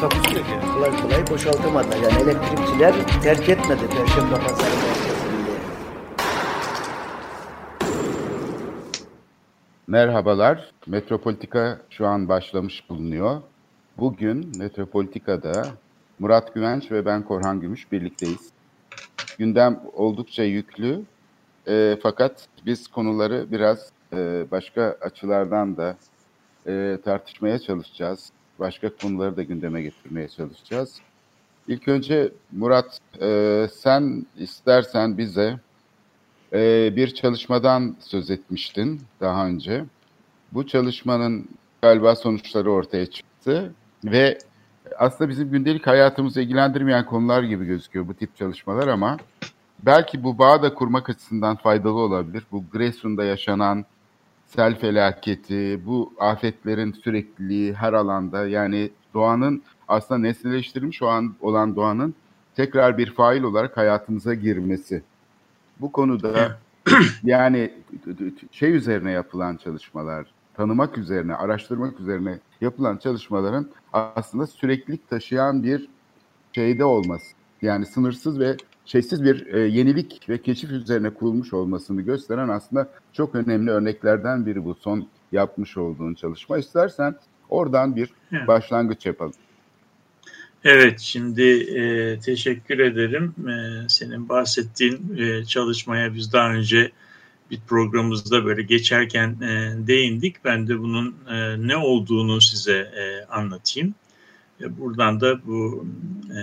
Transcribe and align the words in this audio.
Takusuyor 0.00 0.44
ki. 0.44 0.52
Kolay 0.74 1.02
kolay 1.02 1.30
boşaltamadı. 1.30 1.88
Yani 1.96 2.22
elektrikçiler 2.22 2.94
terk 3.22 3.48
etmedi 3.48 3.80
Perşembe 3.88 4.34
Pazarı 4.34 4.76
merkezini. 4.76 5.26
Merhabalar. 9.86 10.70
Metropolitika 10.86 11.80
şu 11.90 12.06
an 12.06 12.28
başlamış 12.28 12.90
bulunuyor. 12.90 13.42
Bugün 13.98 14.52
Metropolitika'da 14.58 15.66
Murat 16.18 16.54
Güvenç 16.54 16.92
ve 16.92 17.06
ben 17.06 17.22
Korhan 17.22 17.60
Gümüş 17.60 17.92
birlikteyiz. 17.92 18.50
Gündem 19.38 19.80
oldukça 19.92 20.42
yüklü. 20.42 21.02
E, 21.68 21.96
fakat 22.02 22.48
biz 22.66 22.88
konuları 22.88 23.46
biraz 23.52 23.90
e, 24.12 24.44
başka 24.50 24.96
açılardan 25.00 25.76
da 25.76 25.96
e, 26.66 26.98
tartışmaya 27.04 27.58
çalışacağız. 27.58 28.32
Başka 28.58 28.96
konuları 28.96 29.36
da 29.36 29.42
gündeme 29.42 29.82
getirmeye 29.82 30.28
çalışacağız. 30.28 31.00
İlk 31.68 31.88
önce 31.88 32.32
Murat, 32.52 32.98
e, 33.20 33.66
sen 33.72 34.26
istersen 34.36 35.18
bize 35.18 35.58
e, 36.52 36.92
bir 36.96 37.14
çalışmadan 37.14 37.96
söz 38.00 38.30
etmiştin 38.30 39.00
daha 39.20 39.46
önce. 39.46 39.84
Bu 40.52 40.66
çalışmanın 40.66 41.48
galiba 41.82 42.16
sonuçları 42.16 42.72
ortaya 42.72 43.06
çıktı 43.06 43.74
ve 44.04 44.38
aslında 44.98 45.30
bizim 45.30 45.50
gündelik 45.50 45.86
hayatımızı 45.86 46.40
ilgilendirmeyen 46.40 47.06
konular 47.06 47.42
gibi 47.42 47.64
gözüküyor 47.64 48.08
bu 48.08 48.14
tip 48.14 48.36
çalışmalar 48.36 48.88
ama 48.88 49.16
belki 49.82 50.24
bu 50.24 50.38
bağı 50.38 50.62
da 50.62 50.74
kurmak 50.74 51.10
açısından 51.10 51.56
faydalı 51.56 51.98
olabilir. 51.98 52.44
Bu 52.52 52.64
Giresun'da 52.72 53.24
yaşanan 53.24 53.84
sel 54.56 54.78
felaketi, 54.78 55.80
bu 55.86 56.12
afetlerin 56.18 56.92
sürekliliği 56.92 57.74
her 57.74 57.92
alanda 57.92 58.48
yani 58.48 58.90
doğanın 59.14 59.62
aslında 59.88 60.20
nesneleştirilmiş 60.20 61.02
o 61.02 61.06
an 61.06 61.34
olan 61.40 61.76
doğanın 61.76 62.14
tekrar 62.54 62.98
bir 62.98 63.14
fail 63.14 63.42
olarak 63.42 63.76
hayatımıza 63.76 64.34
girmesi. 64.34 65.02
Bu 65.80 65.92
konuda 65.92 66.58
yani 67.24 67.72
şey 68.52 68.76
üzerine 68.76 69.10
yapılan 69.10 69.56
çalışmalar, 69.56 70.26
tanımak 70.54 70.98
üzerine, 70.98 71.34
araştırmak 71.34 72.00
üzerine 72.00 72.38
yapılan 72.60 72.96
çalışmaların 72.96 73.66
aslında 73.92 74.46
süreklilik 74.46 75.10
taşıyan 75.10 75.62
bir 75.62 75.88
şeyde 76.52 76.84
olması. 76.84 77.26
Yani 77.62 77.86
sınırsız 77.86 78.40
ve 78.40 78.56
şeysiz 78.86 79.24
bir 79.24 79.46
e, 79.46 79.60
yenilik 79.60 80.28
ve 80.28 80.42
keşif 80.42 80.70
üzerine 80.70 81.10
kurulmuş 81.10 81.52
olmasını 81.52 82.02
gösteren 82.02 82.48
aslında 82.48 82.88
çok 83.12 83.34
önemli 83.34 83.70
örneklerden 83.70 84.46
biri 84.46 84.64
bu 84.64 84.74
son 84.74 85.08
yapmış 85.32 85.76
olduğun 85.76 86.14
çalışma. 86.14 86.58
İstersen 86.58 87.14
oradan 87.50 87.96
bir 87.96 88.10
evet. 88.32 88.48
başlangıç 88.48 89.06
yapalım. 89.06 89.34
Evet, 90.64 91.00
şimdi 91.00 91.42
e, 91.78 92.18
teşekkür 92.20 92.78
ederim. 92.78 93.34
E, 93.48 93.88
senin 93.88 94.28
bahsettiğin 94.28 95.16
e, 95.18 95.44
çalışmaya 95.44 96.14
biz 96.14 96.32
daha 96.32 96.52
önce 96.52 96.92
bir 97.50 97.60
programımızda 97.60 98.44
böyle 98.44 98.62
geçerken 98.62 99.28
e, 99.42 99.72
değindik. 99.86 100.44
Ben 100.44 100.68
de 100.68 100.78
bunun 100.78 101.14
e, 101.30 101.68
ne 101.68 101.76
olduğunu 101.76 102.40
size 102.40 102.76
e, 102.76 103.24
anlatayım. 103.24 103.94
E, 104.60 104.78
buradan 104.78 105.20
da 105.20 105.46
bu 105.46 105.86
e, 106.30 106.40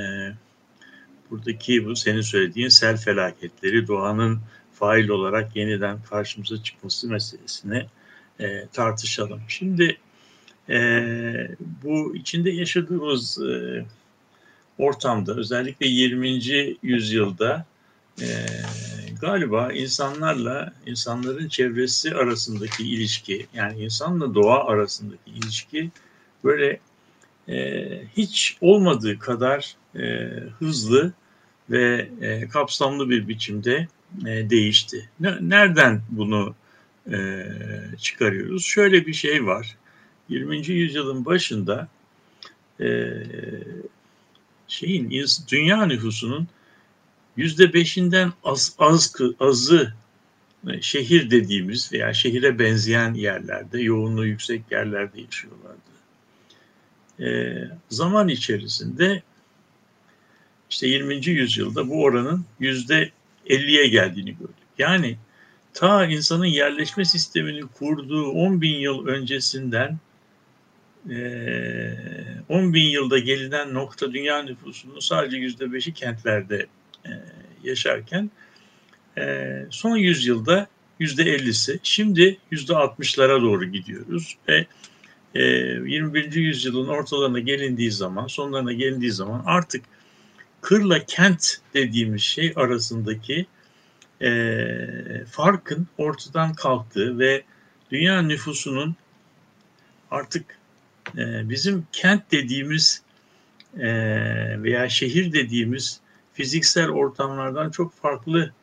buradaki 1.34 1.86
bu 1.86 1.96
senin 1.96 2.22
söylediğin 2.22 2.70
sel 2.70 2.98
felaketleri 2.98 3.88
doğanın 3.88 4.40
fail 4.74 5.10
olarak 5.10 5.56
yeniden 5.56 5.98
karşımıza 6.10 6.64
çıkması 6.64 7.08
meselesini 7.08 7.86
e, 8.40 8.68
tartışalım. 8.74 9.42
Şimdi 9.48 9.98
e, 10.70 10.78
bu 11.84 12.16
içinde 12.16 12.52
yaşadığımız 12.52 13.42
e, 13.42 13.86
ortamda 14.78 15.36
özellikle 15.36 15.88
20. 15.88 16.40
yüzyılda 16.84 17.66
e, 18.22 18.28
galiba 19.22 19.74
insanlarla 19.74 20.74
insanların 20.86 21.48
çevresi 21.48 22.16
arasındaki 22.16 22.84
ilişki 22.84 23.48
yani 23.54 23.84
insanla 23.84 24.36
doğa 24.36 24.66
arasındaki 24.66 25.32
ilişki 25.32 25.92
böyle 26.44 26.80
e, 27.50 27.88
hiç 28.18 28.58
olmadığı 28.62 29.20
kadar 29.20 29.76
e, 29.96 30.30
hızlı 30.60 31.14
ve 31.70 32.10
e, 32.22 32.48
kapsamlı 32.48 33.10
bir 33.10 33.28
biçimde 33.28 33.88
e, 34.26 34.50
değişti. 34.50 35.10
Ne, 35.20 35.38
nereden 35.42 36.02
bunu 36.10 36.56
e, 37.12 37.46
çıkarıyoruz? 38.00 38.66
Şöyle 38.66 39.06
bir 39.06 39.14
şey 39.14 39.46
var. 39.46 39.76
20. 40.30 40.68
yüzyılın 40.68 41.26
başında 41.26 41.88
e, 42.82 43.14
şeyin 44.68 45.26
dünya 45.52 45.86
nüfusunun 45.86 46.48
yüzde 47.38 47.74
beşinden 47.74 48.34
az, 48.44 48.76
az 48.80 49.16
azı 49.40 49.94
e, 50.68 50.82
şehir 50.82 51.32
dediğimiz 51.32 51.94
veya 51.94 52.14
şehire 52.14 52.60
benzeyen 52.60 53.14
yerlerde, 53.14 53.82
yoğunluğu 53.82 54.26
yüksek 54.26 54.62
yerlerde 54.72 55.22
yaşıyorlardı. 55.22 55.80
E, 57.20 57.58
zaman 57.90 58.28
içerisinde 58.28 59.24
işte 60.74 60.88
20. 60.88 61.26
yüzyılda 61.26 61.90
bu 61.90 62.04
oranın 62.04 62.46
yüzde 62.60 63.12
50'ye 63.48 63.88
geldiğini 63.88 64.32
gördük. 64.32 64.56
Yani 64.78 65.18
ta 65.74 66.06
insanın 66.06 66.46
yerleşme 66.46 67.06
sistemini 67.06 67.62
kurduğu 67.62 68.26
10 68.26 68.62
bin 68.62 68.80
yıl 68.80 69.08
öncesinden 69.08 70.00
10 71.06 72.74
bin 72.74 72.86
yılda 72.86 73.20
gelinen 73.20 73.74
nokta 73.74 74.14
dünya 74.14 74.44
nüfusunun 74.44 75.00
sadece 75.00 75.38
yüzde 75.38 75.74
beşi 75.74 75.94
kentlerde 75.94 76.66
yaşarken 77.64 78.32
son 79.70 79.98
yüzyılda 79.98 80.68
yüzde 81.00 81.24
ellisi 81.24 81.80
şimdi 81.84 82.38
yüzde 82.52 82.76
altmışlara 82.76 83.42
doğru 83.42 83.66
gidiyoruz 83.66 84.38
ve 84.50 84.66
21. 85.36 86.34
yüzyılın 86.34 86.88
ortalarına 86.88 87.40
gelindiği 87.40 87.92
zaman 87.92 88.28
sonlarına 88.28 88.74
gelindiği 88.74 89.12
zaman 89.12 89.44
artık 89.46 89.93
kırla 90.64 91.06
kent 91.06 91.58
dediğimiz 91.74 92.22
şey 92.22 92.54
arasındaki 92.56 93.46
farkın 95.32 95.88
ortadan 95.98 96.54
kalktığı 96.54 97.20
ve 97.20 97.44
dünya 97.92 98.22
nüfusunun 98.22 98.96
artık 100.12 100.58
e, 101.18 101.50
bizim 101.50 101.88
kent 101.92 102.32
dediğimiz 102.32 103.02
e, 103.78 103.88
veya 104.64 104.90
şehir 104.90 105.34
dediğimiz 105.34 106.00
fiziksel 106.34 106.90
ortamlardan 106.90 107.70
çok 107.70 107.94
farklı 107.94 108.54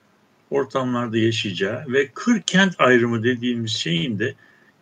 ortamlarda 0.51 1.19
yaşayacağı 1.19 1.85
ve 1.89 2.09
kır 2.09 2.43
kent 2.43 2.75
ayrımı 2.79 3.23
dediğimiz 3.23 3.71
şeyin 3.71 4.19
de 4.19 4.35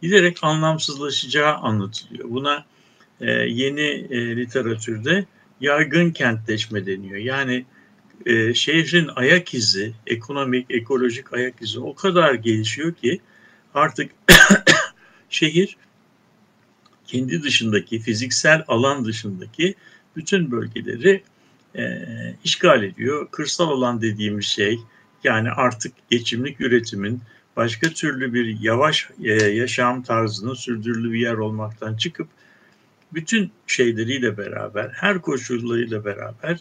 giderek 0.02 0.38
anlamsızlaşacağı 0.42 1.54
anlatılıyor. 1.54 2.30
Buna 2.30 2.64
e, 3.20 3.30
yeni 3.30 4.06
e, 4.10 4.36
literatürde 4.36 5.24
yaygın 5.60 6.10
kentleşme 6.10 6.86
deniyor. 6.86 7.16
Yani 7.16 7.64
e, 8.26 8.54
şehrin 8.54 9.08
ayak 9.16 9.54
izi, 9.54 9.92
ekonomik, 10.06 10.66
ekolojik 10.70 11.32
ayak 11.32 11.62
izi 11.62 11.80
o 11.80 11.94
kadar 11.94 12.34
gelişiyor 12.34 12.94
ki 12.94 13.20
artık 13.74 14.10
şehir 15.30 15.76
kendi 17.06 17.42
dışındaki, 17.42 17.98
fiziksel 17.98 18.64
alan 18.68 19.04
dışındaki 19.04 19.74
bütün 20.16 20.50
bölgeleri 20.50 21.22
e, 21.76 21.84
işgal 22.44 22.82
ediyor. 22.82 23.28
Kırsal 23.30 23.68
alan 23.68 24.02
dediğimiz 24.02 24.44
şey 24.44 24.78
yani 25.24 25.50
artık 25.50 25.92
geçimlik 26.10 26.60
üretimin 26.60 27.20
başka 27.56 27.88
türlü 27.88 28.34
bir 28.34 28.60
yavaş 28.60 29.10
e, 29.24 29.32
yaşam 29.32 30.02
tarzının 30.02 30.54
sürdürülü 30.54 31.12
bir 31.12 31.20
yer 31.20 31.34
olmaktan 31.34 31.96
çıkıp 31.96 32.28
bütün 33.14 33.52
şeyleriyle 33.66 34.36
beraber, 34.36 34.88
her 34.88 35.20
koşullarıyla 35.20 36.04
beraber 36.04 36.58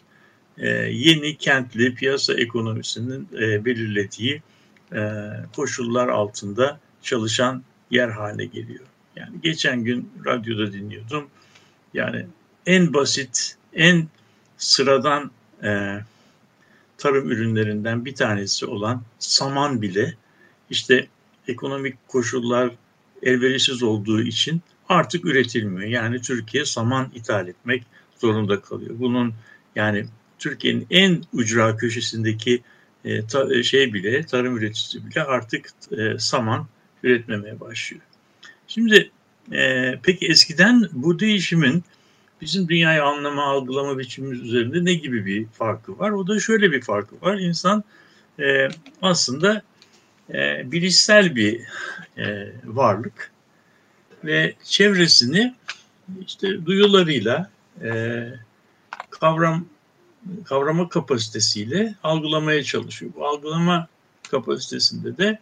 e, 0.57 0.67
yeni 0.91 1.37
kentli 1.37 1.95
piyasa 1.95 2.33
ekonomisinin 2.33 3.27
e, 3.41 3.65
belirlediği 3.65 4.41
e, 4.93 5.21
koşullar 5.55 6.07
altında 6.07 6.79
çalışan 7.01 7.63
yer 7.91 8.09
haline 8.09 8.45
geliyor. 8.45 8.85
Yani 9.15 9.41
geçen 9.43 9.83
gün 9.83 10.11
radyoda 10.25 10.73
dinliyordum. 10.73 11.27
Yani 11.93 12.25
en 12.65 12.93
basit, 12.93 13.57
en 13.73 14.07
sıradan 14.57 15.31
e, 15.63 15.99
tarım 16.97 17.31
ürünlerinden 17.31 18.05
bir 18.05 18.15
tanesi 18.15 18.65
olan 18.65 19.01
saman 19.19 19.81
bile 19.81 20.13
işte 20.69 21.07
ekonomik 21.47 22.07
koşullar 22.07 22.71
elverişsiz 23.23 23.83
olduğu 23.83 24.21
için 24.21 24.61
artık 24.89 25.25
üretilmiyor. 25.25 25.89
Yani 25.89 26.21
Türkiye 26.21 26.65
saman 26.65 27.11
ithal 27.15 27.47
etmek 27.47 27.83
zorunda 28.19 28.61
kalıyor. 28.61 28.95
Bunun 28.99 29.33
yani 29.75 30.05
Türkiye'nin 30.39 30.87
en 30.89 31.23
ucra 31.33 31.77
köşesindeki 31.77 32.61
e, 33.05 33.27
ta, 33.27 33.55
e, 33.55 33.63
şey 33.63 33.93
bile 33.93 34.25
tarım 34.25 34.57
üreticisi 34.57 35.05
bile 35.05 35.23
artık 35.23 35.69
e, 35.97 36.19
saman 36.19 36.67
üretmemeye 37.03 37.59
başlıyor. 37.59 38.03
Şimdi 38.67 39.11
e, 39.51 39.93
peki 40.03 40.27
eskiden 40.27 40.89
bu 40.91 41.19
değişimin 41.19 41.83
bizim 42.41 42.67
dünyayı 42.67 43.03
anlama, 43.03 43.43
algılama 43.43 43.97
biçimimiz 43.97 44.41
üzerinde 44.41 44.85
ne 44.85 44.93
gibi 44.93 45.25
bir 45.25 45.47
farkı 45.47 45.99
var? 45.99 46.11
O 46.11 46.27
da 46.27 46.39
şöyle 46.39 46.71
bir 46.71 46.81
farkı 46.81 47.21
var. 47.21 47.37
İnsan 47.37 47.83
e, 48.39 48.67
aslında 49.01 49.61
e, 50.33 50.71
bilişsel 50.71 51.35
bir 51.35 51.61
e, 52.17 52.51
varlık 52.65 53.31
ve 54.23 54.55
çevresini 54.63 55.55
işte 56.21 56.65
duyularıyla 56.65 57.49
e, 57.83 58.23
kavram 59.09 59.65
kavrama 60.45 60.89
kapasitesiyle 60.89 61.95
algılamaya 62.03 62.63
çalışıyor. 62.63 63.11
Bu 63.15 63.27
algılama 63.27 63.87
kapasitesinde 64.31 65.17
de 65.17 65.39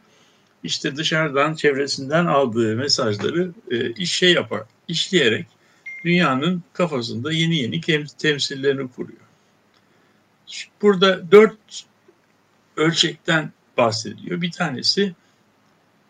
işte 0.63 0.95
dışarıdan, 0.95 1.54
çevresinden 1.56 2.25
aldığı 2.25 2.75
mesajları 2.75 3.51
e, 3.72 3.92
iş 3.92 4.12
şey 4.12 4.33
yapar, 4.33 4.63
işleyerek 4.88 5.48
dünyanın 6.06 6.63
kafasında 6.74 7.31
yeni 7.31 7.57
yeni 7.57 7.81
temsillerini 8.18 8.92
kuruyor. 8.92 9.19
Burada 10.81 11.31
dört 11.31 11.86
ölçekten 12.77 13.51
bahsediliyor. 13.77 14.42
Bir 14.42 14.51
tanesi 14.51 15.16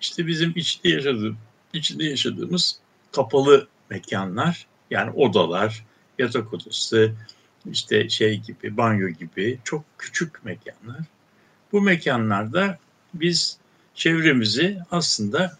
işte 0.02 0.28
bizim 0.28 0.54
içinde 0.56 0.90
yaşadığımız, 0.90 1.38
içinde 1.76 2.06
yaşadığımız 2.06 2.80
kapalı 3.12 3.68
mekanlar, 3.90 4.68
yani 4.92 5.12
odalar, 5.12 5.86
yatak 6.20 6.54
odası, 6.54 7.12
işte 7.72 8.10
şey 8.10 8.40
gibi, 8.40 8.78
banyo 8.78 9.10
gibi 9.10 9.60
çok 9.64 9.84
küçük 9.98 10.46
mekanlar. 10.46 11.00
Bu 11.72 11.82
mekanlarda 11.82 12.80
biz 13.14 13.58
çevremizi 13.96 14.78
aslında 14.92 15.58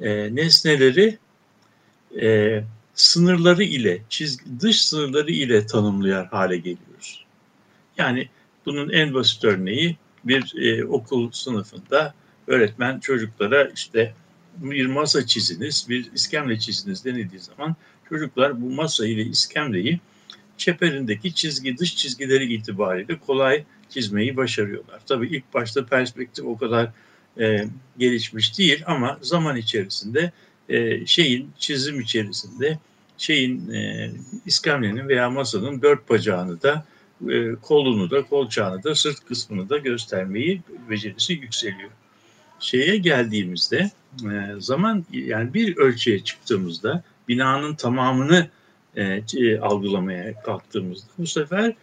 e, 0.00 0.34
nesneleri 0.34 1.18
e, 2.20 2.62
sınırları 2.94 3.64
ile, 3.64 4.02
çizgi, 4.08 4.60
dış 4.60 4.84
sınırları 4.84 5.30
ile 5.30 5.66
tanımlayar 5.66 6.26
hale 6.26 6.56
geliyoruz. 6.56 7.24
Yani 7.98 8.28
bunun 8.66 8.90
en 8.90 9.14
basit 9.14 9.44
örneği 9.44 9.96
bir 10.24 10.54
e, 10.62 10.84
okul 10.84 11.30
sınıfında 11.32 12.14
öğretmen 12.46 13.00
çocuklara 13.00 13.64
işte 13.64 14.14
bir 14.58 14.86
masa 14.86 15.26
çiziniz, 15.26 15.86
bir 15.88 16.12
iskemle 16.12 16.58
çiziniz 16.58 17.04
denildiği 17.04 17.40
zaman 17.40 17.76
çocuklar 18.08 18.62
bu 18.62 18.70
masa 18.70 19.06
ile 19.06 19.22
iskemleyi 19.22 20.00
çeperindeki 20.56 21.34
çizgi, 21.34 21.78
dış 21.78 21.96
çizgileri 21.96 22.54
itibariyle 22.54 23.18
kolay 23.18 23.64
çizmeyi 23.88 24.36
başarıyorlar. 24.36 25.00
Tabii 25.06 25.26
ilk 25.26 25.54
başta 25.54 25.86
perspektif 25.86 26.44
o 26.44 26.58
kadar 26.58 26.90
e, 27.40 27.68
gelişmiş 27.98 28.58
değil 28.58 28.82
ama 28.86 29.18
zaman 29.22 29.56
içerisinde 29.56 30.32
e, 30.68 31.06
şeyin 31.06 31.50
çizim 31.58 32.00
içerisinde 32.00 32.78
şeyin 33.18 33.70
e, 33.70 34.10
iskemlenin 34.46 35.08
veya 35.08 35.30
masanın 35.30 35.82
dört 35.82 36.10
bacağını 36.10 36.62
da 36.62 36.84
e, 37.30 37.54
kolunu 37.62 38.10
da 38.10 38.22
kolçağını 38.22 38.84
da 38.84 38.94
sırt 38.94 39.24
kısmını 39.24 39.68
da 39.68 39.78
göstermeyi 39.78 40.62
becerisi 40.90 41.32
yükseliyor. 41.32 41.90
Şeye 42.60 42.96
geldiğimizde 42.96 43.90
e, 44.24 44.54
zaman 44.58 45.04
yani 45.12 45.54
bir 45.54 45.76
ölçüye 45.76 46.24
çıktığımızda 46.24 47.02
binanın 47.28 47.74
tamamını 47.74 48.48
e, 48.96 49.22
e, 49.36 49.58
algılamaya 49.58 50.42
kalktığımızda 50.42 51.06
bu 51.18 51.26
sefer 51.26 51.74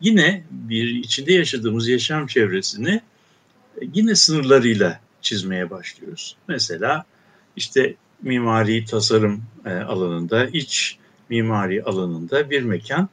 yine 0.00 0.44
bir 0.50 0.88
içinde 0.88 1.32
yaşadığımız 1.32 1.88
yaşam 1.88 2.26
çevresini 2.26 3.00
e, 3.80 3.84
yine 3.94 4.14
sınırlarıyla 4.14 5.00
çizmeye 5.20 5.70
başlıyoruz. 5.70 6.36
Mesela 6.48 7.04
işte 7.56 7.94
mimari 8.22 8.84
tasarım 8.84 9.42
alanında, 9.64 10.46
iç 10.46 10.98
mimari 11.28 11.82
alanında 11.82 12.50
bir 12.50 12.62
mekan, 12.62 13.08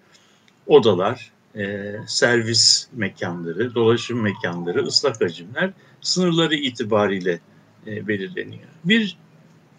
odalar, 0.68 1.32
servis 2.08 2.88
mekanları, 2.94 3.76
dolaşım 3.76 4.22
mekanları, 4.22 4.84
ıslak 4.84 5.22
hacimler 5.22 5.72
sınırları 6.02 6.56
itibariyle 6.56 7.40
e, 7.88 8.08
belirleniyor. 8.08 8.68
Bir 8.86 9.18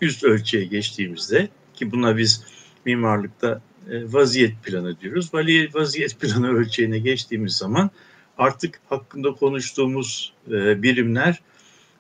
üst 0.00 0.24
ölçüye 0.24 0.64
geçtiğimizde 0.64 1.48
ki 1.74 1.92
buna 1.92 2.16
biz 2.16 2.44
mimarlıkta 2.84 3.60
e, 3.90 4.12
vaziyet 4.12 4.62
planı 4.62 5.00
diyoruz. 5.00 5.34
Vaziyet 5.74 6.20
planı 6.20 6.48
ölçeğine 6.48 6.98
geçtiğimiz 6.98 7.56
zaman 7.56 7.90
artık 8.38 8.80
hakkında 8.88 9.32
konuştuğumuz 9.32 10.32
e, 10.50 10.82
birimler 10.82 11.40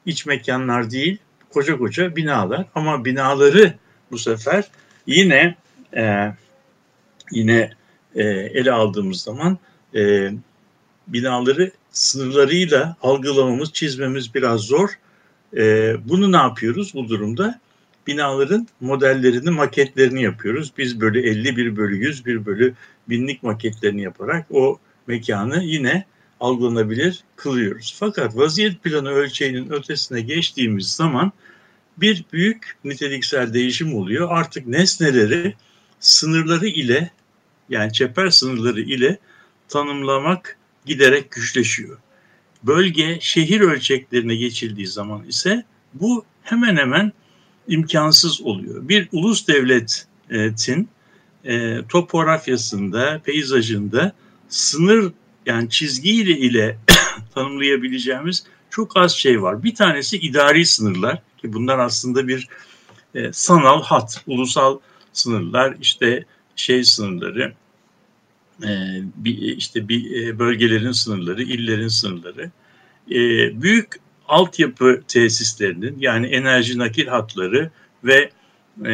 iç 0.06 0.26
mekanlar 0.26 0.90
değil, 0.90 1.18
koca 1.50 1.78
koca 1.78 2.16
binalar 2.16 2.66
ama 2.74 3.04
binaları 3.04 3.74
bu 4.10 4.18
sefer 4.18 4.68
yine 5.06 5.54
yine 7.32 7.70
ele 8.14 8.72
aldığımız 8.72 9.20
zaman 9.20 9.58
binaları 11.08 11.72
sınırlarıyla 11.90 12.96
algılamamız, 13.02 13.72
çizmemiz 13.72 14.34
biraz 14.34 14.60
zor. 14.60 14.98
E, 15.56 15.96
bunu 16.04 16.32
ne 16.32 16.36
yapıyoruz 16.36 16.94
bu 16.94 17.08
durumda? 17.08 17.60
Binaların 18.06 18.68
modellerini, 18.80 19.50
maketlerini 19.50 20.22
yapıyoruz. 20.22 20.72
Biz 20.78 21.00
böyle 21.00 21.20
51 21.20 21.76
bölü 21.76 21.96
100, 21.96 22.26
bir 22.26 22.46
bölü 22.46 22.74
binlik 23.08 23.42
maketlerini 23.42 24.02
yaparak 24.02 24.46
o 24.50 24.78
mekanı 25.06 25.64
yine 25.64 26.04
algılanabilir 26.40 27.24
kılıyoruz. 27.36 27.96
Fakat 27.98 28.36
vaziyet 28.36 28.82
planı 28.82 29.10
ölçeğinin 29.10 29.70
ötesine 29.70 30.20
geçtiğimiz 30.20 30.92
zaman 30.92 31.32
bir 31.96 32.24
büyük 32.32 32.76
niteliksel 32.84 33.54
değişim 33.54 33.94
oluyor. 33.94 34.28
Artık 34.30 34.66
nesneleri 34.66 35.54
sınırları 36.00 36.66
ile 36.66 37.10
yani 37.68 37.92
çeper 37.92 38.30
sınırları 38.30 38.80
ile 38.80 39.18
tanımlamak 39.68 40.58
giderek 40.86 41.30
güçleşiyor. 41.30 41.98
Bölge 42.62 43.18
şehir 43.20 43.60
ölçeklerine 43.60 44.34
geçildiği 44.34 44.86
zaman 44.86 45.24
ise 45.24 45.64
bu 45.94 46.24
hemen 46.42 46.76
hemen 46.76 47.12
imkansız 47.68 48.40
oluyor. 48.40 48.88
Bir 48.88 49.08
ulus 49.12 49.48
devletin 49.48 50.88
e, 51.44 51.78
topografyasında, 51.88 53.20
peyzajında 53.24 54.12
sınır 54.48 55.12
yani 55.46 55.70
çizgiyle 55.70 56.38
ile 56.38 56.78
tanımlayabileceğimiz 57.34 58.44
çok 58.70 58.96
az 58.96 59.12
şey 59.12 59.42
var. 59.42 59.64
Bir 59.64 59.74
tanesi 59.74 60.16
idari 60.16 60.66
sınırlar 60.66 61.22
ki 61.38 61.52
bunlar 61.52 61.78
aslında 61.78 62.28
bir 62.28 62.48
e, 63.14 63.32
sanal 63.32 63.82
hat, 63.82 64.24
ulusal 64.26 64.78
sınırlar, 65.12 65.76
işte 65.80 66.24
şey 66.56 66.84
sınırları, 66.84 67.52
e, 68.62 69.02
bir, 69.16 69.38
işte 69.38 69.88
bir 69.88 70.26
e, 70.26 70.38
bölgelerin 70.38 70.92
sınırları, 70.92 71.42
illerin 71.42 71.88
sınırları, 71.88 72.50
e, 73.10 73.18
büyük 73.62 73.88
altyapı 74.28 75.02
tesislerinin 75.08 75.96
yani 76.00 76.26
enerji 76.26 76.78
nakil 76.78 77.06
hatları 77.06 77.70
ve 78.04 78.30
e, 78.86 78.92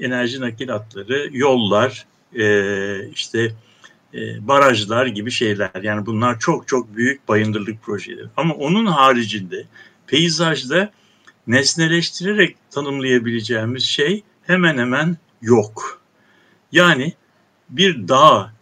enerji 0.00 0.40
nakil 0.40 0.68
hatları, 0.68 1.28
yollar, 1.32 2.06
e, 2.38 3.08
işte 3.08 3.52
barajlar 4.40 5.06
gibi 5.06 5.30
şeyler. 5.30 5.82
Yani 5.82 6.06
bunlar 6.06 6.38
çok 6.38 6.68
çok 6.68 6.96
büyük 6.96 7.28
bayındırlık 7.28 7.82
projeleri. 7.82 8.26
Ama 8.36 8.54
onun 8.54 8.86
haricinde 8.86 9.64
peyzajda 10.06 10.92
nesneleştirerek 11.46 12.56
tanımlayabileceğimiz 12.70 13.82
şey 13.82 14.22
hemen 14.42 14.78
hemen 14.78 15.16
yok. 15.42 16.00
Yani 16.72 17.12
bir 17.70 18.08
dağ, 18.08 18.52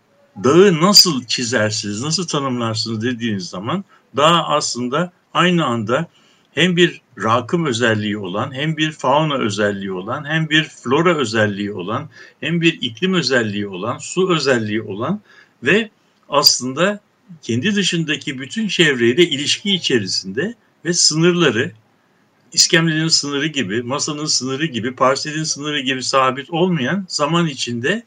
dağı 0.44 0.80
nasıl 0.80 1.24
çizersiniz, 1.24 2.02
nasıl 2.02 2.26
tanımlarsınız 2.26 3.02
dediğiniz 3.02 3.48
zaman 3.48 3.84
dağ 4.16 4.44
aslında 4.44 5.12
aynı 5.34 5.64
anda 5.64 6.08
hem 6.54 6.76
bir 6.76 7.00
rakım 7.18 7.66
özelliği 7.66 8.18
olan, 8.18 8.54
hem 8.54 8.76
bir 8.76 8.92
fauna 8.92 9.34
özelliği 9.34 9.92
olan, 9.92 10.24
hem 10.24 10.50
bir 10.50 10.64
flora 10.64 11.16
özelliği 11.16 11.72
olan, 11.72 12.08
hem 12.40 12.60
bir 12.60 12.78
iklim 12.80 13.14
özelliği 13.14 13.68
olan, 13.68 13.98
su 13.98 14.32
özelliği 14.32 14.82
olan 14.82 15.20
ve 15.62 15.90
aslında 16.28 17.00
kendi 17.42 17.74
dışındaki 17.74 18.38
bütün 18.38 18.68
çevreyle 18.68 19.22
ilişki 19.22 19.74
içerisinde 19.74 20.54
ve 20.84 20.92
sınırları 20.92 21.72
iskemlenin 22.52 23.08
sınırı 23.08 23.46
gibi, 23.46 23.82
masanın 23.82 24.24
sınırı 24.24 24.66
gibi, 24.66 24.94
parselin 24.94 25.44
sınırı 25.44 25.80
gibi 25.80 26.02
sabit 26.02 26.50
olmayan 26.50 27.04
zaman 27.08 27.46
içinde 27.46 28.02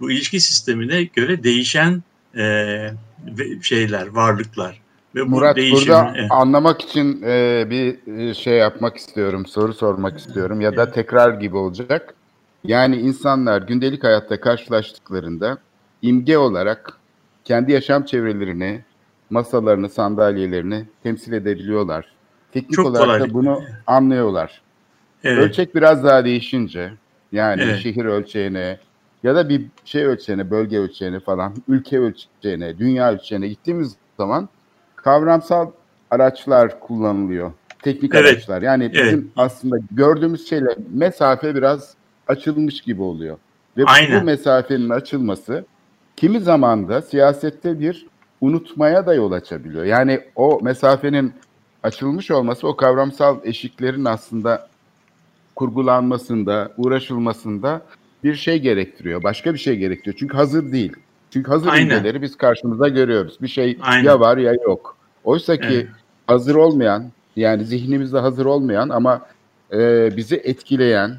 bu 0.00 0.10
ilişki 0.10 0.40
sistemine 0.40 1.02
göre 1.02 1.42
değişen 1.42 2.02
e, 2.36 2.76
şeyler, 3.62 4.06
varlıklar. 4.06 4.80
Ve 5.14 5.22
Murat 5.22 5.56
bu 5.56 5.60
değişim, 5.60 5.88
burada 5.88 6.18
e, 6.18 6.28
anlamak 6.28 6.80
için 6.82 7.22
e, 7.22 7.66
bir 7.70 8.18
e, 8.18 8.34
şey 8.34 8.54
yapmak 8.54 8.96
istiyorum, 8.96 9.46
soru 9.46 9.74
sormak 9.74 10.18
istiyorum 10.18 10.60
ya 10.60 10.76
da 10.76 10.92
tekrar 10.92 11.40
gibi 11.40 11.56
olacak. 11.56 12.14
Yani 12.64 12.96
insanlar 12.96 13.62
gündelik 13.62 14.04
hayatta 14.04 14.40
karşılaştıklarında 14.40 15.58
imge 16.02 16.38
olarak 16.38 16.98
kendi 17.44 17.72
yaşam 17.72 18.04
çevrelerini, 18.04 18.84
masalarını, 19.30 19.88
sandalyelerini 19.88 20.84
temsil 21.02 21.32
edebiliyorlar. 21.32 22.06
Teknik 22.52 22.72
Çok 22.72 22.86
olarak 22.86 23.06
kolay. 23.06 23.20
da 23.20 23.34
bunu 23.34 23.62
anlıyorlar. 23.86 24.60
Evet. 25.24 25.38
Ölçek 25.38 25.74
biraz 25.74 26.04
daha 26.04 26.24
değişince 26.24 26.92
yani 27.32 27.62
evet. 27.62 27.78
şehir 27.78 28.04
ölçeğine 28.04 28.78
ya 29.22 29.34
da 29.34 29.48
bir 29.48 29.66
şey 29.84 30.04
ölçeğine, 30.04 30.50
bölge 30.50 30.78
ölçeğine 30.78 31.20
falan, 31.20 31.54
ülke 31.68 31.98
ölçeğine, 31.98 32.78
dünya 32.78 33.12
ölçeğine 33.12 33.48
gittiğimiz 33.48 33.96
zaman 34.16 34.48
kavramsal 34.96 35.70
araçlar 36.10 36.80
kullanılıyor. 36.80 37.52
Teknik 37.82 38.14
evet. 38.14 38.24
araçlar. 38.26 38.62
Yani 38.62 38.92
bizim 38.92 39.20
evet. 39.20 39.24
aslında 39.36 39.76
gördüğümüz 39.90 40.48
şeyle 40.48 40.76
mesafe 40.92 41.54
biraz 41.54 41.94
açılmış 42.28 42.80
gibi 42.80 43.02
oluyor. 43.02 43.38
Ve 43.76 43.84
Aynen. 43.86 44.20
bu 44.20 44.24
mesafenin 44.24 44.90
açılması 44.90 45.64
kimi 46.16 46.40
zaman 46.40 46.88
da 46.88 47.02
siyasette 47.02 47.80
bir 47.80 48.06
unutmaya 48.40 49.06
da 49.06 49.14
yol 49.14 49.32
açabiliyor. 49.32 49.84
Yani 49.84 50.20
o 50.36 50.60
mesafenin 50.62 51.32
açılmış 51.82 52.30
olması 52.30 52.68
o 52.68 52.76
kavramsal 52.76 53.38
eşiklerin 53.44 54.04
aslında 54.04 54.68
kurgulanmasında, 55.56 56.72
uğraşılmasında 56.76 57.82
bir 58.24 58.34
şey 58.34 58.58
gerektiriyor. 58.58 59.22
Başka 59.22 59.54
bir 59.54 59.58
şey 59.58 59.76
gerektiriyor. 59.76 60.16
Çünkü 60.18 60.36
hazır 60.36 60.72
değil. 60.72 60.92
Çünkü 61.30 61.50
hazır 61.50 61.68
Aynen. 61.68 62.22
biz 62.22 62.36
karşımıza 62.36 62.88
görüyoruz. 62.88 63.38
Bir 63.42 63.48
şey 63.48 63.78
Aynen. 63.82 64.04
ya 64.04 64.20
var 64.20 64.36
ya 64.36 64.52
yok. 64.52 64.96
Oysa 65.24 65.56
ki 65.56 65.66
evet. 65.70 65.88
hazır 66.26 66.54
olmayan, 66.54 67.10
yani 67.36 67.64
zihnimizde 67.64 68.18
hazır 68.18 68.46
olmayan 68.46 68.88
ama 68.88 69.26
e, 69.72 70.10
bizi 70.16 70.36
etkileyen, 70.36 71.16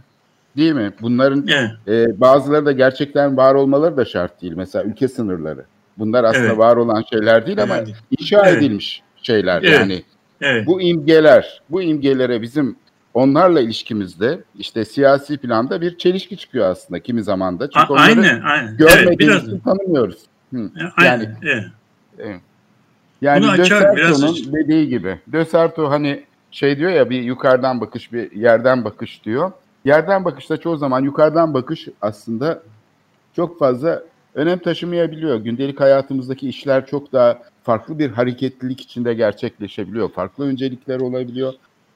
değil 0.57 0.73
mi? 0.73 0.91
Bunların 1.01 1.47
evet. 1.47 1.71
e, 1.87 2.21
bazıları 2.21 2.65
da 2.65 2.71
gerçekten 2.71 3.37
var 3.37 3.55
olmaları 3.55 3.97
da 3.97 4.05
şart 4.05 4.41
değil. 4.41 4.53
Mesela 4.55 4.85
ülke 4.85 5.07
sınırları. 5.07 5.65
Bunlar 5.97 6.23
aslında 6.23 6.47
evet. 6.47 6.57
var 6.57 6.75
olan 6.75 7.03
şeyler 7.09 7.47
değil 7.47 7.63
ama 7.63 7.77
evet. 7.77 7.95
inşa 8.19 8.47
evet. 8.47 8.57
edilmiş 8.57 9.01
şeyler. 9.21 9.63
Evet. 9.63 9.71
Yani 9.71 10.03
evet. 10.41 10.67
bu 10.67 10.81
imgeler, 10.81 11.61
bu 11.69 11.81
imgelere 11.81 12.41
bizim 12.41 12.75
onlarla 13.13 13.61
ilişkimizde 13.61 14.43
işte 14.59 14.85
siyasi 14.85 15.37
planda 15.37 15.81
bir 15.81 15.97
çelişki 15.97 16.37
çıkıyor 16.37 16.69
aslında 16.69 16.99
kimi 16.99 17.23
zamanda. 17.23 17.69
Çünkü 17.69 17.85
A- 17.85 17.93
onları 17.93 18.03
aynen, 18.03 18.41
aynen. 18.41 18.77
görmediğimiz 18.77 19.49
evet, 19.49 19.63
tanımıyoruz. 19.63 20.19
Hı. 20.53 20.57
E, 20.57 20.81
aynen, 20.97 21.11
yani, 21.11 21.29
evet. 21.43 21.63
evet. 22.19 22.41
Yani 23.21 23.43
Bunu 23.43 23.57
De 23.57 24.53
dediği 24.53 24.87
gibi. 24.87 25.19
De 25.27 25.45
Serto 25.45 25.89
hani 25.89 26.23
şey 26.51 26.77
diyor 26.77 26.91
ya 26.91 27.09
bir 27.09 27.21
yukarıdan 27.21 27.81
bakış 27.81 28.13
bir 28.13 28.31
yerden 28.31 28.85
bakış 28.85 29.25
diyor. 29.25 29.51
Yerden 29.85 30.25
bakışta 30.25 30.57
çoğu 30.57 30.77
zaman 30.77 31.03
yukarıdan 31.03 31.53
bakış 31.53 31.87
aslında 32.01 32.63
çok 33.35 33.59
fazla 33.59 34.03
önem 34.35 34.59
taşımayabiliyor. 34.59 35.37
Gündelik 35.37 35.79
hayatımızdaki 35.79 36.49
işler 36.49 36.85
çok 36.85 37.13
daha 37.13 37.39
farklı 37.63 37.99
bir 37.99 38.11
hareketlilik 38.11 38.81
içinde 38.81 39.13
gerçekleşebiliyor. 39.13 40.11
Farklı 40.11 40.45
öncelikler 40.45 40.99
olabiliyor. 40.99 41.53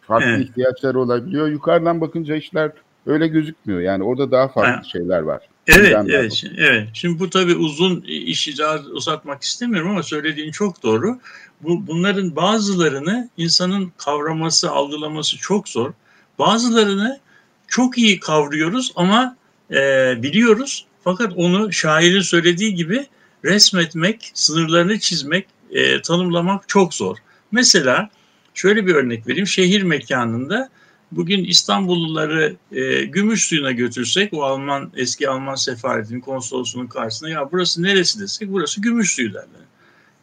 Farklı 0.07 0.29
evet. 0.29 0.49
ihtiyaçlar 0.49 0.95
olabiliyor. 0.95 1.47
Yukarıdan 1.47 2.01
bakınca 2.01 2.35
işler 2.35 2.71
öyle 3.05 3.27
gözükmüyor. 3.27 3.81
Yani 3.81 4.03
orada 4.03 4.31
daha 4.31 4.47
farklı 4.47 4.73
evet. 4.73 4.85
şeyler 4.85 5.19
var. 5.19 5.41
Evet, 5.67 5.95
evet, 6.07 6.33
şimdi, 6.33 6.55
evet. 6.57 6.87
Şimdi 6.93 7.19
bu 7.19 7.29
tabii 7.29 7.55
uzun 7.55 8.01
işi 8.07 8.57
daha 8.57 8.79
uzatmak 8.79 9.43
istemiyorum 9.43 9.91
ama 9.91 10.03
söylediğin 10.03 10.51
çok 10.51 10.83
doğru. 10.83 11.19
Bu 11.61 11.87
bunların 11.87 12.35
bazılarını 12.35 13.29
insanın 13.37 13.91
kavraması, 13.97 14.71
algılaması 14.71 15.37
çok 15.37 15.69
zor. 15.69 15.93
Bazılarını 16.39 17.19
çok 17.67 17.97
iyi 17.97 18.19
kavruyoruz 18.19 18.91
ama 18.95 19.35
e, 19.71 20.13
biliyoruz. 20.23 20.85
Fakat 21.03 21.33
onu 21.35 21.73
şairin 21.73 22.21
söylediği 22.21 22.75
gibi 22.75 23.05
resmetmek, 23.45 24.31
sınırlarını 24.33 24.99
çizmek, 24.99 25.47
e, 25.71 26.01
tanımlamak 26.01 26.69
çok 26.69 26.93
zor. 26.93 27.17
Mesela 27.51 28.09
şöyle 28.55 28.87
bir 28.87 28.95
örnek 28.95 29.27
vereyim. 29.27 29.47
Şehir 29.47 29.81
mekanında 29.81 30.69
bugün 31.11 31.43
İstanbulluları 31.43 32.55
e, 32.71 33.05
gümüş 33.05 33.47
suyuna 33.47 33.71
götürsek 33.71 34.33
o 34.33 34.43
Alman 34.43 34.91
eski 34.95 35.29
Alman 35.29 35.55
sefaretinin 35.55 36.19
konsolosunun 36.19 36.87
karşısına 36.87 37.29
ya 37.29 37.51
burası 37.51 37.83
neresi 37.83 38.19
desek 38.19 38.51
burası 38.51 38.81
gümüş 38.81 39.15
suyu 39.15 39.33
derler. 39.33 39.65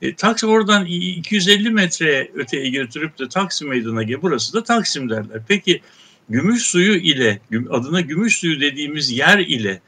E, 0.03 0.15
Taksim 0.15 0.49
oradan 0.49 0.85
250 0.85 1.71
metre 1.71 2.31
öteye 2.35 2.71
götürüp 2.71 3.19
de 3.19 3.29
Taksim 3.29 3.69
meydana 3.69 4.03
gel 4.03 4.23
burası 4.23 4.53
da 4.53 4.65
Taksim 4.65 5.11
derler. 5.11 5.43
Peki 5.49 5.81
gümüş 6.29 6.63
suyu 6.63 6.97
ile 6.97 7.41
adına 7.71 8.01
gümüş 8.01 8.39
suyu 8.39 8.61
dediğimiz 8.61 9.11
yer 9.11 9.39
ile 9.39 9.81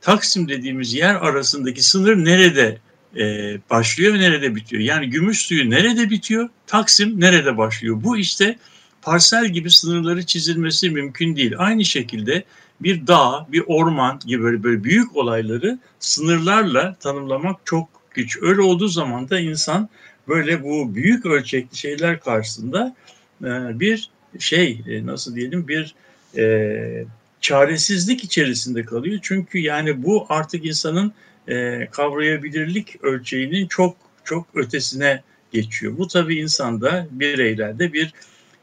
Taksim 0.00 0.48
dediğimiz 0.48 0.94
yer 0.94 1.14
arasındaki 1.14 1.82
sınır 1.82 2.24
nerede 2.24 2.78
e, 3.18 3.56
başlıyor 3.70 4.14
nerede 4.14 4.54
bitiyor? 4.54 4.82
Yani 4.82 5.10
gümüş 5.10 5.42
suyu 5.42 5.70
nerede 5.70 6.10
bitiyor? 6.10 6.48
Taksim 6.66 7.20
nerede 7.20 7.58
başlıyor? 7.58 7.96
Bu 8.04 8.16
işte 8.16 8.58
parsel 9.02 9.48
gibi 9.48 9.70
sınırları 9.70 10.26
çizilmesi 10.26 10.90
mümkün 10.90 11.36
değil. 11.36 11.54
Aynı 11.58 11.84
şekilde 11.84 12.44
bir 12.80 13.06
dağ, 13.06 13.46
bir 13.52 13.62
orman 13.66 14.20
gibi 14.26 14.42
böyle, 14.42 14.62
böyle 14.62 14.84
büyük 14.84 15.16
olayları 15.16 15.78
sınırlarla 16.00 16.94
tanımlamak 16.94 17.60
çok 17.64 17.88
güç. 18.10 18.38
Öyle 18.42 18.60
olduğu 18.60 18.88
zaman 18.88 19.30
da 19.30 19.40
insan 19.40 19.88
böyle 20.28 20.62
bu 20.62 20.94
büyük 20.94 21.26
ölçekli 21.26 21.76
şeyler 21.76 22.20
karşısında 22.20 22.96
e, 23.44 23.80
bir 23.80 24.10
şey 24.38 24.80
e, 24.88 25.06
nasıl 25.06 25.36
diyelim 25.36 25.68
bir 25.68 25.94
e, 26.36 27.04
çaresizlik 27.40 28.24
içerisinde 28.24 28.84
kalıyor. 28.84 29.18
Çünkü 29.22 29.58
yani 29.58 30.02
bu 30.02 30.26
artık 30.28 30.66
insanın 30.66 31.12
e, 31.48 31.88
kavrayabilirlik 31.90 33.04
ölçeğinin 33.04 33.66
çok 33.66 33.96
çok 34.24 34.46
ötesine 34.54 35.22
geçiyor. 35.52 35.98
Bu 35.98 36.08
tabii 36.08 36.36
insanda 36.36 37.06
bireylerde 37.10 37.92
bir 37.92 38.14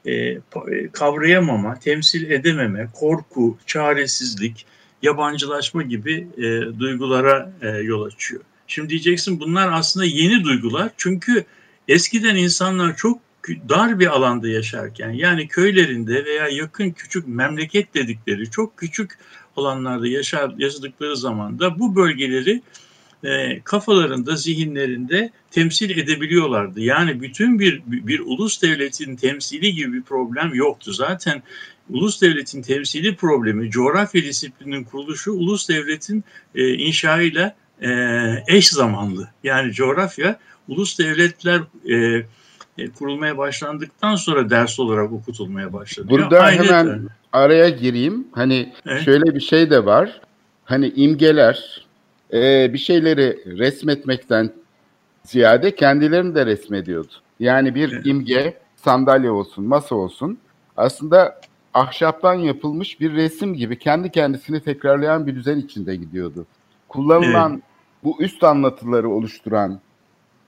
e, 0.05 0.11
e, 0.11 0.41
kavrayamama, 0.91 1.79
temsil 1.79 2.31
edememe, 2.31 2.87
korku, 2.93 3.57
çaresizlik, 3.65 4.65
yabancılaşma 5.01 5.83
gibi 5.83 6.27
e, 6.37 6.79
duygulara 6.79 7.51
e, 7.61 7.67
yol 7.67 8.05
açıyor. 8.05 8.41
Şimdi 8.67 8.89
diyeceksin 8.89 9.39
bunlar 9.39 9.71
aslında 9.71 10.05
yeni 10.05 10.43
duygular 10.43 10.89
çünkü 10.97 11.45
eskiden 11.87 12.35
insanlar 12.35 12.95
çok 12.95 13.21
dar 13.69 13.99
bir 13.99 14.07
alanda 14.07 14.47
yaşarken 14.47 15.09
yani 15.09 15.47
köylerinde 15.47 16.25
veya 16.25 16.47
yakın 16.47 16.91
küçük 16.91 17.27
memleket 17.27 17.93
dedikleri 17.93 18.51
çok 18.51 18.77
küçük 18.77 19.17
alanlarda 19.59 20.07
yaşar, 20.07 20.53
yaşadıkları 20.57 21.17
zaman 21.17 21.59
da 21.59 21.79
bu 21.79 21.95
bölgeleri 21.95 22.61
e, 23.23 23.59
kafalarında, 23.63 24.35
zihinlerinde 24.35 25.31
temsil 25.51 25.97
edebiliyorlardı. 25.97 26.81
Yani 26.81 27.21
bütün 27.21 27.59
bir 27.59 27.81
bir 27.87 28.19
ulus 28.19 28.61
devletin 28.61 29.15
temsili 29.15 29.73
gibi 29.73 29.93
bir 29.93 30.01
problem 30.01 30.53
yoktu. 30.53 30.93
Zaten 30.93 31.43
ulus 31.89 32.21
devletin 32.21 32.61
temsili 32.61 33.15
problemi, 33.15 33.71
coğrafya 33.71 34.23
disiplinin 34.23 34.83
kuruluşu 34.83 35.31
ulus 35.31 35.69
devletin 35.69 36.23
e, 36.55 36.73
inşaıyla 36.73 37.55
e, 37.81 37.89
eş 38.47 38.69
zamanlı. 38.69 39.29
Yani 39.43 39.73
coğrafya 39.73 40.39
ulus 40.67 40.99
devletler 40.99 41.61
e, 41.89 42.25
e, 42.83 42.91
kurulmaya 42.91 43.37
başlandıktan 43.37 44.15
sonra 44.15 44.49
ders 44.49 44.79
olarak 44.79 45.11
okutulmaya 45.11 45.73
başladı. 45.73 46.07
Burada 46.09 46.39
Aynen. 46.39 46.63
hemen 46.63 47.07
araya 47.33 47.69
gireyim. 47.69 48.27
Hani 48.31 48.73
evet. 48.85 49.01
şöyle 49.01 49.35
bir 49.35 49.39
şey 49.39 49.69
de 49.69 49.85
var. 49.85 50.21
Hani 50.65 50.89
imgeler 50.89 51.87
e, 52.33 52.73
bir 52.73 52.77
şeyleri 52.77 53.57
resmetmekten 53.57 54.51
ziyade 55.23 55.75
kendilerini 55.75 56.35
de 56.35 56.45
resmediyordu. 56.45 57.13
Yani 57.39 57.75
bir 57.75 57.93
evet. 57.93 58.05
imge, 58.05 58.57
sandalye 58.75 59.31
olsun, 59.31 59.65
masa 59.65 59.95
olsun 59.95 60.37
aslında 60.77 61.41
ahşaptan 61.73 62.33
yapılmış 62.33 62.99
bir 62.99 63.13
resim 63.13 63.53
gibi 63.53 63.79
kendi 63.79 64.11
kendisini 64.11 64.59
tekrarlayan 64.61 65.27
bir 65.27 65.35
düzen 65.35 65.57
içinde 65.57 65.95
gidiyordu. 65.95 66.45
Kullanılan 66.87 67.51
evet. 67.51 67.63
bu 68.03 68.23
üst 68.23 68.43
anlatıları 68.43 69.09
oluşturan, 69.09 69.79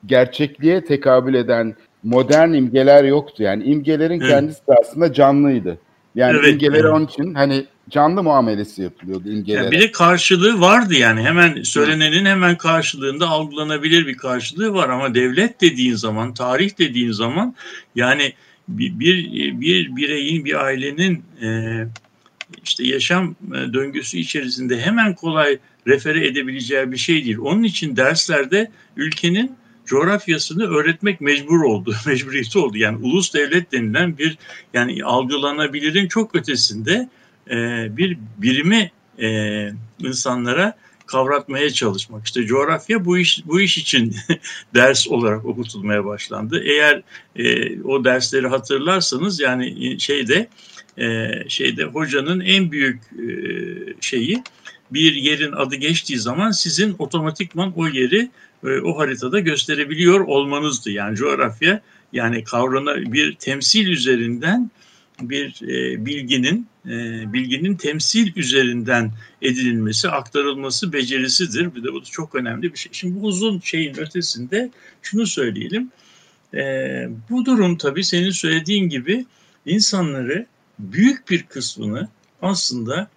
gerçekliğe 0.05 0.85
tekabül 0.85 1.33
eden 1.33 1.75
modern 2.03 2.53
imgeler 2.53 3.03
yoktu. 3.03 3.43
Yani 3.43 3.63
imgelerin 3.63 4.19
evet. 4.19 4.29
kendisi 4.29 4.67
de 4.67 4.73
aslında 4.81 5.13
canlıydı. 5.13 5.77
Yani 6.15 6.37
evet, 6.39 6.53
imgelere 6.53 6.79
evet. 6.79 6.93
onun 6.93 7.05
için 7.05 7.33
hani 7.33 7.65
canlı 7.89 8.23
muamelesi 8.23 8.81
yapılıyordu 8.81 9.29
imgelere. 9.29 9.63
Yani 9.63 9.71
bir 9.71 9.81
de 9.81 9.91
karşılığı 9.91 10.61
vardı 10.61 10.93
yani 10.93 11.21
hemen 11.21 11.63
söylenenin 11.63 12.25
hemen 12.25 12.57
karşılığında 12.57 13.29
algılanabilir 13.29 14.07
bir 14.07 14.17
karşılığı 14.17 14.73
var 14.73 14.89
ama 14.89 15.15
devlet 15.15 15.61
dediğin 15.61 15.95
zaman, 15.95 16.33
tarih 16.33 16.77
dediğin 16.77 17.11
zaman 17.11 17.55
yani 17.95 18.33
bir 18.67 18.99
bir, 18.99 19.31
bir 19.61 19.95
bireyin, 19.95 20.45
bir 20.45 20.65
ailenin 20.65 21.23
e, 21.41 21.47
işte 22.63 22.87
yaşam 22.87 23.35
e, 23.47 23.73
döngüsü 23.73 24.17
içerisinde 24.17 24.81
hemen 24.81 25.15
kolay 25.15 25.57
refere 25.87 26.27
edebileceği 26.27 26.91
bir 26.91 26.97
şey 26.97 27.25
değil. 27.25 27.37
Onun 27.37 27.63
için 27.63 27.95
derslerde 27.95 28.71
ülkenin 28.97 29.51
coğrafyasını 29.85 30.63
öğretmek 30.63 31.21
mecbur 31.21 31.63
oldu, 31.63 31.95
mecburiyeti 32.05 32.59
oldu. 32.59 32.77
Yani 32.77 32.97
ulus 32.97 33.33
devlet 33.33 33.71
denilen 33.71 34.17
bir 34.17 34.37
yani 34.73 35.03
algılanabilirin 35.03 36.07
çok 36.07 36.35
ötesinde 36.35 37.09
e, 37.49 37.87
bir 37.97 38.17
birimi 38.37 38.91
e, 39.21 39.69
insanlara 39.99 40.77
kavratmaya 41.05 41.69
çalışmak. 41.69 42.25
İşte 42.25 42.45
coğrafya 42.45 43.05
bu 43.05 43.17
iş 43.17 43.43
bu 43.45 43.61
iş 43.61 43.77
için 43.77 44.15
ders 44.75 45.07
olarak 45.07 45.45
okutulmaya 45.45 46.05
başlandı. 46.05 46.63
Eğer 46.65 47.01
e, 47.35 47.81
o 47.81 48.03
dersleri 48.03 48.47
hatırlarsanız 48.47 49.39
yani 49.39 49.99
şeyde 49.99 50.47
e, 50.97 51.31
şeyde 51.47 51.83
hocanın 51.83 52.39
en 52.39 52.71
büyük 52.71 53.01
e, 53.03 53.25
şeyi 54.01 54.43
bir 54.91 55.13
yerin 55.13 55.51
adı 55.51 55.75
geçtiği 55.75 56.17
zaman 56.17 56.51
sizin 56.51 56.95
otomatikman 56.99 57.73
o 57.75 57.87
yeri 57.87 58.29
e, 58.63 58.81
o 58.81 58.99
haritada 58.99 59.39
gösterebiliyor 59.39 60.19
olmanızdı. 60.19 60.91
Yani 60.91 61.15
coğrafya 61.15 61.81
yani 62.13 62.43
kavrana 62.43 63.13
bir 63.13 63.35
temsil 63.35 63.87
üzerinden 63.87 64.71
bir 65.21 65.61
e, 65.61 66.05
bilginin 66.05 66.67
e, 66.85 66.89
bilginin 67.33 67.75
temsil 67.75 68.35
üzerinden 68.35 69.11
edinilmesi, 69.41 70.09
aktarılması 70.09 70.93
becerisidir. 70.93 71.75
Bir 71.75 71.83
de 71.83 71.93
bu 71.93 72.01
da 72.01 72.05
çok 72.05 72.35
önemli 72.35 72.73
bir 72.73 72.77
şey. 72.77 72.91
Şimdi 72.93 73.21
bu 73.21 73.25
uzun 73.25 73.59
şeyin 73.59 73.99
ötesinde 73.99 74.69
şunu 75.01 75.27
söyleyelim. 75.27 75.91
E, 76.53 76.63
bu 77.29 77.45
durum 77.45 77.77
tabii 77.77 78.03
senin 78.03 78.31
söylediğin 78.31 78.89
gibi 78.89 79.25
insanları 79.65 80.45
büyük 80.79 81.29
bir 81.29 81.43
kısmını 81.43 82.09
aslında 82.41 83.09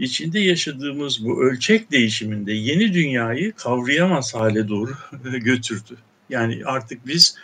içinde 0.00 0.40
yaşadığımız 0.40 1.24
bu 1.24 1.44
ölçek 1.44 1.90
değişiminde 1.90 2.52
yeni 2.52 2.94
dünyayı 2.94 3.52
kavrayamaz 3.52 4.34
hale 4.34 4.68
doğru 4.68 4.94
götürdü. 5.22 5.96
Yani 6.30 6.62
artık 6.64 7.06
biz 7.06 7.36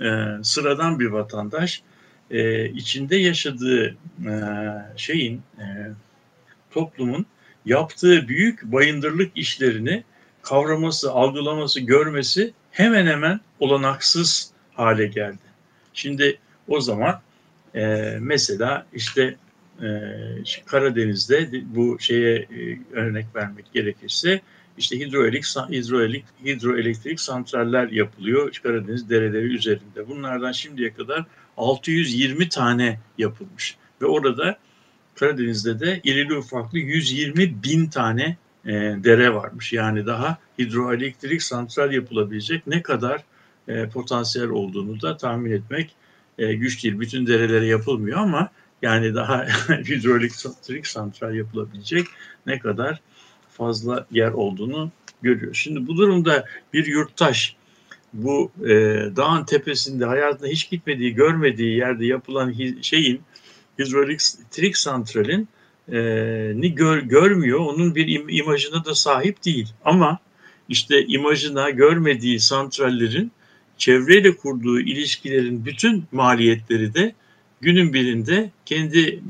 e, 0.00 0.26
sıradan 0.42 1.00
bir 1.00 1.06
vatandaş 1.06 1.82
e, 2.30 2.68
içinde 2.68 3.16
yaşadığı 3.16 3.96
e, 4.26 4.32
şeyin 4.96 5.42
e, 5.58 5.64
toplumun 6.70 7.26
yaptığı 7.64 8.28
büyük 8.28 8.62
bayındırlık 8.62 9.36
işlerini 9.36 10.04
kavraması, 10.42 11.12
algılaması, 11.12 11.80
görmesi 11.80 12.52
hemen 12.70 13.06
hemen 13.06 13.40
olanaksız 13.60 14.50
hale 14.74 15.06
geldi. 15.06 15.48
Şimdi 15.94 16.38
o 16.68 16.80
zaman 16.80 17.20
e, 17.74 18.16
mesela 18.20 18.86
işte 18.92 19.36
Karadeniz'de 20.66 21.50
bu 21.74 21.98
şeye 22.00 22.36
e, 22.36 22.78
örnek 22.92 23.26
vermek 23.34 23.72
gerekirse 23.72 24.40
işte 24.78 24.98
hidroelik, 24.98 25.44
hidroelik, 25.70 26.24
hidroelektrik 26.44 27.20
santraller 27.20 27.88
yapılıyor 27.88 28.60
Karadeniz 28.62 29.10
dereleri 29.10 29.44
üzerinde. 29.44 30.08
Bunlardan 30.08 30.52
şimdiye 30.52 30.92
kadar 30.92 31.24
620 31.56 32.48
tane 32.48 32.98
yapılmış 33.18 33.76
ve 34.02 34.06
orada 34.06 34.58
Karadeniz'de 35.14 35.80
de 35.80 36.00
irili 36.04 36.34
ufaklı 36.36 36.78
120 36.78 37.62
bin 37.62 37.86
tane 37.86 38.36
e, 38.66 38.72
dere 39.04 39.34
varmış. 39.34 39.72
Yani 39.72 40.06
daha 40.06 40.38
hidroelektrik 40.58 41.42
santral 41.42 41.92
yapılabilecek 41.92 42.66
ne 42.66 42.82
kadar 42.82 43.24
e, 43.68 43.88
potansiyel 43.88 44.48
olduğunu 44.48 45.02
da 45.02 45.16
tahmin 45.16 45.50
etmek 45.50 45.94
e, 46.38 46.54
güç 46.54 46.84
değil. 46.84 47.00
Bütün 47.00 47.26
derelere 47.26 47.66
yapılmıyor 47.66 48.18
ama 48.18 48.50
yani 48.82 49.14
daha 49.14 49.46
hidroelektrik 49.68 50.86
santral 50.86 51.34
yapılabilecek 51.34 52.06
ne 52.46 52.58
kadar 52.58 53.00
fazla 53.50 54.06
yer 54.10 54.30
olduğunu 54.30 54.90
görüyor. 55.22 55.54
Şimdi 55.54 55.86
bu 55.86 55.96
durumda 55.96 56.44
bir 56.72 56.86
yurttaş 56.86 57.56
bu 58.12 58.52
e, 58.64 58.68
dağın 59.16 59.44
tepesinde 59.44 60.04
hayatında 60.04 60.48
hiç 60.48 60.70
gitmediği, 60.70 61.14
görmediği 61.14 61.76
yerde 61.76 62.06
yapılan 62.06 62.58
hi, 62.58 62.78
şeyin 62.82 63.20
hidroelektrik 63.78 64.76
santralin 64.76 65.48
e, 65.92 65.98
ni 66.54 66.74
gör, 66.74 66.98
görmüyor. 66.98 67.58
Onun 67.58 67.94
bir 67.94 68.08
im, 68.08 68.28
imajına 68.28 68.84
da 68.84 68.94
sahip 68.94 69.44
değil. 69.44 69.68
Ama 69.84 70.18
işte 70.68 71.06
imajına 71.06 71.70
görmediği 71.70 72.40
santrallerin 72.40 73.32
çevreyle 73.78 74.36
kurduğu 74.36 74.80
ilişkilerin 74.80 75.64
bütün 75.64 76.04
maliyetleri 76.12 76.94
de 76.94 77.14
günün 77.60 77.92
birinde 77.92 78.50
kendi 78.66 79.22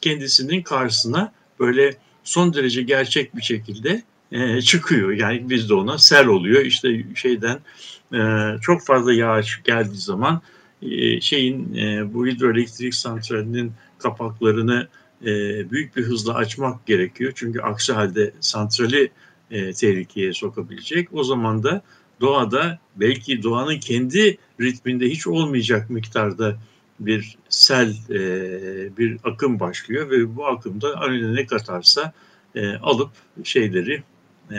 kendisinin 0.00 0.62
karşısına 0.62 1.32
böyle 1.60 1.96
son 2.24 2.54
derece 2.54 2.82
gerçek 2.82 3.36
bir 3.36 3.42
şekilde 3.42 4.02
e, 4.32 4.60
çıkıyor. 4.60 5.10
Yani 5.10 5.50
bizde 5.50 5.74
ona 5.74 5.98
sel 5.98 6.26
oluyor. 6.26 6.64
İşte 6.64 7.04
şeyden 7.14 7.58
e, 8.14 8.20
çok 8.60 8.86
fazla 8.86 9.12
yağış 9.12 9.60
geldiği 9.64 9.98
zaman 9.98 10.42
e, 10.82 11.20
şeyin 11.20 11.74
e, 11.74 12.14
bu 12.14 12.26
hidroelektrik 12.26 12.94
santralinin 12.94 13.72
kapaklarını 13.98 14.88
e, 15.22 15.26
büyük 15.70 15.96
bir 15.96 16.02
hızla 16.02 16.34
açmak 16.34 16.86
gerekiyor. 16.86 17.32
Çünkü 17.34 17.60
aksi 17.60 17.92
halde 17.92 18.32
santrali 18.40 19.10
e, 19.50 19.72
tehlikeye 19.72 20.32
sokabilecek. 20.32 21.08
O 21.12 21.24
zaman 21.24 21.62
da 21.62 21.82
doğada 22.20 22.78
belki 22.96 23.42
doğanın 23.42 23.78
kendi 23.78 24.38
ritminde 24.60 25.08
hiç 25.08 25.26
olmayacak 25.26 25.90
miktarda 25.90 26.58
bir 27.00 27.38
sel, 27.48 27.96
e, 28.10 28.18
bir 28.96 29.18
akım 29.24 29.60
başlıyor 29.60 30.10
ve 30.10 30.36
bu 30.36 30.46
akımda 30.46 30.92
önüne 30.92 31.34
ne 31.34 31.46
katarsa 31.46 32.12
e, 32.54 32.76
alıp 32.76 33.10
şeyleri, 33.44 34.02
e, 34.52 34.58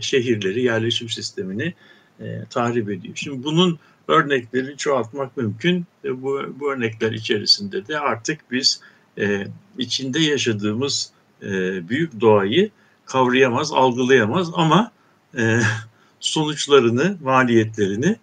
şehirleri, 0.00 0.62
yerleşim 0.62 1.08
sistemini 1.08 1.74
e, 2.20 2.44
tahrip 2.50 2.90
ediyor. 2.90 3.16
Şimdi 3.16 3.44
bunun 3.44 3.78
örnekleri 4.08 4.76
çoğaltmak 4.76 5.36
mümkün. 5.36 5.86
E, 6.04 6.22
bu, 6.22 6.54
bu 6.60 6.72
örnekler 6.72 7.12
içerisinde 7.12 7.88
de 7.88 7.98
artık 7.98 8.40
biz 8.50 8.80
e, 9.18 9.46
içinde 9.78 10.20
yaşadığımız 10.20 11.12
e, 11.42 11.48
büyük 11.88 12.20
doğayı 12.20 12.70
kavrayamaz, 13.06 13.72
algılayamaz 13.72 14.50
ama 14.54 14.92
e, 15.38 15.60
sonuçlarını, 16.20 17.18
maliyetlerini 17.22 18.16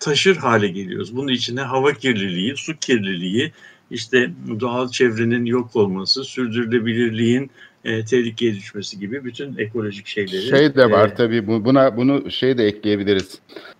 taşır 0.00 0.36
hale 0.36 0.68
geliyoruz. 0.68 1.16
Bunun 1.16 1.28
içine 1.28 1.60
hava 1.60 1.92
kirliliği, 1.92 2.56
su 2.56 2.76
kirliliği, 2.76 3.52
işte 3.90 4.30
doğal 4.60 4.88
çevrenin 4.88 5.44
yok 5.44 5.76
olması, 5.76 6.24
sürdürülebilirliğin 6.24 7.50
e, 7.84 8.04
tehlikeye 8.04 8.54
düşmesi 8.54 8.98
gibi 8.98 9.24
bütün 9.24 9.58
ekolojik 9.58 10.06
şeyleri. 10.06 10.42
Şey 10.42 10.74
de 10.74 10.90
var 10.90 11.08
e, 11.08 11.14
tabii 11.14 11.46
buna 11.46 11.96
bunu 11.96 12.30
şey 12.30 12.58
de 12.58 12.66
ekleyebiliriz. 12.66 13.38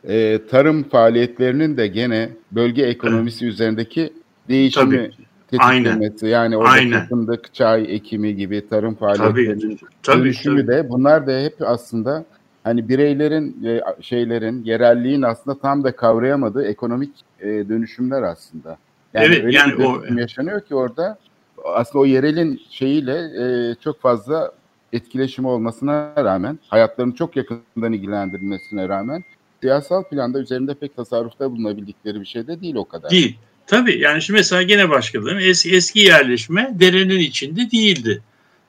E, 0.08 0.40
tarım 0.50 0.82
faaliyetlerinin 0.82 1.76
de 1.76 1.86
gene 1.86 2.30
bölge 2.52 2.82
ekonomisi 2.82 3.44
evet. 3.44 3.54
üzerindeki 3.54 4.12
değişimi 4.48 4.84
tabii. 4.84 5.10
tetiklemesi. 5.50 6.26
Aynen. 6.26 6.32
Yani 6.32 6.56
orada 6.56 7.06
fındık, 7.08 7.54
çay 7.54 7.94
ekimi 7.94 8.36
gibi 8.36 8.68
tarım 8.68 8.94
faaliyetlerinin 8.94 9.76
tabii. 9.76 9.90
Tabii, 10.02 10.24
dönüşümü 10.24 10.66
tabii. 10.66 10.76
de 10.76 10.88
bunlar 10.88 11.26
da 11.26 11.40
hep 11.40 11.54
aslında 11.60 12.24
hani 12.68 12.88
bireylerin 12.88 13.64
e, 13.64 13.80
şeylerin 14.00 14.64
yerelliğin 14.64 15.22
aslında 15.22 15.58
tam 15.58 15.84
da 15.84 15.96
kavrayamadığı 15.96 16.64
ekonomik 16.64 17.10
e, 17.40 17.46
dönüşümler 17.46 18.22
aslında. 18.22 18.78
Yani 19.14 19.26
evet, 19.26 19.44
öyle 19.44 19.56
yani 19.56 19.78
bir 19.78 19.84
o 19.84 20.14
yaşanıyor 20.20 20.60
ki 20.60 20.74
orada 20.74 21.18
aslında 21.64 22.02
o 22.02 22.06
yerelin 22.06 22.62
şeyiyle 22.70 23.14
e, 23.14 23.74
çok 23.84 24.00
fazla 24.00 24.52
etkileşimi 24.92 25.48
olmasına 25.48 26.12
rağmen, 26.16 26.58
hayatlarını 26.68 27.14
çok 27.14 27.36
yakından 27.36 27.92
ilgilendirmesine 27.92 28.88
rağmen 28.88 29.24
siyasal 29.60 30.04
planda 30.04 30.40
üzerinde 30.40 30.74
pek 30.74 30.96
tasarrufta 30.96 31.50
bulunabildikleri 31.50 32.20
bir 32.20 32.26
şey 32.26 32.46
de 32.46 32.60
değil 32.60 32.74
o 32.74 32.84
kadar. 32.84 33.10
Değil. 33.10 33.38
Tabii 33.66 33.98
yani 33.98 34.22
şimdi 34.22 34.38
mesela 34.38 34.62
gene 34.62 34.90
başkalarının 34.90 35.40
eski, 35.40 35.76
eski 35.76 35.98
yerleşme 35.98 36.70
derenin 36.80 37.18
içinde 37.18 37.70
değildi. 37.70 38.22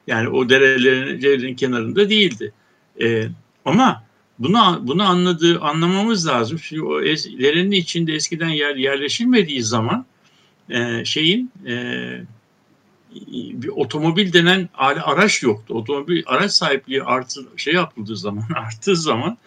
Yani 0.08 0.30
o 0.30 0.50
derelerin, 0.50 1.22
derenin 1.22 1.56
kenarında 1.56 2.10
değildi. 2.10 2.54
Ee, 3.02 3.24
ama 3.70 4.04
bunu 4.40 4.80
bunu 4.82 5.04
anladığı 5.04 5.60
anlamamız 5.60 6.28
lazım. 6.28 6.60
Şimdi 6.60 6.84
o 6.84 7.02
derenin 7.02 7.72
içinde 7.72 8.14
eskiden 8.14 8.50
yer 8.50 8.76
yerleşilmediği 8.76 9.64
zaman 9.64 10.06
e, 10.70 11.06
şeyin 11.06 11.52
e, 11.68 11.76
bir 13.32 13.68
otomobil 13.68 14.34
denen 14.34 14.70
araç 14.78 15.44
yoktu. 15.44 15.74
Otomobil 15.74 16.24
araç 16.26 16.52
sahipliği 16.52 17.04
artı 17.04 17.42
şey 17.58 17.74
yapıldığı 17.74 18.18
zaman 18.18 18.44
arttığı 18.56 18.96
zaman 18.96 19.38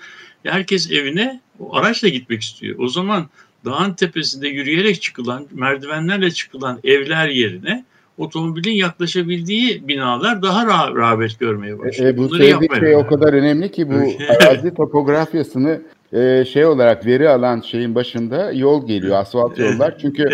herkes 0.43 0.91
evine 0.91 1.41
o 1.59 1.77
araçla 1.77 2.09
gitmek 2.09 2.43
istiyor. 2.43 2.79
O 2.79 2.89
zaman 2.89 3.29
dağın 3.65 3.95
tepesinde 3.95 4.49
yürüyerek 4.49 5.03
çıkılan, 5.03 5.47
merdivenlerle 5.53 6.31
çıkılan 6.31 6.81
evler 6.85 7.29
yerine 7.29 7.85
otomobilin 8.23 8.73
yaklaşabildiği 8.73 9.89
binalar 9.89 10.43
daha 10.43 10.67
rağ 10.67 10.95
rağbet 10.97 11.39
görmeye 11.39 11.79
başlıyor. 11.79 12.15
E, 12.15 12.17
bu 12.17 12.29
söylediği 12.29 12.81
şey 12.81 12.97
o 12.97 13.07
kadar 13.07 13.33
önemli 13.33 13.71
ki 13.71 13.91
bu 13.91 13.95
arazi 14.41 14.75
topografyasını 14.75 15.83
e, 16.13 16.45
şey 16.45 16.67
olarak 16.67 17.07
veri 17.07 17.29
alan 17.29 17.61
şeyin 17.61 17.95
başında 17.95 18.53
yol 18.53 18.87
geliyor, 18.87 19.17
asfalt 19.17 19.59
yollar. 19.59 19.99
Çünkü 19.99 20.29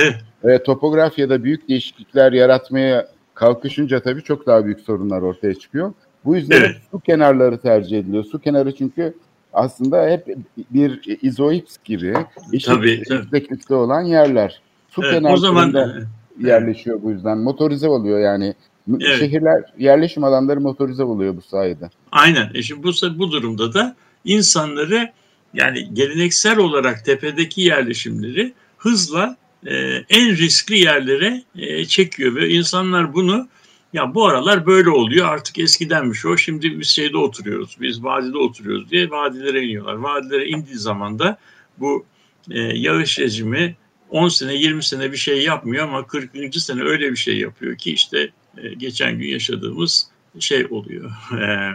e, 0.44 0.62
topografyada 0.62 1.44
büyük 1.44 1.68
değişiklikler 1.68 2.32
yaratmaya 2.32 3.08
kalkışınca 3.34 4.00
tabii 4.00 4.22
çok 4.22 4.46
daha 4.46 4.64
büyük 4.64 4.80
sorunlar 4.80 5.22
ortaya 5.22 5.54
çıkıyor. 5.54 5.92
Bu 6.24 6.36
yüzden 6.36 6.56
Evet. 6.60 6.76
su 6.90 7.00
kenarları 7.00 7.58
tercih 7.58 7.98
ediliyor. 7.98 8.24
Su 8.24 8.38
kenarı 8.38 8.74
çünkü 8.74 9.14
aslında 9.52 10.08
hep 10.08 10.26
bir 10.70 11.18
izoips 11.22 11.76
gibi 11.84 12.14
eşit 12.52 12.66
Tabii, 12.66 13.02
tabii. 13.08 13.18
yükseklikte 13.18 13.74
olan 13.74 14.02
yerler. 14.02 14.60
Su 14.88 15.02
Evet, 15.02 15.12
o 15.12 15.16
kenarlarında 15.16 15.46
zaman 15.46 16.08
yerleşiyor 16.40 17.02
bu 17.02 17.10
yüzden. 17.10 17.38
Motorize 17.38 17.88
oluyor 17.88 18.20
yani. 18.20 18.54
Evet. 19.00 19.18
Şehirler, 19.18 19.62
yerleşim 19.78 20.24
alanları 20.24 20.60
motorize 20.60 21.02
oluyor 21.02 21.36
bu 21.36 21.42
sayede. 21.42 21.90
Aynen. 22.12 22.50
E 22.54 22.62
şimdi 22.62 22.82
bu, 22.82 22.92
bu 23.18 23.32
durumda 23.32 23.74
da 23.74 23.96
insanları 24.24 25.12
yani 25.54 25.94
geleneksel 25.94 26.58
olarak 26.58 27.04
tepedeki 27.04 27.60
yerleşimleri 27.60 28.52
hızla 28.78 29.36
e, 29.66 29.74
en 30.08 30.36
riskli 30.36 30.78
yerlere 30.78 31.42
e, 31.56 31.84
çekiyor 31.84 32.34
ve 32.34 32.48
insanlar 32.48 33.14
bunu 33.14 33.48
ya 33.92 34.14
bu 34.14 34.26
aralar 34.26 34.66
böyle 34.66 34.90
oluyor 34.90 35.28
artık 35.28 35.58
eskidenmiş 35.58 36.26
o 36.26 36.36
şimdi 36.36 36.80
biz 36.80 36.88
şeyde 36.88 37.16
oturuyoruz 37.16 37.76
biz 37.80 38.04
vadide 38.04 38.38
oturuyoruz 38.38 38.90
diye 38.90 39.10
vadilere 39.10 39.64
iniyorlar. 39.64 39.94
Vadilere 39.94 40.46
indiği 40.46 40.76
zaman 40.76 41.18
da 41.18 41.38
bu 41.78 42.06
e, 42.50 42.60
yağış 42.60 43.18
rejimi 43.18 43.76
10 44.10 44.28
sene 44.28 44.54
20 44.54 44.84
sene 44.84 45.12
bir 45.12 45.16
şey 45.16 45.42
yapmıyor 45.44 45.84
ama 45.84 46.06
40. 46.06 46.54
sene 46.54 46.82
öyle 46.82 47.10
bir 47.10 47.16
şey 47.16 47.38
yapıyor 47.38 47.76
ki 47.76 47.92
işte 47.92 48.30
e, 48.58 48.74
geçen 48.74 49.18
gün 49.18 49.28
yaşadığımız 49.28 50.08
şey 50.40 50.66
oluyor. 50.70 51.10
E, 51.42 51.70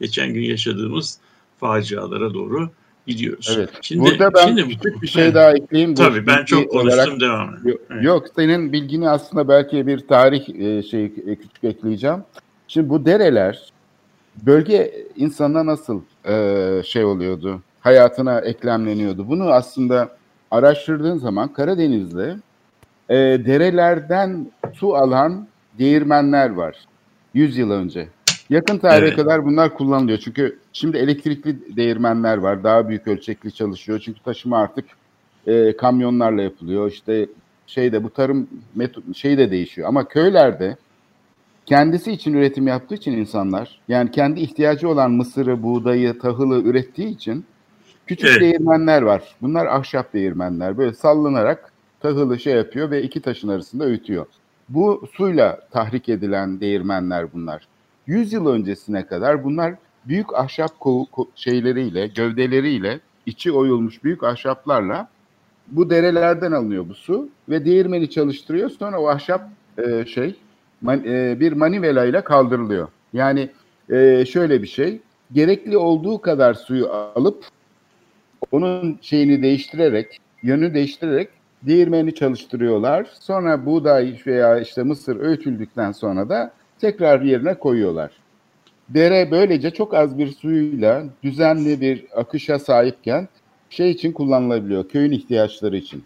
geçen 0.00 0.34
gün 0.34 0.42
yaşadığımız 0.42 1.18
facialara 1.60 2.34
doğru 2.34 2.70
gidiyoruz. 3.06 3.54
Evet. 3.56 3.70
Şimdi, 3.82 4.00
Burada 4.00 4.34
ben 4.34 4.46
şimdi, 4.46 4.68
küçük 4.68 5.02
bir 5.02 5.06
şey 5.08 5.34
daha 5.34 5.52
ekleyeyim. 5.52 5.94
Tabii 5.94 6.26
ben 6.26 6.44
çok 6.44 6.70
konuştum 6.70 7.02
olarak- 7.04 7.20
devam 7.20 7.54
et. 7.54 7.60
Yok, 7.64 7.80
Evet. 7.90 8.04
yok, 8.04 8.26
senin 8.36 8.72
bilgini 8.72 9.08
aslında 9.08 9.48
belki 9.48 9.86
bir 9.86 9.98
tarih 9.98 10.48
e, 10.48 10.82
şey 10.82 11.12
küçük 11.14 11.64
ekleyeceğim. 11.64 12.18
Şimdi 12.68 12.88
bu 12.88 13.06
dereler 13.06 13.72
bölge 14.46 14.94
insanına 15.16 15.66
nasıl 15.66 16.00
e, 16.28 16.82
şey 16.84 17.04
oluyordu? 17.04 17.62
Hayatına 17.80 18.40
eklemleniyordu. 18.40 19.28
Bunu 19.28 19.44
aslında 19.50 20.16
araştırdığın 20.50 21.18
zaman 21.18 21.48
Karadeniz'de 21.52 22.36
e, 23.08 23.16
derelerden 23.16 24.46
su 24.74 24.96
alan 24.96 25.46
değirmenler 25.78 26.50
var. 26.50 26.76
100 27.34 27.56
yıl 27.56 27.70
önce. 27.70 28.08
Yakın 28.50 28.78
tarihe 28.78 29.06
Evet. 29.08 29.16
kadar 29.16 29.44
bunlar 29.44 29.74
kullanılıyor. 29.74 30.18
Çünkü 30.18 30.58
şimdi 30.72 30.96
elektrikli 30.96 31.76
değirmenler 31.76 32.36
var. 32.38 32.64
Daha 32.64 32.88
büyük 32.88 33.08
ölçekli 33.08 33.52
çalışıyor. 33.52 34.00
Çünkü 34.04 34.22
taşıma 34.22 34.58
artık 34.58 34.84
e, 35.46 35.76
kamyonlarla 35.76 36.42
yapılıyor. 36.42 36.90
İşte 36.90 37.26
şeyde 37.66 38.04
bu 38.04 38.10
tarım 38.10 38.48
meto- 38.78 39.14
şey 39.14 39.38
de 39.38 39.50
değişiyor. 39.50 39.88
Ama 39.88 40.08
köylerde 40.08 40.76
kendisi 41.66 42.12
için 42.12 42.34
üretim 42.34 42.66
yaptığı 42.66 42.94
için 42.94 43.12
insanlar 43.12 43.80
yani 43.88 44.10
kendi 44.10 44.40
ihtiyacı 44.40 44.88
olan 44.88 45.10
mısırı, 45.10 45.62
buğdayı, 45.62 46.18
tahılı 46.18 46.62
ürettiği 46.62 47.08
için 47.08 47.44
küçük 48.06 48.28
Evet. 48.30 48.40
değirmenler 48.40 49.02
var. 49.02 49.22
Bunlar 49.42 49.66
ahşap 49.66 50.12
değirmenler. 50.12 50.78
Böyle 50.78 50.92
sallanarak 50.92 51.72
tahılı 52.00 52.38
şey 52.38 52.54
yapıyor 52.54 52.90
ve 52.90 53.02
iki 53.02 53.20
taşın 53.20 53.48
arasında 53.48 53.84
öğütüyor. 53.84 54.26
Bu 54.68 55.08
suyla 55.12 55.60
tahrik 55.70 56.08
edilen 56.08 56.60
değirmenler 56.60 57.32
bunlar. 57.32 57.68
100 58.06 58.32
yıl 58.32 58.46
öncesine 58.46 59.06
kadar 59.06 59.44
bunlar 59.44 59.74
büyük 60.04 60.34
ahşap 60.34 60.70
ko- 60.80 61.10
ko- 61.10 61.26
şeyleriyle, 61.36 62.06
gövdeleriyle, 62.06 63.00
içi 63.26 63.52
oyulmuş 63.52 64.04
büyük 64.04 64.24
ahşaplarla 64.24 65.08
bu 65.68 65.90
derelerden 65.90 66.52
alınıyor 66.52 66.88
bu 66.88 66.94
su 66.94 67.28
ve 67.48 67.64
değirmeni 67.64 68.10
çalıştırıyor. 68.10 68.70
Sonra 68.70 69.00
o 69.00 69.08
ahşap 69.08 69.48
e, 69.78 70.04
şey 70.06 70.34
man- 70.82 71.04
e, 71.04 71.40
bir 71.40 71.52
manivela 71.52 72.04
ile 72.04 72.20
kaldırılıyor. 72.24 72.88
Yani 73.12 73.50
e, 73.90 74.24
şöyle 74.26 74.62
bir 74.62 74.66
şey, 74.66 75.00
gerekli 75.32 75.76
olduğu 75.76 76.20
kadar 76.20 76.54
suyu 76.54 76.88
alıp 76.90 77.44
onun 78.52 78.98
şeyini 79.02 79.42
değiştirerek, 79.42 80.18
yönü 80.42 80.74
değiştirerek 80.74 81.28
değirmeni 81.62 82.14
çalıştırıyorlar. 82.14 83.06
Sonra 83.20 83.66
buğday 83.66 84.20
veya 84.26 84.60
işte 84.60 84.82
mısır 84.82 85.20
öğütüldükten 85.20 85.92
sonra 85.92 86.28
da 86.28 86.52
tekrar 86.78 87.20
yerine 87.20 87.54
koyuyorlar. 87.54 88.10
Dere 88.88 89.30
böylece 89.30 89.70
çok 89.70 89.94
az 89.94 90.18
bir 90.18 90.32
suyuyla 90.32 91.04
düzenli 91.22 91.80
bir 91.80 92.04
akışa 92.16 92.58
sahipken 92.58 93.28
şey 93.70 93.90
için 93.90 94.12
kullanılabiliyor, 94.12 94.88
köyün 94.88 95.12
ihtiyaçları 95.12 95.76
için. 95.76 96.04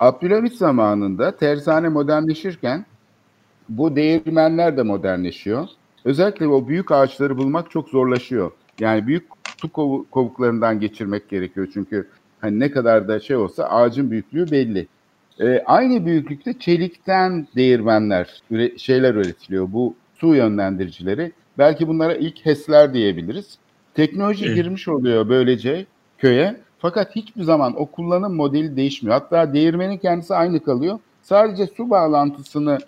Abdülhamit 0.00 0.54
zamanında 0.54 1.36
terzane 1.36 1.88
modernleşirken 1.88 2.86
bu 3.68 3.96
değirmenler 3.96 4.76
de 4.76 4.82
modernleşiyor. 4.82 5.68
Özellikle 6.04 6.46
o 6.46 6.68
büyük 6.68 6.92
ağaçları 6.92 7.38
bulmak 7.38 7.70
çok 7.70 7.88
zorlaşıyor. 7.88 8.50
Yani 8.80 9.06
büyük 9.06 9.41
su 9.62 9.68
kovu- 9.68 10.06
kovuklarından 10.10 10.80
geçirmek 10.80 11.28
gerekiyor 11.28 11.68
çünkü 11.74 12.08
hani 12.40 12.60
ne 12.60 12.70
kadar 12.70 13.08
da 13.08 13.20
şey 13.20 13.36
olsa 13.36 13.64
ağacın 13.64 14.10
büyüklüğü 14.10 14.50
belli. 14.50 14.86
Ee, 15.40 15.62
aynı 15.66 16.06
büyüklükte 16.06 16.58
çelikten 16.58 17.46
değirmenler, 17.56 18.42
üre- 18.50 18.78
şeyler 18.78 19.14
üretiliyor. 19.14 19.72
Bu 19.72 19.94
su 20.14 20.34
yönlendiricileri. 20.34 21.32
Belki 21.58 21.88
bunlara 21.88 22.14
ilk 22.14 22.46
HES'ler 22.46 22.94
diyebiliriz. 22.94 23.58
Teknoloji 23.94 24.46
Evet. 24.46 24.56
girmiş 24.56 24.88
oluyor 24.88 25.28
böylece 25.28 25.86
köye. 26.18 26.56
Fakat 26.78 27.16
hiçbir 27.16 27.42
zaman 27.42 27.80
o 27.80 27.86
kullanım 27.86 28.34
modeli 28.34 28.76
değişmiyor. 28.76 29.18
Hatta 29.20 29.52
değirmenin 29.54 29.96
kendisi 29.98 30.34
aynı 30.34 30.60
kalıyor. 30.60 30.98
Sadece 31.22 31.66
su 31.66 31.90
bağlantısını 31.90 32.78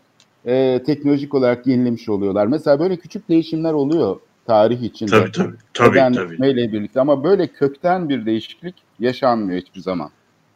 e, 0.47 0.83
teknolojik 0.87 1.35
olarak 1.35 1.67
yenilemiş 1.67 2.09
oluyorlar. 2.09 2.47
Mesela 2.47 2.81
böyle 2.81 2.97
küçük 2.97 3.29
değişimler 3.29 3.73
oluyor 3.73 4.17
tarih 4.47 4.83
içinde. 4.83 5.11
Tabii 5.11 5.33
tabii. 5.33 5.57
Tabii 5.75 6.15
tabii. 6.15 6.73
Birlikte 6.73 7.01
ama 7.01 7.25
böyle 7.25 7.47
kökten 7.47 8.09
bir 8.09 8.27
değişiklik 8.27 8.75
yaşanmıyor 9.01 9.61
hiçbir 9.61 9.81
zaman. 9.81 10.11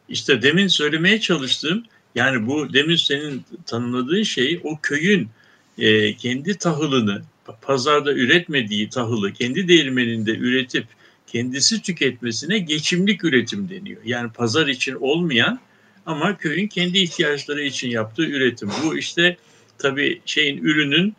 İşte 0.09 0.41
demin 0.41 0.67
söylemeye 0.67 1.19
çalıştığım 1.19 1.83
yani 2.15 2.47
bu 2.47 2.73
demin 2.73 2.95
senin 2.95 3.45
tanımladığın 3.65 4.23
şey 4.23 4.61
o 4.63 4.79
köyün 4.81 5.29
e, 5.77 6.15
kendi 6.15 6.57
tahılını 6.57 7.21
pa- 7.47 7.59
pazarda 7.61 8.13
üretmediği 8.13 8.89
tahılı 8.89 9.33
kendi 9.33 9.67
değirmeninde 9.67 10.31
üretip 10.31 10.85
kendisi 11.27 11.81
tüketmesine 11.81 12.59
geçimlik 12.59 13.23
üretim 13.23 13.69
deniyor. 13.69 14.01
Yani 14.05 14.31
pazar 14.31 14.67
için 14.67 14.95
olmayan 14.95 15.59
ama 16.05 16.37
köyün 16.37 16.67
kendi 16.67 16.99
ihtiyaçları 16.99 17.61
için 17.61 17.89
yaptığı 17.89 18.25
üretim. 18.25 18.69
Bu 18.83 18.97
işte 18.97 19.37
tabii 19.77 20.21
şeyin 20.25 20.57
ürünün 20.57 21.15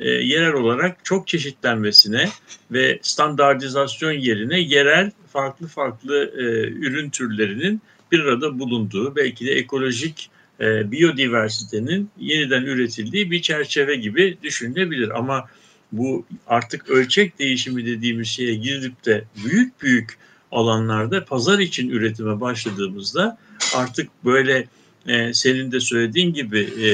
e, 0.00 0.10
yerel 0.10 0.52
olarak 0.52 1.04
çok 1.04 1.28
çeşitlenmesine 1.28 2.28
ve 2.72 2.98
standartizasyon 3.02 4.12
yerine 4.12 4.60
yerel 4.60 5.10
farklı 5.32 5.66
farklı 5.66 6.32
e, 6.36 6.42
ürün 6.68 7.10
türlerinin 7.10 7.80
bir 8.12 8.20
arada 8.20 8.58
bulunduğu 8.58 9.16
belki 9.16 9.46
de 9.46 9.52
ekolojik 9.52 10.30
e, 10.60 10.90
biyodiversitenin 10.90 12.10
yeniden 12.18 12.62
üretildiği 12.62 13.30
bir 13.30 13.42
çerçeve 13.42 13.96
gibi 13.96 14.38
düşünülebilir. 14.42 15.18
Ama 15.18 15.48
bu 15.92 16.26
artık 16.46 16.90
ölçek 16.90 17.38
değişimi 17.38 17.86
dediğimiz 17.86 18.28
şeye 18.28 18.54
girip 18.54 19.04
de 19.04 19.24
büyük 19.44 19.82
büyük 19.82 20.18
alanlarda 20.52 21.24
pazar 21.24 21.58
için 21.58 21.90
üretime 21.90 22.40
başladığımızda 22.40 23.38
artık 23.74 24.08
böyle 24.24 24.68
e, 25.06 25.34
senin 25.34 25.72
de 25.72 25.80
söylediğin 25.80 26.34
gibi 26.34 26.60
e, 26.60 26.88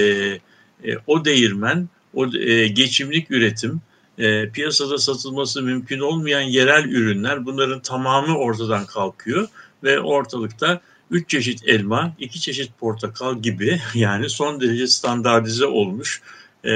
e, 0.90 0.96
o 1.06 1.24
değirmen, 1.24 1.88
o 2.14 2.36
e, 2.36 2.68
geçimlik 2.68 3.30
üretim, 3.30 3.80
e, 4.18 4.48
piyasada 4.48 4.98
satılması 4.98 5.62
mümkün 5.62 5.98
olmayan 5.98 6.40
yerel 6.40 6.84
ürünler 6.84 7.46
bunların 7.46 7.80
tamamı 7.80 8.38
ortadan 8.38 8.86
kalkıyor 8.86 9.48
ve 9.84 10.00
ortalıkta 10.00 10.80
üç 11.10 11.30
çeşit 11.30 11.68
elma, 11.68 12.14
iki 12.18 12.40
çeşit 12.40 12.78
portakal 12.78 13.38
gibi 13.42 13.80
yani 13.94 14.28
son 14.28 14.60
derece 14.60 14.86
standartize 14.86 15.66
olmuş 15.66 16.22
e, 16.64 16.70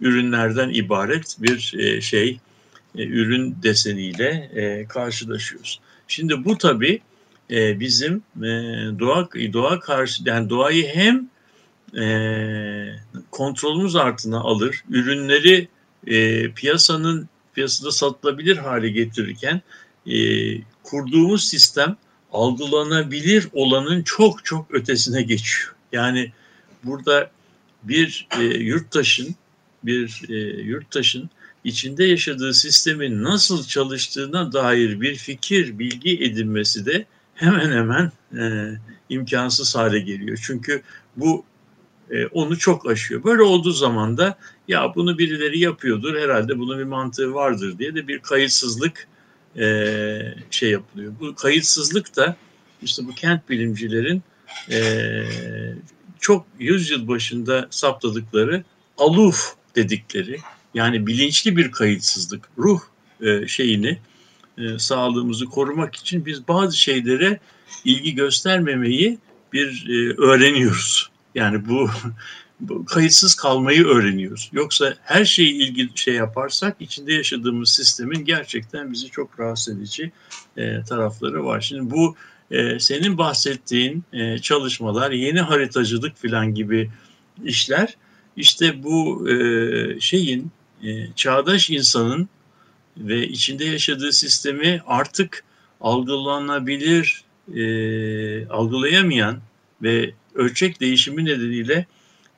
ürünlerden 0.00 0.68
ibaret 0.68 1.36
bir 1.38 1.74
e, 1.78 2.00
şey 2.00 2.38
e, 2.98 3.04
ürün 3.06 3.56
deseniyle 3.62 4.50
e, 4.54 4.86
karşılaşıyoruz. 4.88 5.80
Şimdi 6.08 6.44
bu 6.44 6.58
tabii 6.58 7.00
e, 7.50 7.80
bizim 7.80 8.22
e, 8.36 8.48
doğa 8.98 9.28
doğa 9.52 9.80
karşı 9.80 10.22
yani 10.26 10.50
doğayı 10.50 10.86
hem 10.86 11.28
e, 11.98 12.04
kontrolümüz 13.30 13.96
altına 13.96 14.40
alır, 14.40 14.84
ürünleri 14.90 15.68
e, 16.06 16.50
piyasanın 16.50 17.28
piyasada 17.54 17.90
satılabilir 17.92 18.56
hale 18.56 18.88
getirirken 18.88 19.62
e, 20.06 20.16
kurduğumuz 20.82 21.48
sistem 21.48 21.96
algılanabilir 22.32 23.48
olanın 23.52 24.02
çok 24.02 24.44
çok 24.44 24.74
ötesine 24.74 25.22
geçiyor. 25.22 25.74
Yani 25.92 26.32
burada 26.84 27.30
bir 27.82 28.28
e, 28.38 28.42
yurttaşın 28.44 29.34
bir 29.84 30.22
e, 30.28 30.62
yurttaşın 30.62 31.30
içinde 31.64 32.04
yaşadığı 32.04 32.54
sistemin 32.54 33.22
nasıl 33.22 33.66
çalıştığına 33.66 34.52
dair 34.52 35.00
bir 35.00 35.14
fikir, 35.14 35.78
bilgi 35.78 36.24
edinmesi 36.24 36.86
de 36.86 37.06
hemen 37.34 37.70
hemen 37.70 38.12
e, 38.38 38.74
imkansız 39.08 39.76
hale 39.76 40.00
geliyor. 40.00 40.38
Çünkü 40.42 40.82
bu 41.16 41.44
e, 42.10 42.26
onu 42.26 42.58
çok 42.58 42.90
aşıyor. 42.90 43.24
Böyle 43.24 43.42
olduğu 43.42 43.72
zaman 43.72 44.16
da 44.16 44.38
ya 44.68 44.92
bunu 44.94 45.18
birileri 45.18 45.58
yapıyordur 45.58 46.18
herhalde 46.18 46.58
bunun 46.58 46.78
bir 46.78 46.84
mantığı 46.84 47.34
vardır 47.34 47.78
diye 47.78 47.94
de 47.94 48.08
bir 48.08 48.18
kayıtsızlık 48.18 49.08
e, 49.58 50.18
şey 50.50 50.70
yapılıyor. 50.70 51.12
Bu 51.20 51.34
kayıtsızlık 51.34 52.16
da 52.16 52.36
işte 52.82 53.06
bu 53.06 53.14
kent 53.14 53.50
bilimcilerin 53.50 54.22
e, 54.70 54.78
çok 56.20 56.46
yüzyıl 56.58 57.08
başında 57.08 57.66
saptadıkları 57.70 58.64
aluf 58.98 59.54
dedikleri 59.76 60.38
yani 60.74 61.06
bilinçli 61.06 61.56
bir 61.56 61.72
kayıtsızlık 61.72 62.48
ruh 62.58 62.80
şeyini 63.46 63.98
e, 64.58 64.78
sağlığımızı 64.78 65.44
korumak 65.44 65.94
için 65.94 66.26
biz 66.26 66.48
bazı 66.48 66.76
şeylere 66.76 67.40
ilgi 67.84 68.14
göstermemeyi 68.14 69.18
bir 69.52 69.86
öğreniyoruz. 70.18 71.13
Yani 71.34 71.68
bu, 71.68 71.90
bu 72.60 72.84
kayıtsız 72.84 73.34
kalmayı 73.34 73.84
öğreniyoruz. 73.84 74.50
Yoksa 74.52 74.94
her 75.02 75.24
şeyi 75.24 75.52
ilgi 75.52 75.88
şey 75.94 76.14
yaparsak 76.14 76.76
içinde 76.80 77.12
yaşadığımız 77.12 77.70
sistemin 77.70 78.24
gerçekten 78.24 78.92
bizi 78.92 79.10
çok 79.10 79.40
rahatsız 79.40 79.78
edici 79.78 80.12
e, 80.56 80.82
tarafları 80.82 81.44
var. 81.44 81.60
Şimdi 81.60 81.90
bu 81.90 82.16
e, 82.50 82.78
senin 82.78 83.18
bahsettiğin 83.18 84.04
e, 84.12 84.38
çalışmalar, 84.38 85.10
yeni 85.10 85.40
haritacılık 85.40 86.16
falan 86.16 86.54
gibi 86.54 86.90
işler 87.44 87.96
işte 88.36 88.82
bu 88.82 89.28
e, 89.30 90.00
şeyin 90.00 90.50
e, 90.82 91.12
çağdaş 91.16 91.70
insanın 91.70 92.28
ve 92.96 93.28
içinde 93.28 93.64
yaşadığı 93.64 94.12
sistemi 94.12 94.82
artık 94.86 95.44
algılanabilir, 95.80 97.24
e, 97.54 97.66
algılayamayan 98.48 99.38
ve 99.82 100.10
ölçek 100.34 100.80
değişimi 100.80 101.24
nedeniyle 101.24 101.86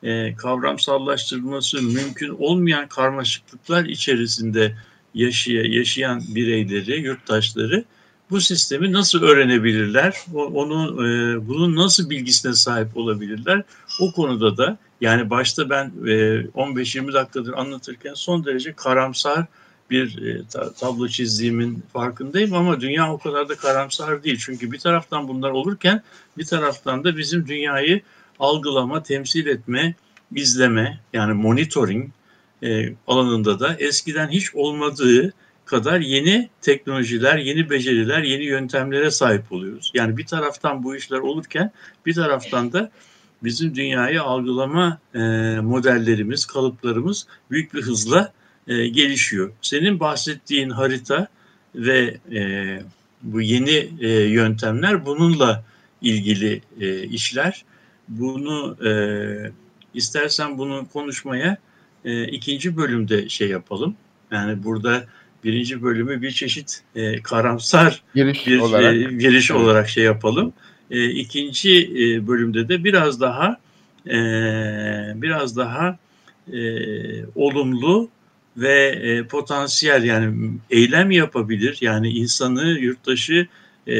e, 0.02 0.36
kavramsallaştırılması 0.36 1.82
mümkün 1.82 2.28
olmayan 2.38 2.88
karmaşıklıklar 2.88 3.84
içerisinde 3.84 4.74
yaşaya, 5.14 5.62
yaşayan 5.62 6.22
bireyleri, 6.34 7.00
yurttaşları 7.00 7.84
bu 8.30 8.40
sistemi 8.40 8.92
nasıl 8.92 9.22
öğrenebilirler? 9.22 10.16
Onu 10.34 11.06
e, 11.06 11.08
bunun 11.48 11.76
nasıl 11.76 12.10
bilgisine 12.10 12.54
sahip 12.54 12.96
olabilirler? 12.96 13.62
O 14.00 14.12
konuda 14.12 14.56
da 14.56 14.78
yani 15.00 15.30
başta 15.30 15.70
ben 15.70 15.84
e, 16.06 16.10
15-20 16.10 17.12
dakikadır 17.12 17.52
anlatırken 17.52 18.14
son 18.14 18.44
derece 18.44 18.72
karamsar 18.72 19.46
bir 19.90 20.22
e, 20.22 20.42
tablo 20.80 21.08
çizdiğimin 21.08 21.82
farkındayım 21.92 22.54
ama 22.54 22.80
dünya 22.80 23.12
o 23.12 23.18
kadar 23.18 23.48
da 23.48 23.56
karamsar 23.56 24.22
değil. 24.24 24.38
Çünkü 24.40 24.72
bir 24.72 24.78
taraftan 24.78 25.28
bunlar 25.28 25.50
olurken 25.50 26.02
bir 26.38 26.44
taraftan 26.44 27.04
da 27.04 27.16
bizim 27.16 27.46
dünyayı 27.46 28.02
algılama, 28.38 29.02
temsil 29.02 29.46
etme, 29.46 29.94
izleme 30.34 31.00
yani 31.12 31.32
monitoring 31.32 32.10
e, 32.62 32.94
alanında 33.06 33.60
da 33.60 33.76
eskiden 33.78 34.28
hiç 34.28 34.54
olmadığı 34.54 35.32
kadar 35.64 36.00
yeni 36.00 36.48
teknolojiler, 36.60 37.38
yeni 37.38 37.70
beceriler, 37.70 38.22
yeni 38.22 38.44
yöntemlere 38.44 39.10
sahip 39.10 39.52
oluyoruz. 39.52 39.90
Yani 39.94 40.16
bir 40.16 40.26
taraftan 40.26 40.84
bu 40.84 40.96
işler 40.96 41.18
olurken 41.18 41.72
bir 42.06 42.14
taraftan 42.14 42.72
da 42.72 42.90
bizim 43.44 43.74
dünyayı 43.74 44.22
algılama 44.22 44.98
e, 45.14 45.18
modellerimiz, 45.60 46.46
kalıplarımız 46.46 47.26
büyük 47.50 47.74
bir 47.74 47.82
hızla 47.82 48.32
e, 48.68 48.88
gelişiyor. 48.88 49.52
Senin 49.62 50.00
bahsettiğin 50.00 50.70
harita 50.70 51.28
ve 51.74 52.16
e, 52.32 52.42
bu 53.22 53.40
yeni 53.40 53.88
e, 54.00 54.08
yöntemler 54.10 55.06
bununla 55.06 55.64
ilgili 56.02 56.62
e, 56.80 57.02
işler. 57.02 57.64
Bunu 58.08 58.76
e, 58.86 58.90
istersen 59.94 60.58
bunu 60.58 60.86
konuşmaya 60.92 61.56
e, 62.04 62.24
ikinci 62.24 62.76
bölümde 62.76 63.28
şey 63.28 63.48
yapalım. 63.48 63.96
Yani 64.30 64.64
burada 64.64 65.04
birinci 65.44 65.82
bölümü 65.82 66.22
bir 66.22 66.30
çeşit 66.30 66.82
e, 66.94 67.22
karamsar 67.22 68.02
giriş 68.14 68.46
bir 68.46 68.58
olarak, 68.58 68.94
e, 68.94 68.98
giriş 68.98 69.50
evet. 69.50 69.60
olarak 69.60 69.88
şey 69.88 70.04
yapalım. 70.04 70.52
E, 70.90 71.10
ikinci 71.10 71.84
e, 71.84 72.26
bölümde 72.26 72.68
de 72.68 72.84
biraz 72.84 73.20
daha 73.20 73.56
e, 74.06 74.18
biraz 75.14 75.56
daha 75.56 75.98
e, 76.52 76.60
olumlu 77.34 78.08
ve 78.56 78.88
e, 78.88 79.26
potansiyel 79.26 80.04
yani 80.04 80.50
eylem 80.70 81.10
yapabilir 81.10 81.78
yani 81.80 82.08
insanı 82.08 82.64
yurttaşı 82.68 83.46
e, 83.86 83.96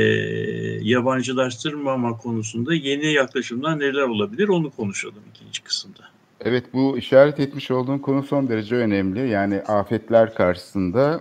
yabancılaştırmama 0.82 2.18
konusunda 2.18 2.74
yeni 2.74 3.12
yaklaşımlar 3.12 3.78
neler 3.78 4.02
olabilir 4.02 4.48
onu 4.48 4.70
konuşalım 4.70 5.22
ikinci 5.34 5.62
kısımda. 5.62 6.00
Evet 6.40 6.64
bu 6.72 6.98
işaret 6.98 7.40
etmiş 7.40 7.70
olduğun 7.70 7.98
konu 7.98 8.22
son 8.22 8.48
derece 8.48 8.76
önemli. 8.76 9.28
Yani 9.28 9.60
afetler 9.60 10.34
karşısında 10.34 11.20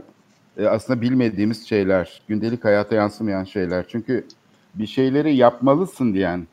e, 0.57 0.65
aslında 0.65 1.01
bilmediğimiz 1.01 1.69
şeyler, 1.69 2.21
gündelik 2.27 2.65
hayata 2.65 2.95
yansımayan 2.95 3.43
şeyler. 3.43 3.85
Çünkü 3.87 4.25
bir 4.75 4.87
şeyleri 4.87 5.35
yapmalısın 5.35 6.13
diyen 6.13 6.47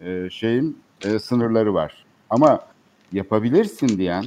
e, 0.00 0.30
şeyin 0.30 0.78
e, 1.04 1.18
sınırları 1.18 1.74
var. 1.74 2.04
Ama 2.30 2.60
yapabilirsin 3.12 3.88
diyen, 3.98 4.24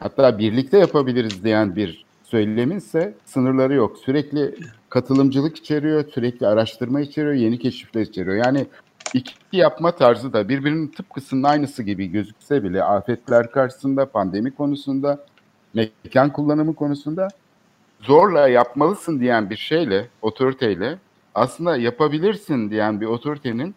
hatta 0.00 0.38
birlikte 0.38 0.78
yapabiliriz 0.78 1.44
diyen 1.44 1.76
bir 1.76 2.04
söylemin 2.22 2.76
ise 2.76 3.14
sınırları 3.24 3.74
yok. 3.74 3.98
Sürekli 3.98 4.54
katılımcılık 4.88 5.56
içeriyor, 5.56 6.04
sürekli 6.14 6.46
araştırma 6.46 7.00
içeriyor, 7.00 7.34
yeni 7.34 7.58
keşifler 7.58 8.02
içeriyor. 8.02 8.36
Yani 8.36 8.66
iki 9.14 9.34
yapma 9.52 9.92
tarzı 9.92 10.32
da 10.32 10.48
birbirinin 10.48 10.88
tıpkısının 10.88 11.42
aynısı 11.42 11.82
gibi 11.82 12.06
gözükse 12.06 12.64
bile 12.64 12.84
afetler 12.84 13.50
karşısında, 13.50 14.06
pandemi 14.06 14.50
konusunda, 14.50 15.24
mekan 15.74 16.32
kullanımı 16.32 16.74
konusunda 16.74 17.28
zorla 18.00 18.48
yapmalısın 18.48 19.20
diyen 19.20 19.50
bir 19.50 19.56
şeyle, 19.56 20.08
otoriteyle 20.22 20.98
aslında 21.34 21.76
yapabilirsin 21.76 22.70
diyen 22.70 23.00
bir 23.00 23.06
otoritenin 23.06 23.74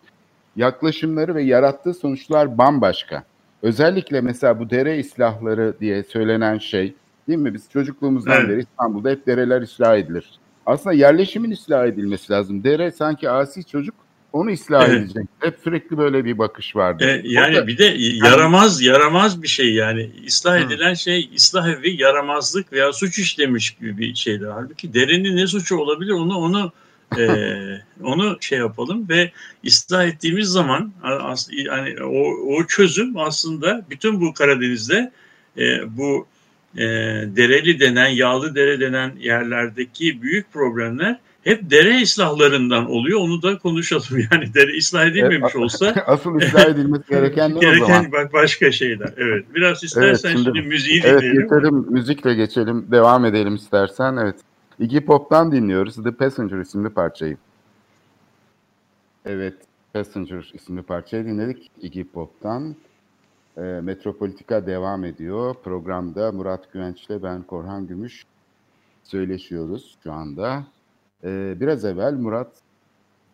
yaklaşımları 0.56 1.36
ve 1.36 1.44
yarattığı 1.44 1.94
sonuçlar 1.94 2.58
bambaşka. 2.58 3.24
Özellikle 3.64 4.22
mesela 4.22 4.60
bu 4.60 4.70
dere 4.70 4.98
islahları 4.98 5.74
diye 5.80 6.04
söylenen 6.04 6.58
şey, 6.58 6.94
değil 7.28 7.40
mi? 7.40 7.54
Biz 7.54 7.70
çocukluğumuzdan 7.74 8.40
evet. 8.40 8.50
beri 8.50 8.60
İstanbul'da 8.60 9.10
hep 9.10 9.28
dereler 9.28 9.62
ıslah 9.62 9.98
edilir. 9.98 10.26
Aslında 10.66 10.96
yerleşimin 10.96 11.52
ıslah 11.52 11.86
edilmesi 11.86 12.34
lazım. 12.34 12.64
Dere 12.64 12.92
sanki 12.92 13.30
asi 13.30 13.64
çocuk 13.64 13.96
onu 14.34 14.52
ıslah 14.52 14.90
evet. 14.90 15.02
edecek. 15.02 15.24
Hep 15.40 15.60
sürekli 15.64 15.98
böyle 15.98 16.26
bir 16.26 16.38
bakış 16.38 16.76
vardı. 16.76 17.04
E, 17.04 17.22
yani 17.26 17.56
Orada, 17.56 17.68
bir 17.68 17.78
de 17.78 17.96
yaramaz 17.98 18.82
yani, 18.82 18.94
yaramaz 18.94 19.44
bir 19.44 19.48
şey 19.48 19.74
yani. 19.74 20.12
ıslah 20.28 20.58
edilen 20.58 20.94
şey 20.94 21.30
ıslah 21.36 21.68
evi 21.68 22.02
yaramazlık 22.02 22.74
veya 22.74 22.94
suç 22.94 23.20
işlemiş 23.20 23.72
gibi 23.72 23.98
bir 23.98 24.16
şeydir. 24.16 24.48
Halbuki 24.48 24.94
derenin 24.94 25.38
ne 25.38 25.48
suçu 25.48 25.78
olabilir 25.78 26.12
onu 26.12 26.38
onu 26.38 26.72
e, 27.18 27.26
onu 28.04 28.38
şey 28.42 28.60
yapalım 28.60 29.10
ve 29.10 29.32
ıslah 29.66 30.06
ettiğimiz 30.06 30.48
zaman 30.48 30.92
yani 31.52 32.04
o, 32.04 32.56
o 32.56 32.68
çözüm 32.68 33.18
aslında 33.18 33.86
bütün 33.90 34.22
bu 34.22 34.34
Karadeniz'de 34.34 35.12
e, 35.58 35.98
bu 35.98 36.28
e, 36.78 36.84
dereli 37.36 37.80
denen, 37.80 38.08
yağlı 38.08 38.56
dere 38.56 38.80
denen 38.80 39.14
yerlerdeki 39.20 40.22
büyük 40.22 40.54
problemler 40.54 41.20
hep 41.44 41.72
dere 41.72 42.02
islahlarından 42.02 42.90
oluyor. 42.90 43.20
Onu 43.20 43.42
da 43.42 43.58
konuşalım. 43.58 44.04
Yani 44.32 44.54
dere 44.54 44.78
ıslah 44.78 45.06
edilmemiş 45.06 45.56
olsa. 45.56 45.94
Asıl 46.08 46.36
ıslah 46.36 46.66
edilmesi 46.66 47.04
gereken 47.10 47.56
ne 47.56 47.60
gereken 47.60 47.84
o 47.84 47.88
zaman? 47.88 48.12
Bak 48.12 48.34
başka 48.34 48.72
şeyler. 48.72 49.14
Evet. 49.18 49.46
Biraz 49.56 49.84
istersen 49.84 50.30
evet, 50.30 50.38
şimdi, 50.38 50.58
şimdi 50.58 50.68
müziği 50.68 51.02
evet, 51.04 51.22
dinleyelim. 51.22 51.42
Evet 51.42 51.52
geçelim. 51.52 51.86
Müzikle 51.90 52.34
geçelim. 52.34 52.86
Devam 52.92 53.26
edelim 53.26 53.56
istersen. 53.56 54.18
Evet. 54.18 54.36
Iggy 54.84 55.00
Pop'tan 55.00 55.52
dinliyoruz. 55.52 56.04
The 56.04 56.12
Passenger 56.12 56.58
isimli 56.58 56.90
parçayı. 56.90 57.38
Evet. 59.26 59.54
Passenger 59.94 60.52
isimli 60.54 60.82
parçayı 60.82 61.26
dinledik 61.26 61.72
Iggy 61.82 62.04
Pop'tan. 62.04 62.76
E, 63.58 63.62
Metropolitika 63.62 64.68
devam 64.68 65.04
ediyor. 65.04 65.56
Programda 65.64 66.32
Murat 66.32 66.74
Güvenç 66.74 67.06
ile 67.06 67.24
ben 67.24 67.44
Korhan 67.44 67.88
Gümüş 67.88 68.26
söyleşiyoruz 69.04 69.98
şu 70.04 70.14
anda. 70.14 70.64
Ee, 71.24 71.56
biraz 71.60 71.86
evvel 71.86 72.14
Murat 72.14 72.52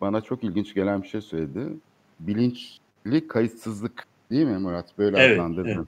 bana 0.01 0.21
çok 0.21 0.43
ilginç 0.43 0.73
gelen 0.73 1.03
bir 1.03 1.07
şey 1.07 1.21
söyledi. 1.21 1.67
Bilinçli 2.19 3.27
kayıtsızlık 3.27 4.03
değil 4.31 4.45
mi 4.45 4.57
Murat? 4.57 4.97
Böyle 4.97 5.17
evet, 5.17 5.39
adlandırdın. 5.39 5.69
Evet. 5.69 5.87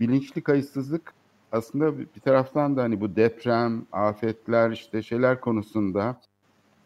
Bilinçli 0.00 0.42
kayıtsızlık 0.42 1.12
aslında 1.54 1.98
bir 1.98 2.20
taraftan 2.24 2.76
da 2.76 2.82
hani 2.82 3.00
bu 3.00 3.16
deprem, 3.16 3.86
afetler 3.92 4.70
işte 4.70 5.02
şeyler 5.02 5.40
konusunda 5.40 6.20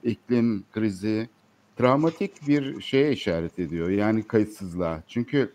iklim 0.02 0.64
krizi 0.72 1.28
travmatik 1.76 2.48
bir 2.48 2.81
şeye 2.81 3.12
işaret 3.12 3.59
ediyor. 3.59 3.88
Yani 3.88 4.22
kayıtsızlığa. 4.22 5.02
Çünkü 5.09 5.52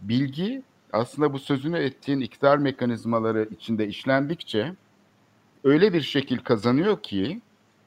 bilgi 0.00 0.62
aslında 0.92 1.32
bu 1.32 1.38
sözünü 1.38 1.78
ettiğin 1.78 2.20
iktidar 2.20 2.58
mekanizmaları 2.58 3.48
içinde 3.50 3.88
işlendikçe 3.88 4.72
öyle 5.64 5.92
bir 5.92 6.00
şekil 6.00 6.38
kazanıyor 6.38 7.02
ki 7.02 7.40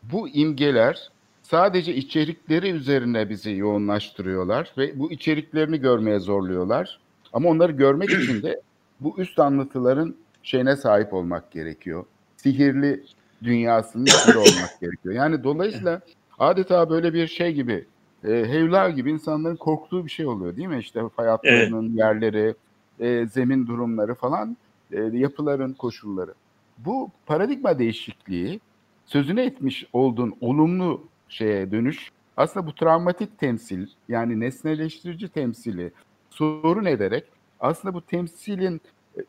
bu 0.04 0.30
imgeler 0.30 1.10
sadece 1.44 1.96
içerikleri 1.96 2.70
üzerine 2.70 3.30
bizi 3.30 3.52
yoğunlaştırıyorlar 3.52 4.74
ve 4.78 5.00
bu 5.00 5.12
içeriklerini 5.12 5.78
görmeye 5.78 6.20
zorluyorlar. 6.20 7.00
Ama 7.34 7.50
onları 7.50 7.72
görmek 7.72 8.10
için 8.10 8.44
de 8.44 8.62
bu 9.00 9.16
üst 9.18 9.40
anlatıların 9.40 10.16
şeyine 10.44 10.76
sahip 10.76 11.14
olmak 11.14 11.52
gerekiyor. 11.52 12.06
Sihirli 12.38 13.04
dünyasının 13.44 14.06
içinde 14.06 14.38
olmak 14.38 14.80
gerekiyor. 14.82 15.16
Yani 15.16 15.44
dolayısıyla 15.44 16.02
adeta 16.40 16.90
böyle 16.90 17.14
bir 17.14 17.28
şey 17.28 17.54
gibi 17.54 17.86
e, 18.24 18.30
hevlar 18.30 18.90
gibi 18.90 19.12
insanların 19.12 19.56
korktuğu 19.56 20.06
bir 20.06 20.12
şey 20.12 20.26
oluyor 20.26 20.56
değil 20.56 20.68
mi? 20.68 20.80
İşte 20.80 21.02
fay 21.16 21.28
hatlarının 21.28 21.88
evet. 21.88 22.00
yerleri, 22.00 22.56
e, 23.00 23.28
zemin 23.28 23.68
durumları 23.68 24.16
falan, 24.16 24.58
e, 24.92 25.02
yapıların 25.02 25.74
koşulları. 25.74 26.34
Bu 26.78 27.12
paradigma 27.26 27.80
değişikliği 27.80 28.60
sözüne 29.06 29.44
etmiş 29.44 29.86
olduğun 29.94 30.34
olumlu 30.42 31.08
şeye 31.30 31.72
dönüş 31.72 32.12
aslında 32.38 32.68
bu 32.68 32.76
travmatik 32.76 33.40
temsil 33.40 33.88
yani 34.10 34.40
nesneleştirici 34.40 35.30
temsili 35.30 35.92
sorun 36.30 36.86
ederek 36.86 37.24
aslında 37.60 37.94
bu 37.94 38.02
temsilin 38.02 38.82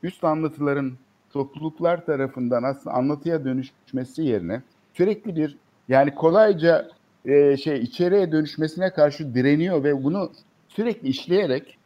üst 0.03 0.25
anlatıların 0.25 0.93
topluluklar 1.33 2.07
tarafından 2.07 2.63
aslında 2.63 2.97
anlatıya 2.97 3.45
dönüşmesi 3.45 4.23
yerine 4.23 4.63
sürekli 4.95 5.37
bir 5.37 5.57
yani 5.89 6.15
kolayca 6.15 6.89
e, 7.25 7.57
şey 7.57 7.81
içeriye 7.81 8.33
dönüşmesine 8.33 8.91
karşı 8.91 9.35
direniyor 9.35 9.85
ve 9.85 10.05
bunu 10.05 10.31
sürekli 10.69 11.09
işleyerek 11.09 11.79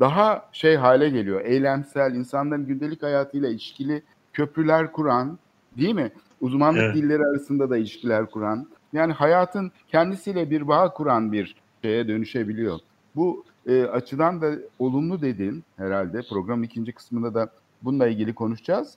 daha 0.00 0.48
şey 0.52 0.76
hale 0.76 1.08
geliyor. 1.08 1.44
Eylemsel, 1.44 2.14
insanların 2.14 2.66
gündelik 2.66 3.02
hayatıyla 3.02 3.48
ilişkili 3.48 4.02
köprüler 4.32 4.92
kuran, 4.92 5.38
değil 5.78 5.94
mi? 5.94 6.12
Uzmanlık 6.40 6.82
evet. 6.82 6.96
dilleri 6.96 7.22
arasında 7.22 7.70
da 7.70 7.76
ilişkiler 7.76 8.26
kuran, 8.26 8.68
yani 8.92 9.12
hayatın 9.12 9.72
kendisiyle 9.88 10.50
bir 10.50 10.68
bağ 10.68 10.92
kuran 10.92 11.32
bir 11.32 11.56
şeye 11.82 12.08
dönüşebiliyor. 12.08 12.78
Bu 13.16 13.44
e, 13.66 13.82
açıdan 13.82 14.42
da 14.42 14.54
olumlu 14.78 15.22
dedin 15.22 15.64
herhalde. 15.76 16.22
Programın 16.28 16.62
ikinci 16.62 16.92
kısmında 16.92 17.34
da 17.34 17.50
bununla 17.82 18.08
ilgili 18.08 18.34
konuşacağız. 18.34 18.94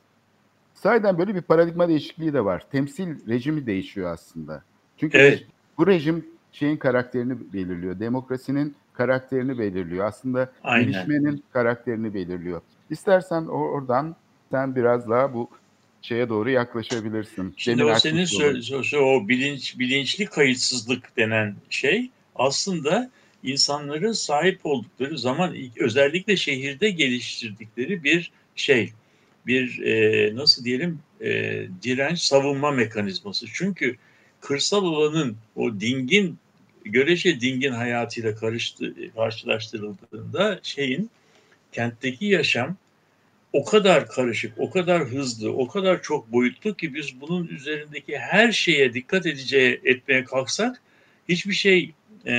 Sayeden 0.74 1.18
böyle 1.18 1.36
bir 1.36 1.42
paradigma 1.42 1.88
değişikliği 1.88 2.34
de 2.34 2.46
var. 2.46 2.64
Temsil 2.72 3.28
rejimi 3.28 3.66
değişiyor 3.66 4.14
aslında. 4.14 4.64
Çünkü 4.98 5.18
evet. 5.18 5.46
bu 5.78 5.88
rejim 5.88 6.26
şeyin 6.52 6.78
karakterini 6.78 7.54
belirliyor. 7.54 8.00
Demokrasinin 8.00 8.76
karakterini 8.94 9.60
belirliyor. 9.60 10.06
Aslında 10.06 10.52
Aynen. 10.64 10.92
gelişmenin 10.92 11.44
karakterini 11.54 12.14
belirliyor. 12.14 12.62
İstersen 12.90 13.46
oradan 13.46 14.16
sen 14.52 14.76
biraz 14.76 15.10
daha 15.10 15.34
bu 15.34 15.50
şeye 16.02 16.30
doğru 16.30 16.50
yaklaşabilirsin. 16.50 17.54
Şimdi 17.58 17.80
Demin 17.80 17.92
o 17.92 17.96
senin 17.96 18.26
söylediğin 18.26 19.04
o 19.04 19.28
bilinç 19.28 19.80
bilinçli 19.80 20.26
kayıtsızlık 20.26 21.18
denen 21.18 21.56
şey 21.70 22.10
aslında 22.36 23.10
insanların 23.46 24.12
sahip 24.12 24.66
oldukları 24.66 25.18
zaman 25.18 25.56
özellikle 25.80 26.38
şehirde 26.38 26.90
geliştirdikleri 26.90 28.04
bir 28.04 28.32
şey 28.56 28.94
bir 29.48 29.82
e, 29.82 30.36
nasıl 30.36 30.66
diyelim 30.66 31.00
e, 31.22 31.30
direnç 31.84 32.20
savunma 32.20 32.72
mekanizması. 32.72 33.46
Çünkü 33.54 33.96
kırsal 34.42 34.84
olanın 34.84 35.38
o 35.56 35.80
dingin 35.80 36.38
görece 36.86 37.42
dingin 37.42 37.72
hayatıyla 37.72 38.36
karıştı, 38.36 38.94
karşılaştırıldığında 39.16 40.60
şeyin 40.64 41.10
kentteki 41.72 42.26
yaşam 42.26 42.78
o 43.54 43.66
kadar 43.66 44.08
karışık, 44.08 44.54
o 44.58 44.70
kadar 44.70 45.06
hızlı, 45.06 45.54
o 45.54 45.68
kadar 45.68 46.02
çok 46.02 46.32
boyutlu 46.32 46.76
ki 46.76 46.96
biz 46.96 47.22
bunun 47.22 47.48
üzerindeki 47.48 48.18
her 48.18 48.52
şeye 48.52 48.94
dikkat 48.94 49.26
edeceği 49.26 49.82
etmeye 49.84 50.24
kalksak 50.24 50.82
hiçbir 51.30 51.54
şey 51.54 51.92
e, 52.26 52.34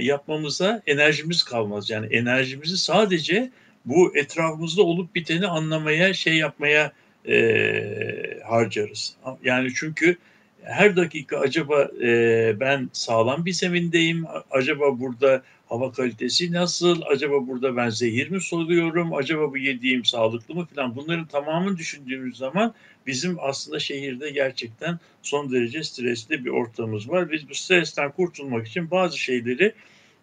yapmamıza 0.00 0.82
enerjimiz 0.86 1.42
kalmaz. 1.42 1.90
Yani 1.90 2.06
enerjimizi 2.06 2.76
sadece 2.76 3.50
bu 3.84 4.16
etrafımızda 4.16 4.82
olup 4.82 5.14
biteni 5.14 5.46
anlamaya, 5.46 6.14
şey 6.14 6.34
yapmaya 6.36 6.92
e, 7.28 8.40
harcarız. 8.46 9.16
Yani 9.44 9.68
çünkü 9.74 10.16
her 10.62 10.96
dakika 10.96 11.38
acaba 11.38 11.88
e, 12.02 12.60
ben 12.60 12.90
sağlam 12.92 13.44
bir 13.44 13.52
zemindeyim, 13.52 14.26
acaba 14.50 15.00
burada 15.00 15.42
hava 15.70 15.92
kalitesi 15.92 16.52
nasıl, 16.52 17.02
acaba 17.06 17.46
burada 17.46 17.76
ben 17.76 17.88
zehir 17.88 18.30
mi 18.30 18.40
soluyorum, 18.40 19.14
acaba 19.14 19.52
bu 19.52 19.58
yediğim 19.58 20.04
sağlıklı 20.04 20.54
mı 20.54 20.66
falan 20.74 20.96
bunların 20.96 21.26
tamamını 21.26 21.78
düşündüğümüz 21.78 22.36
zaman 22.36 22.74
bizim 23.06 23.36
aslında 23.40 23.78
şehirde 23.78 24.30
gerçekten 24.30 24.98
son 25.22 25.52
derece 25.52 25.84
stresli 25.84 26.44
bir 26.44 26.50
ortamımız 26.50 27.08
var. 27.08 27.30
Biz 27.30 27.48
bu 27.48 27.54
stresten 27.54 28.12
kurtulmak 28.12 28.66
için 28.66 28.90
bazı 28.90 29.18
şeyleri 29.18 29.72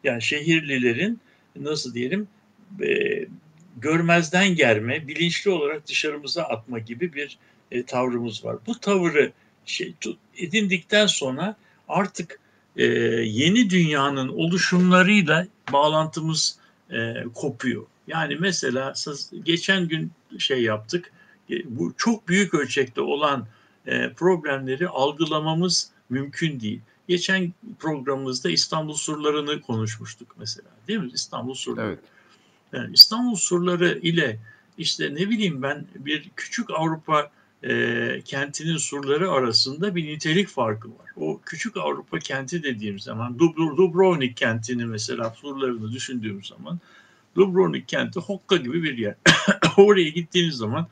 yani 0.03 0.21
şehirlilerin 0.21 1.19
nasıl 1.55 1.93
diyelim 1.93 2.27
e, 2.81 3.25
görmezden 3.77 4.55
gelme, 4.55 5.07
bilinçli 5.07 5.51
olarak 5.51 5.87
dışarımıza 5.87 6.43
atma 6.43 6.79
gibi 6.79 7.13
bir 7.13 7.37
e, 7.71 7.83
tavrımız 7.83 8.45
var. 8.45 8.57
Bu 8.67 8.79
tavırı 8.79 9.31
şey 9.65 9.93
edindikten 10.37 11.07
sonra 11.07 11.55
artık 11.87 12.39
e, 12.77 12.85
yeni 13.23 13.69
dünyanın 13.69 14.27
oluşumlarıyla 14.27 15.47
bağlantımız 15.73 16.59
e, 16.91 17.23
kopuyor. 17.33 17.85
Yani 18.07 18.35
mesela 18.39 18.93
geçen 19.43 19.87
gün 19.87 20.11
şey 20.37 20.63
yaptık, 20.63 21.11
e, 21.49 21.55
bu 21.65 21.93
çok 21.97 22.27
büyük 22.27 22.53
ölçekte 22.53 23.01
olan 23.01 23.47
e, 23.85 24.13
problemleri 24.13 24.87
algılamamız 24.87 25.91
mümkün 26.09 26.59
değil. 26.59 26.81
Geçen 27.07 27.53
programımızda 27.79 28.49
İstanbul 28.49 28.93
surlarını 28.93 29.61
konuşmuştuk 29.61 30.35
mesela 30.39 30.69
değil 30.87 30.99
mi? 30.99 31.11
İstanbul 31.13 31.53
surları. 31.53 31.87
Evet. 31.87 31.99
Yani 32.73 32.93
İstanbul 32.93 33.35
surları 33.35 33.99
ile 33.99 34.39
işte 34.77 35.15
ne 35.15 35.29
bileyim 35.29 35.61
ben 35.61 35.85
bir 35.95 36.29
küçük 36.35 36.69
Avrupa 36.71 37.31
e, 37.63 38.21
kentinin 38.25 38.77
surları 38.77 39.31
arasında 39.31 39.95
bir 39.95 40.05
nitelik 40.05 40.47
farkı 40.47 40.89
var. 40.89 41.11
O 41.15 41.41
küçük 41.45 41.77
Avrupa 41.77 42.19
kenti 42.19 42.63
dediğim 42.63 42.99
zaman 42.99 43.39
Dubrovnik 43.39 44.37
kentini 44.37 44.85
mesela 44.85 45.29
surlarını 45.29 45.91
düşündüğüm 45.91 46.43
zaman 46.43 46.79
Dubrovnik 47.35 47.87
kenti 47.87 48.19
Hokka 48.19 48.57
gibi 48.57 48.83
bir 48.83 48.97
yer. 48.97 49.15
Oraya 49.77 50.09
gittiğiniz 50.09 50.55
zaman 50.55 50.87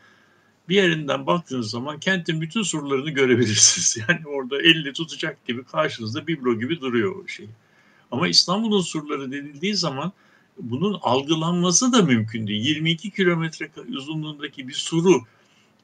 bir 0.69 0.75
yerinden 0.75 1.28
baktığınız 1.28 1.69
zaman 1.69 1.99
kentin 1.99 2.41
bütün 2.41 2.63
surlarını 2.63 3.10
görebilirsiniz. 3.10 3.97
Yani 4.10 4.28
orada 4.28 4.62
elini 4.62 4.93
tutacak 4.93 5.45
gibi 5.45 5.63
karşınızda 5.63 6.28
biblo 6.28 6.60
gibi 6.60 6.82
duruyor 6.82 7.15
o 7.23 7.28
şey. 7.28 7.49
Ama 8.12 8.28
İstanbul'un 8.28 8.82
surları 8.82 9.32
denildiği 9.32 9.75
zaman 9.75 10.12
bunun 10.58 10.99
algılanması 11.01 11.93
da 11.93 12.01
mümkün 12.01 12.47
değil. 12.47 12.65
22 12.65 13.12
kilometre 13.12 13.69
uzunluğundaki 13.97 14.67
bir 14.67 14.73
suru 14.73 15.21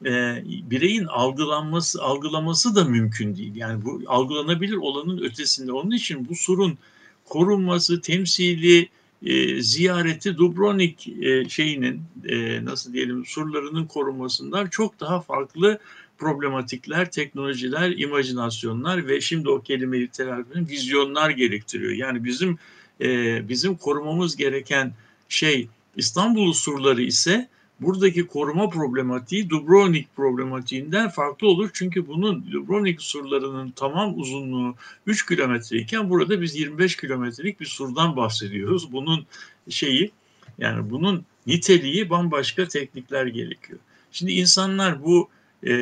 e, 0.06 0.44
bireyin 0.70 1.04
algılanması 1.04 2.02
algılaması 2.02 2.76
da 2.76 2.84
mümkün 2.84 3.36
değil. 3.36 3.56
Yani 3.56 3.84
bu 3.84 4.02
algılanabilir 4.06 4.76
olanın 4.76 5.18
ötesinde. 5.18 5.72
Onun 5.72 5.90
için 5.90 6.28
bu 6.28 6.36
surun 6.36 6.78
korunması, 7.24 8.00
temsili, 8.00 8.88
e, 9.26 9.62
ziyareti 9.62 10.36
Dubrovnik 10.38 11.08
e, 11.08 11.48
şeyinin 11.48 12.02
e, 12.24 12.64
nasıl 12.64 12.92
diyelim 12.92 13.26
surlarının 13.26 13.86
korunmasından 13.86 14.66
çok 14.66 15.00
daha 15.00 15.20
farklı 15.20 15.78
problematikler, 16.18 17.10
teknolojiler, 17.10 17.90
imajinasyonlar 17.90 19.08
ve 19.08 19.20
şimdi 19.20 19.48
o 19.48 19.62
kelimeyi 19.62 20.08
telaffuz 20.08 20.70
vizyonlar 20.70 21.30
gerektiriyor. 21.30 21.92
Yani 21.92 22.24
bizim 22.24 22.58
e, 23.00 23.48
bizim 23.48 23.76
korumamız 23.76 24.36
gereken 24.36 24.92
şey 25.28 25.68
İstanbul 25.96 26.52
surları 26.52 27.02
ise 27.02 27.48
buradaki 27.82 28.26
koruma 28.26 28.68
problematiği 28.68 29.50
Dubrovnik 29.50 30.16
problematiğinden 30.16 31.08
farklı 31.08 31.48
olur. 31.48 31.70
Çünkü 31.72 32.06
bunun 32.06 32.52
Dubrovnik 32.52 33.02
surlarının 33.02 33.70
tamam 33.76 34.18
uzunluğu 34.18 34.74
3 35.06 35.26
kilometreyken 35.26 36.10
burada 36.10 36.40
biz 36.40 36.56
25 36.56 36.96
kilometrelik 36.96 37.60
bir 37.60 37.66
surdan 37.66 38.16
bahsediyoruz. 38.16 38.92
Bunun 38.92 39.26
şeyi 39.68 40.10
yani 40.58 40.90
bunun 40.90 41.24
niteliği 41.46 42.10
bambaşka 42.10 42.68
teknikler 42.68 43.26
gerekiyor. 43.26 43.78
Şimdi 44.12 44.32
insanlar 44.32 45.04
bu 45.04 45.28
e, 45.66 45.72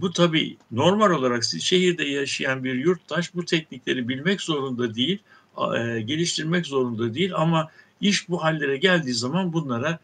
bu 0.00 0.12
tabii 0.12 0.56
normal 0.70 1.10
olarak 1.10 1.44
şehirde 1.44 2.04
yaşayan 2.04 2.64
bir 2.64 2.74
yurttaş 2.74 3.34
bu 3.34 3.44
teknikleri 3.44 4.08
bilmek 4.08 4.40
zorunda 4.40 4.94
değil, 4.94 5.18
e, 5.78 6.00
geliştirmek 6.00 6.66
zorunda 6.66 7.14
değil 7.14 7.32
ama 7.34 7.70
iş 8.00 8.28
bu 8.28 8.44
hallere 8.44 8.76
geldiği 8.76 9.14
zaman 9.14 9.52
bunlara 9.52 9.98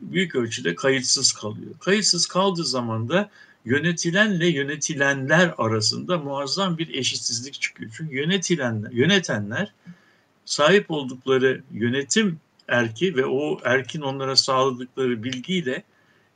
büyük 0.00 0.34
ölçüde 0.34 0.74
kayıtsız 0.74 1.32
kalıyor. 1.32 1.70
Kayıtsız 1.80 2.26
kaldığı 2.26 2.64
zaman 2.64 3.08
da 3.08 3.30
yönetilenle 3.64 4.46
yönetilenler 4.46 5.54
arasında 5.58 6.18
muazzam 6.18 6.78
bir 6.78 6.94
eşitsizlik 6.94 7.60
çıkıyor. 7.60 7.90
Çünkü 7.96 8.16
yönetilenler, 8.16 8.90
yönetenler 8.90 9.72
sahip 10.44 10.90
oldukları 10.90 11.62
yönetim 11.72 12.40
erki 12.68 13.16
ve 13.16 13.26
o 13.26 13.60
erkin 13.64 14.00
onlara 14.00 14.36
sağladıkları 14.36 15.24
bilgiyle 15.24 15.82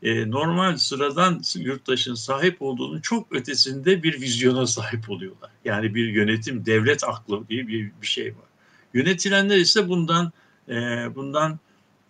e, 0.02 0.30
normal 0.30 0.76
sıradan 0.76 1.42
yurttaşın 1.56 2.14
sahip 2.14 2.62
olduğunun 2.62 3.00
çok 3.00 3.32
ötesinde 3.32 4.02
bir 4.02 4.20
vizyona 4.20 4.66
sahip 4.66 5.10
oluyorlar. 5.10 5.50
Yani 5.64 5.94
bir 5.94 6.08
yönetim, 6.08 6.66
devlet 6.66 7.04
aklı 7.04 7.48
diye 7.48 7.68
bir, 7.68 7.90
bir 8.02 8.06
şey 8.06 8.26
var. 8.26 8.48
Yönetilenler 8.94 9.56
ise 9.56 9.88
bundan 9.88 10.32
e, 10.68 10.74
bundan 11.14 11.58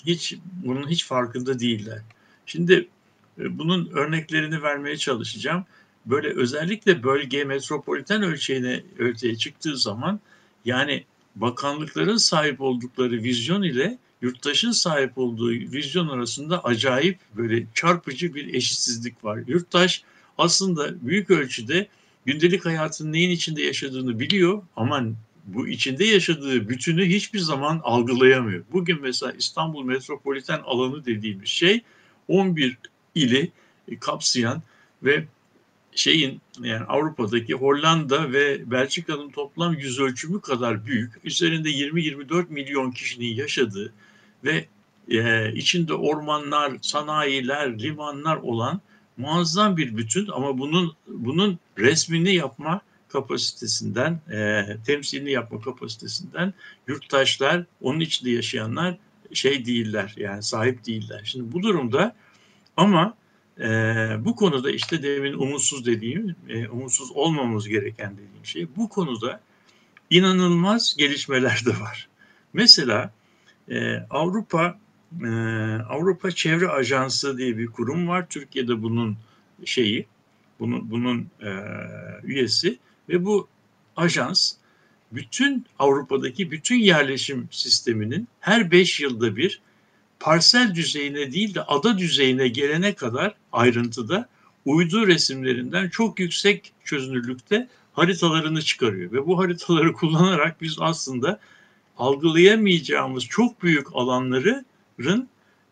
hiç 0.07 0.35
bunun 0.65 0.89
hiç 0.89 1.07
farkında 1.07 1.59
değiller. 1.59 2.03
Şimdi 2.47 2.89
e, 3.39 3.59
bunun 3.59 3.91
örneklerini 3.93 4.63
vermeye 4.63 4.97
çalışacağım. 4.97 5.65
Böyle 6.07 6.29
özellikle 6.29 7.03
bölge 7.03 7.45
metropoliten 7.45 8.23
ölçeğine 8.23 8.83
ölçeğe 8.99 9.37
çıktığı 9.37 9.77
zaman 9.77 10.21
yani 10.65 11.05
bakanlıkların 11.37 12.17
sahip 12.17 12.61
oldukları 12.61 13.23
vizyon 13.23 13.63
ile 13.63 13.99
yurttaşın 14.23 14.71
sahip 14.71 15.19
olduğu 15.19 15.51
vizyon 15.51 16.09
arasında 16.09 16.65
acayip 16.65 17.19
böyle 17.37 17.67
çarpıcı 17.75 18.35
bir 18.35 18.55
eşitsizlik 18.55 19.25
var. 19.25 19.41
Yurttaş 19.47 20.03
aslında 20.39 21.07
büyük 21.09 21.31
ölçüde 21.31 21.89
gündelik 22.27 22.67
hayatın 22.67 23.13
neyin 23.13 23.31
içinde 23.31 23.63
yaşadığını 23.63 24.21
biliyor 24.21 24.63
ama 24.77 25.05
bu 25.47 25.69
içinde 25.69 26.05
yaşadığı 26.05 26.69
bütünü 26.69 27.07
hiçbir 27.07 27.39
zaman 27.39 27.81
algılayamıyor. 27.85 28.65
Bugün 28.73 29.03
mesela 29.03 29.33
İstanbul 29.33 29.85
metropoliten 29.85 30.61
alanı 30.65 31.05
dediğimiz 31.05 31.49
şey 31.49 31.81
11 32.29 32.79
ili 33.15 33.53
kapsayan 34.01 34.63
ve 35.03 35.25
şeyin 35.95 36.41
yani 36.63 36.85
Avrupa'daki 36.85 37.55
Hollanda 37.55 38.33
ve 38.33 38.71
Belçika'nın 38.71 39.31
toplam 39.31 39.75
yüz 39.75 40.01
ölçümü 40.01 40.41
kadar 40.41 40.87
büyük, 40.87 41.13
üzerinde 41.25 41.71
20-24 41.71 42.45
milyon 42.49 42.91
kişinin 42.91 43.35
yaşadığı 43.35 43.93
ve 44.45 44.67
e, 45.09 45.53
içinde 45.53 45.95
ormanlar, 45.95 46.73
sanayiler, 46.83 47.79
limanlar 47.79 48.37
olan 48.37 48.81
muazzam 49.17 49.77
bir 49.77 49.97
bütün 49.97 50.29
ama 50.29 50.59
bunun 50.59 50.95
bunun 51.07 51.59
resmini 51.79 52.35
yapma 52.35 52.81
kapasitesinden, 53.15 54.21
e, 54.31 54.67
temsilini 54.87 55.31
yapma 55.31 55.61
kapasitesinden 55.61 56.55
yurttaşlar, 56.89 57.65
onun 57.81 58.01
içinde 58.01 58.31
yaşayanlar 58.31 58.99
şey 59.33 59.67
değiller 59.67 60.15
yani 60.17 60.43
sahip 60.43 60.87
değiller. 60.87 61.21
Şimdi 61.25 61.53
bu 61.53 61.63
durumda 61.63 62.17
ama 62.77 63.15
e, 63.59 63.67
bu 64.21 64.37
konuda 64.37 64.71
işte 64.71 65.03
demin 65.03 65.33
umutsuz 65.33 65.87
dediğim, 65.87 66.37
e, 66.49 66.69
umutsuz 66.69 67.11
olmamamız 67.15 67.69
gereken 67.69 68.13
dediğim 68.13 68.47
şey 68.47 68.69
bu 68.77 68.89
konuda 68.89 69.41
inanılmaz 70.11 70.95
gelişmeler 70.99 71.63
de 71.67 71.81
var. 71.81 72.09
Mesela 72.53 73.13
e, 73.69 73.97
Avrupa 74.11 74.79
e, 75.25 75.29
Avrupa 75.89 76.31
Çevre 76.31 76.69
Ajansı 76.69 77.39
diye 77.39 77.59
bir 77.59 77.67
kurum 77.67 78.09
var. 78.09 78.27
Türkiye'de 78.29 78.83
bunun 78.83 79.17
şeyi, 79.65 80.07
bunun 80.61 80.91
bunun 80.91 81.31
e, 81.43 81.51
üyesi 82.23 82.79
ve 83.09 83.25
bu 83.25 83.49
ajans 83.97 84.55
bütün 85.13 85.67
Avrupa'daki 85.79 86.51
bütün 86.51 86.77
yerleşim 86.77 87.49
sisteminin 87.51 88.29
her 88.41 88.71
beş 88.71 89.01
yılda 89.01 89.37
bir 89.37 89.61
parsel 90.21 90.75
düzeyine 90.75 91.33
değil 91.33 91.55
de 91.55 91.63
ada 91.63 91.99
düzeyine 91.99 92.49
gelene 92.49 92.95
kadar 92.95 93.35
ayrıntıda 93.53 94.29
uydu 94.65 95.07
resimlerinden 95.07 95.89
çok 95.89 96.21
yüksek 96.21 96.73
çözünürlükte 96.85 97.69
haritalarını 97.93 98.63
çıkarıyor 98.63 99.13
ve 99.13 99.27
bu 99.27 99.39
haritaları 99.39 99.93
kullanarak 100.01 100.63
biz 100.63 100.77
aslında 100.81 101.41
algılayamayacağımız 101.99 103.25
çok 103.25 103.63
büyük 103.63 103.87
alanların 103.95 105.29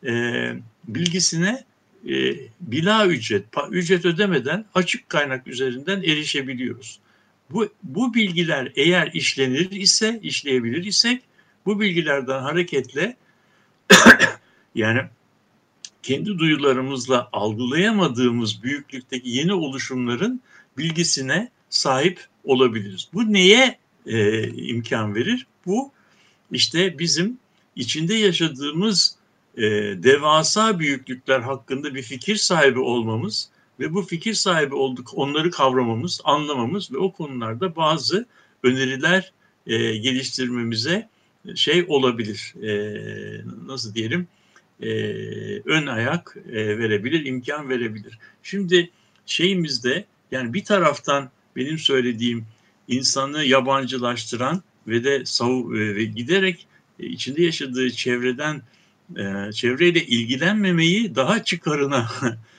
e, 0.07 0.53
bilgisine 0.89 1.65
e, 2.09 2.35
bila 2.61 3.07
ücret, 3.07 3.45
ücret 3.71 4.05
ödemeden 4.05 4.65
açık 4.75 5.09
kaynak 5.09 5.47
üzerinden 5.47 6.03
erişebiliyoruz. 6.03 7.01
Bu, 7.51 7.69
bu 7.83 8.15
bilgiler 8.15 8.73
eğer 8.77 9.11
işlenir 9.15 9.71
ise, 9.71 10.21
işleyebilir 10.23 10.85
isek 10.85 11.23
bu 11.67 11.81
bilgilerden 11.81 12.41
hareketle 12.41 13.17
yani 14.75 15.01
kendi 16.03 16.39
duyularımızla 16.39 17.29
algılayamadığımız 17.33 18.63
büyüklükteki 18.63 19.29
yeni 19.29 19.53
oluşumların 19.53 20.41
bilgisine 20.79 21.51
sahip 21.71 22.27
olabiliriz. 22.45 23.09
Bu 23.13 23.33
neye 23.33 23.79
e, 24.07 24.49
imkan 24.49 25.15
verir? 25.15 25.47
Bu 25.67 25.93
işte 26.53 26.99
bizim 26.99 27.39
içinde 27.77 28.15
yaşadığımız 28.15 29.17
e, 29.57 29.63
devasa 30.03 30.79
büyüklükler 30.79 31.41
hakkında 31.41 31.95
bir 31.95 32.03
fikir 32.03 32.37
sahibi 32.37 32.79
olmamız 32.79 33.49
ve 33.83 33.95
bu 33.95 34.03
fikir 34.03 34.35
sahibi 34.35 34.75
olduk 34.75 35.11
onları 35.15 35.51
kavramamız, 35.51 36.21
anlamamız 36.25 36.93
ve 36.93 36.99
o 36.99 37.13
konularda 37.13 37.77
bazı 37.77 38.27
öneriler 38.63 39.33
e, 39.67 39.97
geliştirmemize 39.97 41.09
şey 41.55 41.85
olabilir. 41.89 42.55
E, 42.63 42.73
nasıl 43.67 43.95
diyelim? 43.95 44.29
E, 44.83 44.89
ön 45.61 45.87
ayak 45.87 46.37
e, 46.53 46.79
verebilir, 46.79 47.27
imkan 47.27 47.69
verebilir. 47.69 48.19
Şimdi 48.43 48.91
şeyimizde 49.27 50.05
yani 50.31 50.55
bir 50.55 50.65
taraftan 50.65 51.31
benim 51.57 51.79
söylediğim 51.79 52.47
insanı 52.89 53.45
yabancılaştıran 53.45 54.63
ve 54.89 55.05
de 55.05 55.25
sav 55.25 55.75
e, 55.75 55.97
ve 55.97 56.05
giderek 56.05 56.67
e, 57.01 57.07
içinde 57.07 57.43
yaşadığı 57.43 57.91
çevreden 57.91 58.63
e, 59.17 59.53
çevreyle 59.53 60.07
ilgilenmemeyi 60.07 61.15
daha 61.15 61.45
çıkarına 61.45 62.11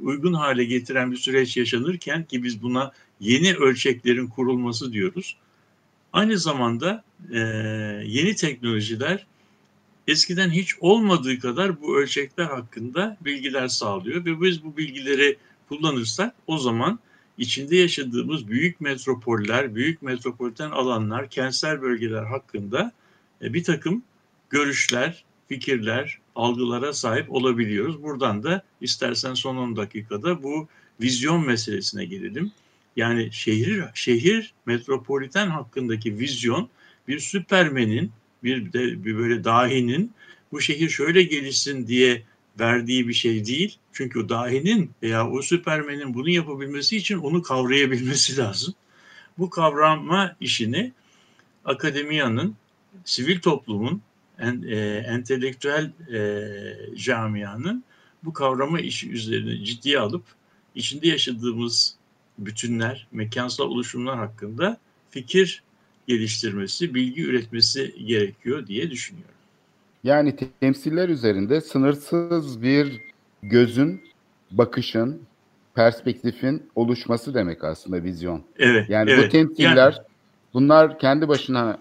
uygun 0.00 0.32
hale 0.32 0.64
getiren 0.64 1.12
bir 1.12 1.16
süreç 1.16 1.56
yaşanırken 1.56 2.24
ki 2.24 2.42
biz 2.42 2.62
buna 2.62 2.92
yeni 3.20 3.54
ölçeklerin 3.54 4.26
kurulması 4.26 4.92
diyoruz. 4.92 5.36
Aynı 6.12 6.38
zamanda 6.38 7.04
yeni 8.04 8.34
teknolojiler 8.36 9.26
eskiden 10.08 10.50
hiç 10.50 10.74
olmadığı 10.80 11.38
kadar 11.38 11.80
bu 11.80 11.98
ölçekler 11.98 12.44
hakkında 12.44 13.16
bilgiler 13.20 13.68
sağlıyor 13.68 14.24
ve 14.24 14.40
biz 14.40 14.64
bu 14.64 14.76
bilgileri 14.76 15.36
kullanırsak 15.68 16.34
o 16.46 16.58
zaman 16.58 16.98
içinde 17.38 17.76
yaşadığımız 17.76 18.48
büyük 18.48 18.80
metropoller, 18.80 19.74
büyük 19.74 20.02
metropoliten 20.02 20.70
alanlar, 20.70 21.30
kentsel 21.30 21.82
bölgeler 21.82 22.24
hakkında 22.24 22.92
e, 23.42 23.54
bir 23.54 23.64
takım 23.64 24.02
görüşler, 24.50 25.24
fikirler, 25.48 26.18
algılara 26.36 26.92
sahip 26.92 27.32
olabiliyoruz. 27.32 28.02
Buradan 28.02 28.42
da 28.42 28.62
istersen 28.80 29.34
son 29.34 29.56
10 29.56 29.76
dakikada 29.76 30.42
bu 30.42 30.68
vizyon 31.00 31.46
meselesine 31.46 32.04
gelelim. 32.04 32.52
Yani 32.96 33.32
şehir 33.32 33.84
şehir 33.94 34.54
metropoliten 34.66 35.46
hakkındaki 35.46 36.18
vizyon 36.18 36.68
bir 37.08 37.18
süpermenin, 37.18 38.10
bir 38.44 38.72
de 38.72 39.04
bir 39.04 39.18
böyle 39.18 39.44
dahinin 39.44 40.12
bu 40.52 40.60
şehir 40.60 40.88
şöyle 40.88 41.22
gelişsin 41.22 41.86
diye 41.86 42.22
verdiği 42.60 43.08
bir 43.08 43.12
şey 43.12 43.46
değil. 43.46 43.78
Çünkü 43.92 44.18
o 44.18 44.28
dahinin 44.28 44.90
veya 45.02 45.30
o 45.30 45.42
süpermenin 45.42 46.14
bunu 46.14 46.30
yapabilmesi 46.30 46.96
için 46.96 47.18
onu 47.18 47.42
kavrayabilmesi 47.42 48.36
lazım. 48.42 48.74
Bu 49.38 49.50
kavrama 49.50 50.36
işini 50.40 50.92
akademiyanın, 51.64 52.56
sivil 53.04 53.40
toplumun, 53.40 54.02
en, 54.42 54.62
e, 54.62 54.76
entelektüel 54.96 55.92
e, 56.14 56.96
camianın 56.96 57.84
bu 58.24 58.32
kavrama 58.32 58.80
işi 58.80 59.10
üzerine 59.10 59.64
ciddiye 59.64 59.98
alıp 59.98 60.24
içinde 60.74 61.08
yaşadığımız 61.08 61.96
bütünler, 62.38 63.06
mekansal 63.12 63.64
oluşumlar 63.64 64.18
hakkında 64.18 64.76
fikir 65.10 65.62
geliştirmesi, 66.06 66.94
bilgi 66.94 67.22
üretmesi 67.22 67.94
gerekiyor 68.06 68.66
diye 68.66 68.90
düşünüyorum. 68.90 69.34
Yani 70.04 70.36
temsiller 70.60 71.08
üzerinde 71.08 71.60
sınırsız 71.60 72.62
bir 72.62 73.00
gözün, 73.42 74.02
bakışın, 74.50 75.22
perspektifin 75.74 76.62
oluşması 76.74 77.34
demek 77.34 77.64
aslında 77.64 78.04
vizyon. 78.04 78.42
Evet. 78.58 78.90
Yani 78.90 79.10
evet. 79.10 79.26
bu 79.26 79.28
temsiller 79.28 79.92
yani... 79.92 80.06
bunlar 80.54 80.98
kendi 80.98 81.28
başına 81.28 81.78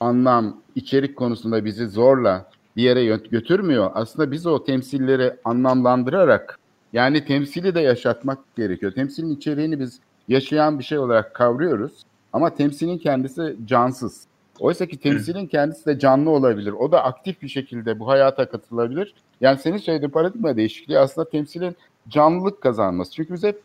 anlam, 0.00 0.56
içerik 0.74 1.16
konusunda 1.16 1.64
bizi 1.64 1.86
zorla 1.86 2.50
bir 2.76 2.82
yere 2.82 3.16
götürmüyor. 3.16 3.90
Aslında 3.94 4.32
biz 4.32 4.46
o 4.46 4.64
temsilleri 4.64 5.34
anlamlandırarak 5.44 6.58
yani 6.92 7.24
temsili 7.24 7.74
de 7.74 7.80
yaşatmak 7.80 8.38
gerekiyor. 8.56 8.92
Temsilin 8.92 9.36
içeriğini 9.36 9.80
biz 9.80 10.00
yaşayan 10.28 10.78
bir 10.78 10.84
şey 10.84 10.98
olarak 10.98 11.34
kavruyoruz 11.34 11.92
ama 12.32 12.54
temsilin 12.54 12.98
kendisi 12.98 13.56
cansız. 13.66 14.26
Oysa 14.60 14.86
ki 14.86 14.96
temsilin 14.96 15.46
kendisi 15.46 15.86
de 15.86 15.98
canlı 15.98 16.30
olabilir. 16.30 16.72
O 16.72 16.92
da 16.92 17.04
aktif 17.04 17.42
bir 17.42 17.48
şekilde 17.48 17.98
bu 17.98 18.08
hayata 18.08 18.48
katılabilir. 18.48 19.14
Yani 19.40 19.58
senin 19.58 19.76
söylediğin 19.76 20.10
paradigma 20.10 20.56
değişikliği 20.56 20.98
aslında 20.98 21.30
temsilin 21.30 21.76
canlılık 22.08 22.60
kazanması. 22.60 23.12
Çünkü 23.12 23.34
biz 23.34 23.42
hep 23.42 23.62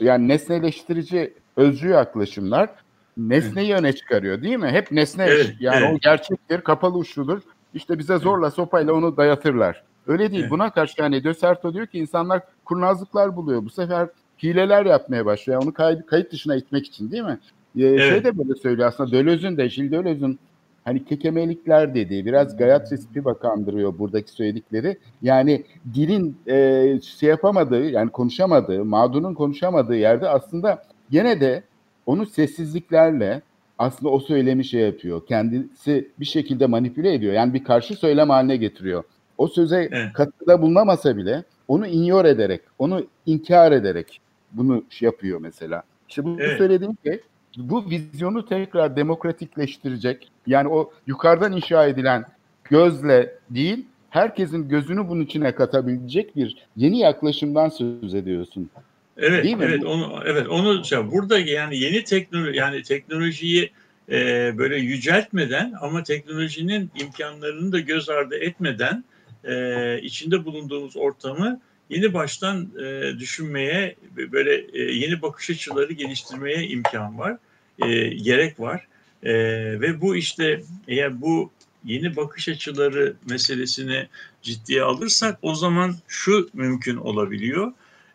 yani 0.00 0.28
nesneleştirici 0.28 1.34
özcü 1.56 1.88
yaklaşımlar 1.88 2.70
nesneyi 3.18 3.74
öne 3.74 3.92
çıkarıyor 3.92 4.42
değil 4.42 4.56
mi? 4.56 4.68
Hep 4.68 4.92
nesne 4.92 5.24
evet, 5.24 5.54
yani 5.60 5.84
evet. 5.86 5.96
o 5.96 5.98
gerçektir, 5.98 6.60
kapalı 6.60 6.98
uçludur. 6.98 7.40
İşte 7.74 7.98
bize 7.98 8.18
zorla 8.18 8.50
sopayla 8.50 8.92
onu 8.92 9.16
dayatırlar. 9.16 9.82
Öyle 10.06 10.30
değil. 10.30 10.42
Evet. 10.42 10.50
Buna 10.50 10.70
karşı 10.70 11.02
yani 11.02 11.24
De 11.24 11.34
Serto 11.34 11.74
diyor 11.74 11.86
ki 11.86 11.98
insanlar 11.98 12.42
kurnazlıklar 12.64 13.36
buluyor. 13.36 13.64
Bu 13.64 13.70
sefer 13.70 14.08
hileler 14.42 14.86
yapmaya 14.86 15.26
başlıyor. 15.26 15.62
Onu 15.62 15.72
kayıt, 15.72 16.06
kayıt 16.06 16.32
dışına 16.32 16.56
itmek 16.56 16.86
için 16.86 17.10
değil 17.10 17.22
mi? 17.22 17.38
Ee, 17.78 17.82
evet. 17.82 18.00
Şey 18.00 18.24
de 18.24 18.38
böyle 18.38 18.54
söylüyor 18.54 18.88
aslında 18.88 19.12
Döloz'un 19.12 19.56
da 19.56 19.66
Gilles 19.66 19.92
Döloz'un 19.92 20.38
hani 20.84 21.04
kekemelikler 21.04 21.94
dediği 21.94 22.26
biraz 22.26 22.56
Gayatri 22.56 22.98
Spivak 22.98 23.44
andırıyor 23.44 23.98
buradaki 23.98 24.30
söyledikleri. 24.30 24.98
Yani 25.22 25.64
dilin 25.94 26.36
e, 26.46 27.00
şey 27.02 27.28
yapamadığı 27.28 27.84
yani 27.84 28.10
konuşamadığı, 28.10 28.84
mağdurun 28.84 29.34
konuşamadığı 29.34 29.96
yerde 29.96 30.28
aslında 30.28 30.82
gene 31.10 31.40
de 31.40 31.62
onu 32.08 32.26
sessizliklerle 32.26 33.42
aslında 33.78 34.12
o 34.12 34.20
söylemi 34.20 34.64
şey 34.64 34.80
yapıyor. 34.80 35.26
Kendisi 35.26 36.08
bir 36.20 36.24
şekilde 36.24 36.66
manipüle 36.66 37.14
ediyor. 37.14 37.32
Yani 37.32 37.54
bir 37.54 37.64
karşı 37.64 37.94
söylem 37.94 38.30
haline 38.30 38.56
getiriyor. 38.56 39.04
O 39.38 39.48
söze 39.48 39.88
evet. 39.92 40.12
katkıda 40.12 40.62
bulunamasa 40.62 41.16
bile 41.16 41.44
onu 41.68 41.86
ignore 41.86 42.28
ederek, 42.28 42.60
onu 42.78 43.06
inkar 43.26 43.72
ederek 43.72 44.20
bunu 44.52 44.84
şey 44.90 45.06
yapıyor 45.06 45.40
mesela. 45.40 45.82
İşte 46.08 46.24
bu 46.24 46.36
evet. 46.40 46.58
söylediğim 46.58 46.96
şey 47.04 47.20
bu 47.56 47.90
vizyonu 47.90 48.46
tekrar 48.46 48.96
demokratikleştirecek. 48.96 50.30
Yani 50.46 50.68
o 50.68 50.92
yukarıdan 51.06 51.52
inşa 51.52 51.86
edilen 51.86 52.24
gözle 52.64 53.34
değil, 53.50 53.86
herkesin 54.10 54.68
gözünü 54.68 55.08
bunun 55.08 55.24
içine 55.24 55.54
katabilecek 55.54 56.36
bir 56.36 56.66
yeni 56.76 56.98
yaklaşımdan 56.98 57.68
söz 57.68 58.14
ediyorsun. 58.14 58.70
Evet, 59.18 59.44
Değil 59.44 59.56
mi? 59.56 59.64
evet 59.64 59.84
onu 59.84 60.22
evet 60.26 60.48
onu 60.48 60.82
burada 61.12 61.38
yani 61.38 61.78
yeni 61.78 62.04
teknoloji 62.04 62.58
yani 62.58 62.82
teknolojiyi 62.82 63.70
e, 64.10 64.18
böyle 64.58 64.76
yüceltmeden 64.76 65.74
ama 65.80 66.02
teknolojinin 66.02 66.90
imkanlarını 67.00 67.72
da 67.72 67.80
göz 67.80 68.08
ardı 68.08 68.36
etmeden 68.36 69.04
e, 69.44 70.00
içinde 70.02 70.44
bulunduğumuz 70.44 70.96
ortamı 70.96 71.60
yeni 71.90 72.14
baştan 72.14 72.68
e, 72.82 73.18
düşünmeye 73.18 73.94
böyle 74.16 74.66
e, 74.72 74.82
yeni 74.82 75.22
bakış 75.22 75.50
açıları 75.50 75.92
geliştirmeye 75.92 76.68
imkan 76.68 77.18
var, 77.18 77.36
e, 77.84 78.08
gerek 78.08 78.60
var 78.60 78.86
e, 79.22 79.32
ve 79.80 80.00
bu 80.00 80.16
işte 80.16 80.62
eğer 80.88 81.20
bu 81.20 81.50
yeni 81.84 82.16
bakış 82.16 82.48
açıları 82.48 83.14
meselesini 83.30 84.06
ciddiye 84.42 84.82
alırsak 84.82 85.38
o 85.42 85.54
zaman 85.54 85.94
şu 86.08 86.48
mümkün 86.54 86.96
olabiliyor. 86.96 87.72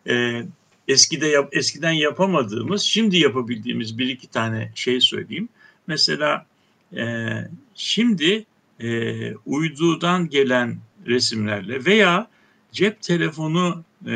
E, 0.10 0.44
eskide 0.88 1.28
yap, 1.28 1.50
eskiden 1.52 1.92
yapamadığımız, 1.92 2.82
şimdi 2.82 3.18
yapabildiğimiz 3.18 3.98
bir 3.98 4.08
iki 4.08 4.28
tane 4.28 4.72
şey 4.76 5.02
söyleyeyim. 5.02 5.50
Mesela 5.88 6.46
e, 6.96 7.28
şimdi 7.76 8.46
e, 8.80 9.34
uydudan 9.36 10.30
gelen 10.30 10.78
resimlerle 11.06 11.86
veya 11.86 12.28
cep 12.72 13.02
telefonu 13.02 13.84
e, 14.08 14.16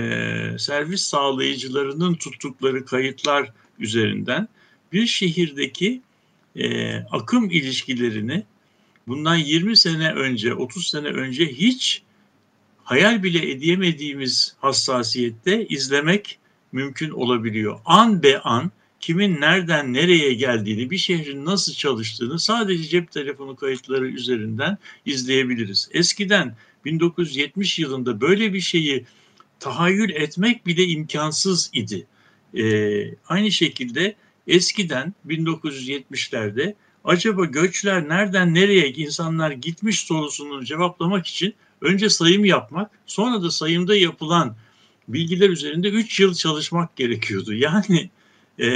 servis 0.59 1.01
sağlayıcılarının 1.01 2.15
tuttukları 2.15 2.86
kayıtlar 2.86 3.51
üzerinden 3.80 4.47
bir 4.93 5.07
şehirdeki 5.07 6.01
e, 6.55 6.95
akım 6.95 7.49
ilişkilerini 7.49 8.43
bundan 9.07 9.36
20 9.36 9.78
sene 9.78 10.11
önce, 10.11 10.53
30 10.53 10.88
sene 10.88 11.07
önce 11.07 11.45
hiç 11.45 12.01
hayal 12.84 13.24
bile 13.24 13.51
edemediğimiz 13.51 14.55
hassasiyette 14.59 15.68
izlemek 15.68 16.39
mümkün 16.72 17.09
olabiliyor. 17.09 17.80
An 17.86 18.24
be 18.24 18.39
an 18.39 18.72
kimin 18.99 19.41
nereden 19.41 19.93
nereye 19.93 20.34
geldiğini, 20.34 20.89
bir 20.89 20.97
şehrin 20.97 21.45
nasıl 21.45 21.74
çalıştığını 21.74 22.39
sadece 22.39 22.84
cep 22.84 23.11
telefonu 23.11 23.55
kayıtları 23.55 24.07
üzerinden 24.07 24.78
izleyebiliriz. 25.05 25.89
Eskiden 25.91 26.55
1970 26.86 27.80
yılında 27.80 28.22
böyle 28.22 28.53
bir 28.53 28.61
şeyi 28.61 29.05
tahayyül 29.59 30.09
etmek 30.09 30.68
bile 30.68 30.84
imkansız 30.84 31.70
idi. 31.74 32.07
Ee, 32.57 33.15
aynı 33.28 33.51
şekilde 33.51 34.15
eskiden 34.47 35.13
1970'lerde 35.28 36.76
acaba 37.03 37.45
göçler 37.45 38.09
nereden 38.09 38.53
nereye 38.53 38.91
insanlar 38.91 39.51
gitmiş 39.51 39.99
sorusunu 39.99 40.65
cevaplamak 40.65 41.28
için 41.28 41.53
önce 41.82 42.09
sayım 42.09 42.45
yapmak, 42.45 42.91
sonra 43.05 43.41
da 43.41 43.51
sayımda 43.51 43.95
yapılan 43.95 44.55
bilgiler 45.07 45.49
üzerinde 45.49 45.89
3 45.89 46.19
yıl 46.19 46.33
çalışmak 46.33 46.95
gerekiyordu. 46.95 47.53
Yani 47.53 48.09
e, 48.59 48.69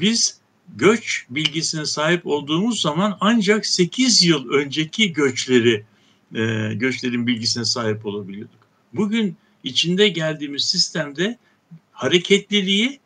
biz 0.00 0.38
göç 0.76 1.26
bilgisine 1.30 1.86
sahip 1.86 2.26
olduğumuz 2.26 2.80
zaman 2.80 3.16
ancak 3.20 3.66
8 3.66 4.24
yıl 4.24 4.50
önceki 4.50 5.12
göçleri 5.12 5.84
e, 6.34 6.74
göçlerin 6.74 7.26
bilgisine 7.26 7.64
sahip 7.64 8.06
olabiliyorduk. 8.06 8.60
Bugün 8.92 9.36
içinde 9.64 10.08
geldiğimiz 10.08 10.64
sistemde 10.64 11.38
hareketliliği 11.92 13.00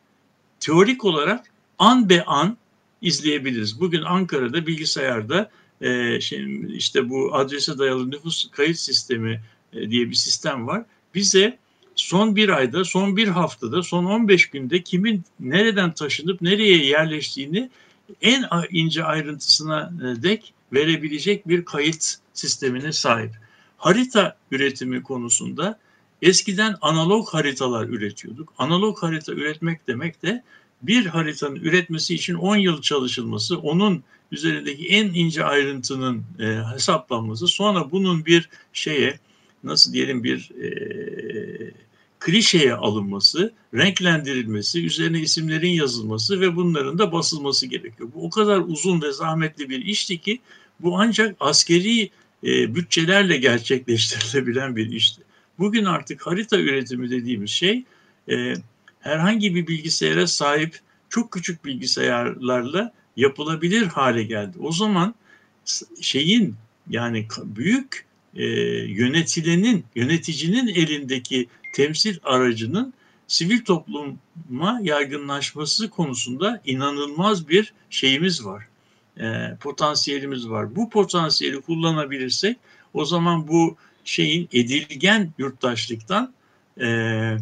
teorik 0.59 1.05
olarak 1.05 1.45
an 1.79 2.09
be 2.09 2.23
an 2.25 2.57
izleyebiliriz. 3.01 3.79
Bugün 3.79 4.01
Ankara'da 4.01 4.67
bilgisayarda 4.67 5.51
e, 5.81 6.21
şey, 6.21 6.61
işte 6.75 7.09
bu 7.09 7.35
adrese 7.35 7.77
dayalı 7.77 8.11
nüfus 8.11 8.51
kayıt 8.51 8.77
sistemi 8.77 9.41
e, 9.73 9.89
diye 9.89 10.09
bir 10.09 10.15
sistem 10.15 10.67
var. 10.67 10.85
Bize 11.15 11.57
son 11.97 12.35
bir 12.35 12.49
ayda, 12.49 12.85
son 12.85 13.17
bir 13.17 13.27
haftada, 13.27 13.83
son 13.83 14.05
15 14.05 14.49
günde 14.49 14.83
kimin 14.83 15.23
nereden 15.39 15.91
taşınıp 15.91 16.41
nereye 16.41 16.85
yerleştiğini 16.85 17.69
en 18.21 18.45
ince 18.71 19.03
ayrıntısına 19.03 19.93
e, 20.01 20.23
dek 20.23 20.53
verebilecek 20.73 21.47
bir 21.47 21.65
kayıt 21.65 22.15
sistemine 22.33 22.91
sahip. 22.91 23.31
Harita 23.77 24.37
üretimi 24.51 25.03
konusunda 25.03 25.79
eskiden 26.21 26.75
analog 26.81 27.29
haritalar 27.29 27.87
üretiyorduk. 27.87 28.53
Analog 28.57 29.03
harita 29.03 29.33
üretmek 29.33 29.87
demek 29.87 30.23
de 30.23 30.43
bir 30.81 31.05
haritanın 31.05 31.55
üretmesi 31.55 32.15
için 32.15 32.33
10 32.33 32.55
yıl 32.55 32.81
çalışılması, 32.81 33.57
onun 33.57 34.03
üzerindeki 34.31 34.87
en 34.87 35.05
ince 35.05 35.43
ayrıntının 35.43 36.23
e, 36.39 36.45
hesaplanması, 36.73 37.47
sonra 37.47 37.91
bunun 37.91 38.25
bir 38.25 38.49
şeye 38.73 39.19
nasıl 39.63 39.93
diyelim 39.93 40.23
bir 40.23 40.51
e, 40.61 40.67
klişeye 42.19 42.73
alınması, 42.73 43.53
renklendirilmesi, 43.73 44.85
üzerine 44.85 45.19
isimlerin 45.19 45.69
yazılması 45.69 46.41
ve 46.41 46.55
bunların 46.55 46.99
da 46.99 47.11
basılması 47.11 47.67
gerekiyor. 47.67 48.09
Bu 48.15 48.25
o 48.25 48.29
kadar 48.29 48.57
uzun 48.59 49.01
ve 49.01 49.11
zahmetli 49.11 49.69
bir 49.69 49.85
işti 49.85 50.17
ki 50.17 50.39
bu 50.79 50.99
ancak 50.99 51.35
askeri 51.39 52.09
e, 52.43 52.75
bütçelerle 52.75 53.37
gerçekleştirilebilen 53.37 54.75
bir 54.75 54.91
işti. 54.91 55.21
Bugün 55.59 55.85
artık 55.85 56.27
harita 56.27 56.59
üretimi 56.59 57.09
dediğimiz 57.09 57.49
şey 57.49 57.83
e, 58.29 58.53
herhangi 58.99 59.55
bir 59.55 59.67
bilgisayara 59.67 60.27
sahip 60.27 60.79
çok 61.09 61.31
küçük 61.31 61.65
bilgisayarlarla 61.65 62.93
yapılabilir 63.15 63.87
hale 63.87 64.23
geldi. 64.23 64.57
O 64.59 64.71
zaman 64.71 65.15
şeyin 66.01 66.55
yani 66.89 67.27
büyük 67.43 68.06
e, 68.37 68.45
yönetilenin, 68.87 69.85
yöneticinin 69.95 70.67
elindeki 70.67 71.47
temsil 71.73 72.17
aracının 72.23 72.93
sivil 73.27 73.63
topluma 73.65 74.79
yaygınlaşması 74.81 75.89
konusunda 75.89 76.61
inanılmaz 76.65 77.49
bir 77.49 77.73
şeyimiz 77.89 78.45
var. 78.45 78.67
E, 79.19 79.57
potansiyelimiz 79.59 80.49
var. 80.49 80.75
Bu 80.75 80.89
potansiyeli 80.89 81.61
kullanabilirsek 81.61 82.57
o 82.93 83.05
zaman 83.05 83.47
bu 83.47 83.77
şeyin 84.05 84.49
edilgen 84.53 85.33
yurttaşlıktan 85.37 86.33
e, 86.81 87.37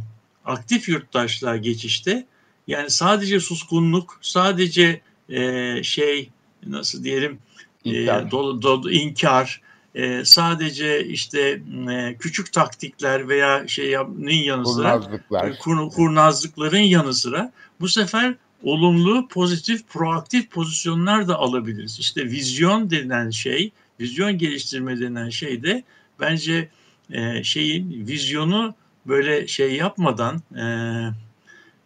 aktif 0.46 0.90
yurttaşlığa 0.90 1.58
geçişte 1.58 2.26
yani 2.68 2.90
sadece 2.90 3.40
suskunluk, 3.40 4.20
sadece 4.22 5.02
e, 5.30 5.84
şey 5.84 6.30
nasıl 6.66 7.04
diyelim 7.04 7.40
inkar, 7.84 8.28
e, 8.28 8.32
dolu, 8.32 8.62
dolu, 8.62 8.92
inkar 8.92 9.62
e, 9.96 10.26
sadece 10.26 11.06
işte 11.06 11.62
e, 11.92 12.16
küçük 12.20 12.54
taktikler 12.54 13.30
veya 13.30 13.68
şeyin 13.68 14.28
yanı 14.28 14.68
sıra 14.68 14.92
Kurnazlıklar. 14.92 15.60
kur, 15.60 15.90
kurnazlıkların 15.90 16.78
yanı 16.78 17.14
sıra 17.14 17.52
bu 17.80 17.88
sefer 17.88 18.36
olumlu, 18.64 19.28
pozitif, 19.28 19.88
proaktif 19.88 20.52
pozisyonlar 20.52 21.28
da 21.28 21.36
alabiliriz. 21.36 22.00
İşte 22.00 22.26
vizyon 22.26 22.90
denilen 22.90 23.30
şey, 23.30 23.72
vizyon 24.00 24.38
geliştirme 24.38 25.00
denilen 25.00 25.30
şey 25.30 25.64
de 25.64 25.84
bence 26.20 26.70
e, 27.12 27.44
şeyin 27.44 28.08
vizyonu 28.08 28.76
böyle 29.08 29.48
şey 29.48 29.76
yapmadan 29.76 30.42
e, 30.56 30.66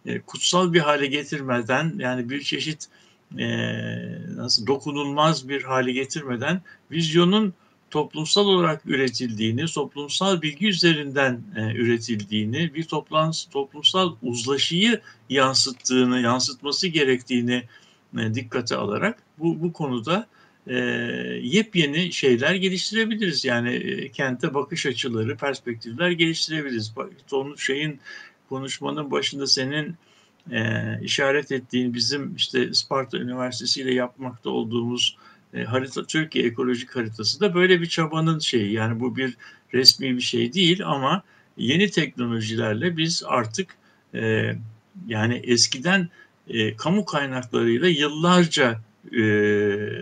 e, 0.06 0.20
kutsal 0.20 0.74
bir 0.74 0.80
hale 0.80 1.08
getirmeden 1.08 1.94
yani 1.98 2.30
bir 2.30 2.42
çeşit 2.42 2.88
e, 3.38 3.48
nasıl 4.36 4.68
dokunulmaz 4.68 5.50
bir 5.50 5.64
hale 5.64 5.92
getirmeden 5.92 6.62
vizyonun 6.92 7.54
toplumsal 7.92 8.48
olarak 8.48 8.86
üretildiğini, 8.86 9.66
toplumsal 9.66 10.42
bilgi 10.42 10.68
üzerinden 10.68 11.42
e, 11.56 11.74
üretildiğini, 11.76 12.74
bir 12.74 12.84
toplam, 12.84 13.32
toplumsal 13.52 14.16
uzlaşıyı 14.22 15.02
yansıttığını, 15.30 16.20
yansıtması 16.20 16.88
gerektiğini 16.88 17.64
e, 18.18 18.34
dikkate 18.34 18.76
alarak 18.76 19.24
bu, 19.40 19.62
bu 19.62 19.74
konuda 19.74 20.28
e, 20.68 20.76
yepyeni 21.44 22.14
şeyler 22.14 22.56
geliştirebiliriz. 22.56 23.46
Yani 23.46 23.74
e, 23.74 24.12
kente 24.12 24.54
bakış 24.54 24.86
açıları, 24.86 25.38
perspektifler 25.38 26.12
geliştirebiliriz. 26.12 26.94
Onun 27.32 27.56
şeyin 27.56 28.00
konuşmanın 28.50 29.12
başında 29.12 29.48
senin 29.48 29.96
e, 30.52 30.84
işaret 31.02 31.52
ettiğin 31.52 31.94
bizim 31.94 32.36
işte 32.36 32.74
Sparta 32.74 33.18
Üniversitesi 33.18 33.82
ile 33.82 33.94
yapmakta 33.94 34.50
olduğumuz 34.50 35.18
e, 35.54 35.64
harita 35.64 36.04
Türkiye 36.06 36.46
ekolojik 36.46 36.96
haritası 36.96 37.40
da 37.40 37.54
böyle 37.54 37.82
bir 37.82 37.86
çabanın 37.86 38.40
şeyi. 38.40 38.74
Yani 38.74 39.00
bu 39.00 39.16
bir 39.16 39.38
resmi 39.74 40.16
bir 40.16 40.22
şey 40.22 40.54
değil 40.54 40.86
ama 40.86 41.24
yeni 41.58 41.92
teknolojilerle 41.92 42.98
biz 42.98 43.24
artık 43.26 43.76
e, 44.14 44.56
yani 45.08 45.36
eskiden 45.36 46.10
e, 46.48 46.76
kamu 46.76 47.06
kaynaklarıyla 47.06 47.88
yıllarca 47.88 48.82
e, 49.18 49.22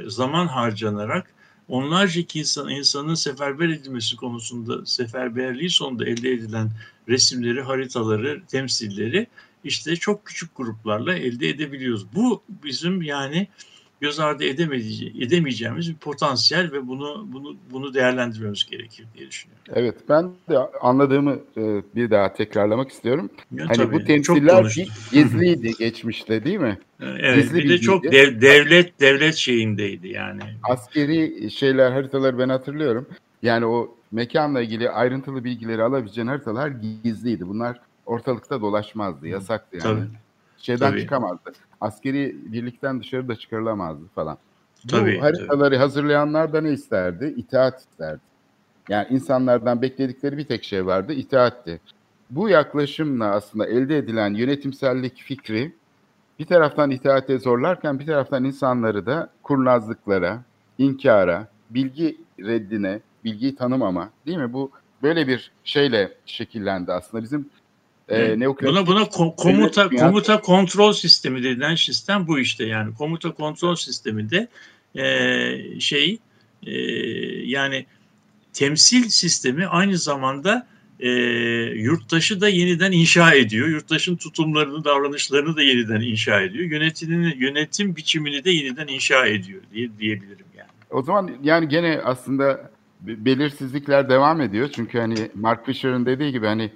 zaman 0.07 0.47
harcanarak 0.47 1.33
onlarca 1.67 2.21
insan, 2.33 2.69
insanın 2.69 3.15
seferber 3.15 3.69
edilmesi 3.69 4.15
konusunda 4.15 4.85
seferberliği 4.85 5.69
sonunda 5.69 6.05
elde 6.05 6.31
edilen 6.31 6.71
resimleri, 7.09 7.61
haritaları, 7.61 8.41
temsilleri 8.47 9.27
işte 9.63 9.95
çok 9.95 10.25
küçük 10.25 10.55
gruplarla 10.55 11.15
elde 11.15 11.49
edebiliyoruz. 11.49 12.05
Bu 12.15 12.43
bizim 12.63 13.01
yani 13.01 13.47
göz 14.01 14.19
ardı 14.19 14.43
edemeyeceğimiz 14.43 15.89
bir 15.89 15.95
potansiyel 15.95 16.71
ve 16.71 16.87
bunu 16.87 17.27
bunu 17.33 17.55
bunu 17.71 17.93
değerlendirmemiz 17.93 18.65
gerekir 18.65 19.05
diye 19.17 19.27
düşünüyorum. 19.27 19.63
Evet 19.75 19.95
ben 20.09 20.31
de 20.49 20.57
anladığımı 20.81 21.39
e, 21.57 21.81
bir 21.95 22.11
daha 22.11 22.33
tekrarlamak 22.33 22.91
istiyorum. 22.91 23.29
Ya, 23.51 23.65
hani 23.67 23.77
tabii, 23.77 23.93
bu 23.93 24.03
temsiller 24.03 24.75
gizliydi 25.11 25.71
geçmişte 25.79 26.43
değil 26.43 26.59
mi? 26.59 26.79
Evet 27.01 27.43
Gizli 27.43 27.57
bir 27.57 27.69
de 27.69 27.77
çok 27.77 28.03
dev, 28.03 28.41
devlet 28.41 28.99
devlet 28.99 29.35
şeyindeydi 29.35 30.07
yani. 30.07 30.41
Askeri 30.63 31.51
şeyler 31.51 31.91
haritaları 31.91 32.39
ben 32.39 32.49
hatırlıyorum. 32.49 33.07
Yani 33.41 33.65
o 33.65 33.95
mekanla 34.11 34.61
ilgili 34.61 34.89
ayrıntılı 34.89 35.43
bilgileri 35.43 35.83
alabileceğin 35.83 36.27
haritalar 36.27 36.71
gizliydi. 37.03 37.47
Bunlar 37.47 37.79
ortalıkta 38.05 38.61
dolaşmazdı, 38.61 39.27
yasaktı 39.27 39.77
yani. 39.77 39.99
Tabii. 39.99 40.17
Şeyden 40.57 40.91
tabii. 40.91 41.01
çıkamazdı. 41.01 41.53
Askeri 41.81 42.35
birlikten 42.45 42.99
dışarı 42.99 43.27
da 43.27 43.35
çıkarılamazdı 43.35 44.03
falan. 44.15 44.37
Tabii, 44.87 45.17
Bu 45.17 45.21
haritaları 45.23 45.69
tabii. 45.69 45.77
hazırlayanlar 45.77 46.53
da 46.53 46.61
ne 46.61 46.71
isterdi? 46.71 47.33
İtaat 47.37 47.79
isterdi. 47.79 48.19
Yani 48.89 49.07
insanlardan 49.09 49.81
bekledikleri 49.81 50.37
bir 50.37 50.45
tek 50.45 50.63
şey 50.63 50.85
vardı, 50.85 51.13
itaatti. 51.13 51.79
Bu 52.29 52.49
yaklaşımla 52.49 53.25
aslında 53.25 53.65
elde 53.67 53.97
edilen 53.97 54.33
yönetimsellik 54.33 55.17
fikri 55.17 55.71
bir 56.39 56.45
taraftan 56.45 56.91
itaate 56.91 57.39
zorlarken 57.39 57.99
bir 57.99 58.05
taraftan 58.05 58.43
insanları 58.43 59.05
da 59.05 59.29
kurnazlıklara, 59.43 60.41
inkara, 60.77 61.47
bilgi 61.69 62.17
reddine, 62.39 62.99
bilgiyi 63.23 63.55
tanımama 63.55 64.09
değil 64.25 64.37
mi? 64.37 64.53
Bu 64.53 64.71
böyle 65.03 65.27
bir 65.27 65.51
şeyle 65.63 66.13
şekillendi 66.25 66.91
aslında. 66.93 67.23
Bizim 67.23 67.49
e, 68.11 68.39
buna 68.39 68.87
buna 68.87 69.01
ko- 69.01 69.35
komuta 69.35 69.89
komuta 69.89 70.41
kontrol 70.41 70.93
sistemi 70.93 71.43
denilen 71.43 71.75
sistem 71.75 72.27
bu 72.27 72.39
işte 72.39 72.65
yani 72.65 72.93
komuta 72.93 73.31
kontrol 73.31 73.75
sisteminde 73.75 74.47
e, 74.95 75.79
şey 75.79 76.19
e, 76.65 76.71
yani 77.45 77.85
temsil 78.53 79.09
sistemi 79.09 79.67
aynı 79.67 79.97
zamanda 79.97 80.67
e, 80.99 81.09
yurttaşı 81.75 82.41
da 82.41 82.49
yeniden 82.49 82.91
inşa 82.91 83.33
ediyor. 83.33 83.67
Yurttaşın 83.67 84.15
tutumlarını, 84.15 84.83
davranışlarını 84.83 85.55
da 85.55 85.61
yeniden 85.61 86.01
inşa 86.01 86.41
ediyor. 86.41 86.71
Yönetimini, 86.71 87.35
yönetim 87.37 87.95
biçimini 87.95 88.43
de 88.43 88.51
yeniden 88.51 88.87
inşa 88.87 89.25
ediyor 89.25 89.61
diye 89.73 89.89
diyebilirim 89.99 90.45
yani. 90.57 90.69
O 90.89 91.01
zaman 91.01 91.31
yani 91.43 91.67
gene 91.67 92.01
aslında 92.03 92.71
belirsizlikler 93.01 94.09
devam 94.09 94.41
ediyor. 94.41 94.69
Çünkü 94.75 94.99
hani 94.99 95.15
Mark 95.35 95.65
Fisher'ın 95.65 96.05
dediği 96.05 96.31
gibi 96.31 96.45
hani 96.45 96.71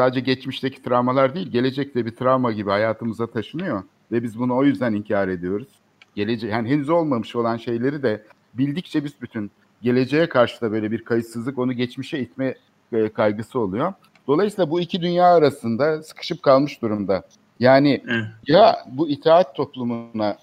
sadece 0.00 0.20
geçmişteki 0.20 0.82
travmalar 0.82 1.34
değil, 1.34 1.50
gelecekte 1.50 2.06
bir 2.06 2.16
travma 2.16 2.52
gibi 2.52 2.70
hayatımıza 2.70 3.26
taşınıyor 3.26 3.82
ve 4.12 4.22
biz 4.22 4.38
bunu 4.38 4.56
o 4.56 4.64
yüzden 4.64 4.92
inkar 4.92 5.28
ediyoruz. 5.28 5.68
Gelece 6.14 6.48
yani 6.48 6.68
henüz 6.68 6.88
olmamış 6.88 7.36
olan 7.36 7.56
şeyleri 7.56 8.02
de 8.02 8.24
bildikçe 8.54 9.04
biz 9.04 9.12
bütün 9.22 9.50
geleceğe 9.82 10.28
karşı 10.28 10.60
da 10.60 10.72
böyle 10.72 10.90
bir 10.90 11.04
kayıtsızlık 11.04 11.58
onu 11.58 11.72
geçmişe 11.72 12.18
itme 12.18 12.54
e, 12.92 13.08
kaygısı 13.08 13.58
oluyor. 13.58 13.92
Dolayısıyla 14.26 14.70
bu 14.70 14.80
iki 14.80 15.02
dünya 15.02 15.26
arasında 15.26 16.02
sıkışıp 16.02 16.42
kalmış 16.42 16.82
durumda. 16.82 17.22
Yani 17.58 18.02
ya 18.46 18.84
bu 18.92 19.08
itaat 19.08 19.56
toplumuna 19.56 20.36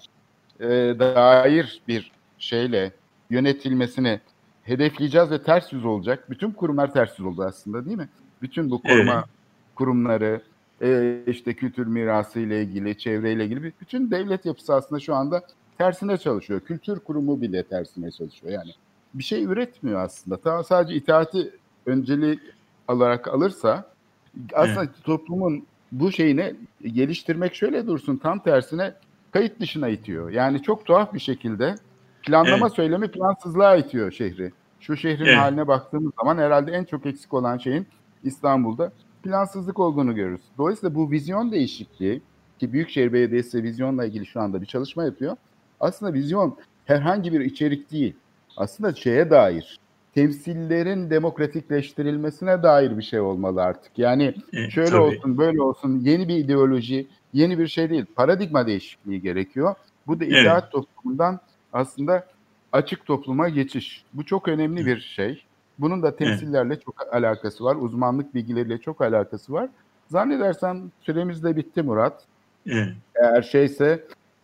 e, 0.59 0.67
dair 0.99 1.81
bir 1.87 2.11
şeyle 2.37 2.91
yönetilmesini 3.29 4.19
hedefleyeceğiz 4.63 5.31
ve 5.31 5.43
ters 5.43 5.73
yüz 5.73 5.85
olacak. 5.85 6.29
Bütün 6.29 6.51
kurumlar 6.51 6.93
ters 6.93 7.19
yüz 7.19 7.27
oldu 7.27 7.43
aslında 7.43 7.85
değil 7.85 7.97
mi? 7.97 8.09
Bütün 8.41 8.71
bu 8.71 8.81
koruma. 8.81 9.25
Kurumları, 9.77 10.41
e, 10.81 11.17
işte 11.27 11.53
kültür 11.53 11.87
mirası 11.87 12.39
ile 12.39 12.61
ilgili, 12.63 12.97
çevreyle 12.97 13.45
ilgili 13.45 13.73
bütün 13.81 14.11
devlet 14.11 14.45
yapısı 14.45 14.75
aslında 14.75 14.99
şu 14.99 15.15
anda 15.15 15.41
tersine 15.77 16.17
çalışıyor. 16.17 16.59
Kültür 16.59 16.99
kurumu 16.99 17.41
bile 17.41 17.63
tersine 17.63 18.11
çalışıyor. 18.11 18.53
Yani 18.53 18.71
bir 19.13 19.23
şey 19.23 19.43
üretmiyor 19.43 19.99
aslında. 20.01 20.37
Ta 20.37 20.63
sadece 20.63 20.95
itaati 20.95 21.51
önceliği 21.85 22.39
olarak 22.87 23.27
alırsa 23.27 23.91
aslında 24.53 24.83
evet. 24.83 25.03
toplumun 25.03 25.65
bu 25.91 26.11
şeyini 26.11 26.55
geliştirmek 26.83 27.55
şöyle 27.55 27.87
dursun 27.87 28.17
tam 28.17 28.39
tersine 28.39 28.93
kayıt 29.31 29.59
dışına 29.59 29.89
itiyor. 29.89 30.29
Yani 30.29 30.61
çok 30.61 30.85
tuhaf 30.85 31.13
bir 31.13 31.19
şekilde 31.19 31.75
planlama 32.21 32.67
evet. 32.67 32.75
söylemi 32.75 33.11
plansızlığa 33.11 33.75
itiyor 33.75 34.11
şehri. 34.11 34.51
Şu 34.79 34.97
şehrin 34.97 35.25
evet. 35.25 35.37
haline 35.37 35.67
baktığımız 35.67 36.11
zaman 36.19 36.37
herhalde 36.37 36.71
en 36.71 36.83
çok 36.83 37.05
eksik 37.05 37.33
olan 37.33 37.57
şeyin 37.57 37.87
İstanbul'da 38.23 38.91
plansızlık 39.27 39.79
olduğunu 39.79 40.15
görürüz. 40.15 40.41
Dolayısıyla 40.57 40.95
bu 40.95 41.11
vizyon 41.11 41.51
değişikliği 41.51 42.21
ki 42.59 42.73
Büyükşehir 42.73 43.13
Belediyesi 43.13 43.63
vizyonla 43.63 44.05
ilgili 44.05 44.25
şu 44.25 44.41
anda 44.41 44.61
bir 44.61 44.65
çalışma 44.65 45.03
yapıyor. 45.03 45.37
Aslında 45.79 46.13
vizyon 46.13 46.57
herhangi 46.85 47.33
bir 47.33 47.39
içerik 47.39 47.91
değil. 47.91 48.15
Aslında 48.57 48.95
şeye 48.95 49.29
dair, 49.29 49.79
temsillerin 50.15 51.09
demokratikleştirilmesine 51.09 52.63
dair 52.63 52.97
bir 52.97 53.03
şey 53.03 53.19
olmalı 53.19 53.61
artık. 53.63 53.99
Yani 53.99 54.35
e, 54.53 54.69
şöyle 54.69 54.89
tabii. 54.89 55.01
olsun, 55.01 55.37
böyle 55.37 55.61
olsun, 55.61 55.99
yeni 55.99 56.27
bir 56.27 56.35
ideoloji, 56.35 57.07
yeni 57.33 57.59
bir 57.59 57.67
şey 57.67 57.89
değil. 57.89 58.05
Paradigma 58.15 58.67
değişikliği 58.67 59.21
gerekiyor. 59.21 59.75
Bu 60.07 60.19
da 60.19 60.25
evet. 60.25 60.63
toplumundan 60.71 61.39
aslında 61.73 62.27
açık 62.71 63.05
topluma 63.05 63.49
geçiş. 63.49 64.03
Bu 64.13 64.25
çok 64.25 64.47
önemli 64.47 64.85
bir 64.85 64.99
şey. 64.99 65.43
Bunun 65.79 66.03
da 66.03 66.15
temsillerle 66.15 66.73
evet. 66.73 66.85
çok 66.85 67.13
alakası 67.13 67.63
var. 67.63 67.75
Uzmanlık 67.75 68.35
bilgileriyle 68.35 68.77
çok 68.77 69.01
alakası 69.01 69.53
var. 69.53 69.69
Zannedersem 70.11 70.91
süremiz 71.01 71.43
de 71.43 71.55
bitti 71.55 71.81
Murat. 71.81 72.23
Evet. 72.67 72.87
Eğer 73.15 73.41
şeyse 73.41 74.03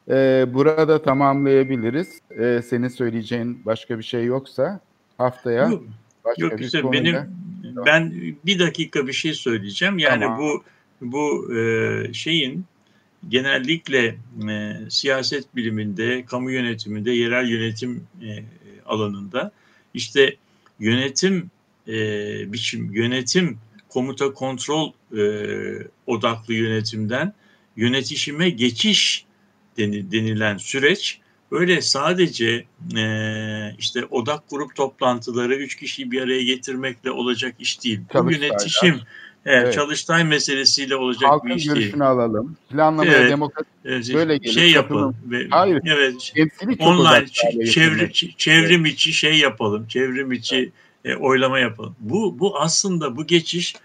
e, 0.09 0.45
burada 0.53 1.01
tamamlayabiliriz. 1.01 2.19
E, 2.29 2.61
senin 2.61 2.87
söyleyeceğin 2.87 3.61
başka 3.65 3.97
bir 3.97 4.03
şey 4.03 4.25
yoksa 4.25 4.79
haftaya 5.17 5.69
yok, 5.69 5.83
başka 6.25 6.45
yok 6.45 6.59
bir 6.59 6.65
işte 6.65 6.81
konuyla... 6.81 7.03
benim 7.03 7.85
ben 7.85 8.13
bir 8.45 8.59
dakika 8.59 9.07
bir 9.07 9.13
şey 9.13 9.33
söyleyeceğim. 9.33 9.99
Yani 9.99 10.21
tamam. 10.21 10.39
bu 10.39 10.63
bu 11.01 11.55
e, 11.55 12.13
şeyin 12.13 12.65
genellikle 13.29 14.15
e, 14.49 14.73
siyaset 14.89 15.55
biliminde, 15.55 16.25
kamu 16.25 16.51
yönetiminde, 16.51 17.11
yerel 17.11 17.47
yönetim 17.47 18.07
e, 18.21 18.43
alanında 18.85 19.51
işte 19.93 20.35
yönetim 20.83 21.51
e, 21.87 21.93
biçim, 22.53 22.93
yönetim 22.93 23.57
komuta 23.89 24.33
kontrol 24.33 24.91
e, 25.17 25.23
odaklı 26.07 26.53
yönetimden 26.53 27.33
yönetişime 27.75 28.49
geçiş 28.49 29.25
denilen 29.77 30.57
süreç 30.57 31.19
öyle 31.51 31.81
sadece 31.81 32.65
e, 32.97 33.05
işte 33.79 34.05
odak 34.05 34.49
grup 34.49 34.75
toplantıları 34.75 35.55
üç 35.55 35.75
kişiyi 35.75 36.11
bir 36.11 36.21
araya 36.21 36.43
getirmekle 36.43 37.11
olacak 37.11 37.55
iş 37.59 37.83
değil. 37.83 37.99
Bu 38.13 38.31
yönetişim 38.31 39.01
Evet, 39.45 39.63
evet. 39.63 39.73
Çalıştay 39.73 40.23
meselesiyle 40.23 40.95
olacak 40.95 41.31
Halkın 41.31 41.49
bir 41.49 41.55
iş 41.55 41.65
değil. 41.65 41.75
görüşünü 41.75 42.03
alalım. 42.03 42.57
Planlamaya 42.69 43.13
evet, 43.13 43.31
demokrasi 43.31 43.67
evet, 43.85 44.11
böyle 44.13 44.37
gelir. 44.37 44.53
Şey 44.53 44.71
yapalım. 44.71 45.15
Hayır. 45.49 45.81
Evet. 45.85 46.33
Online 46.79 47.27
çevre, 47.65 48.11
çevrim 48.37 48.85
içi 48.85 49.13
şey 49.13 49.37
yapalım. 49.37 49.87
Çevrim 49.87 50.31
içi 50.31 50.71
evet. 51.05 51.17
e, 51.17 51.19
oylama 51.19 51.59
yapalım. 51.59 51.95
Bu 51.99 52.39
bu 52.39 52.59
aslında 52.59 53.17
bu 53.17 53.27
geçiş 53.27 53.75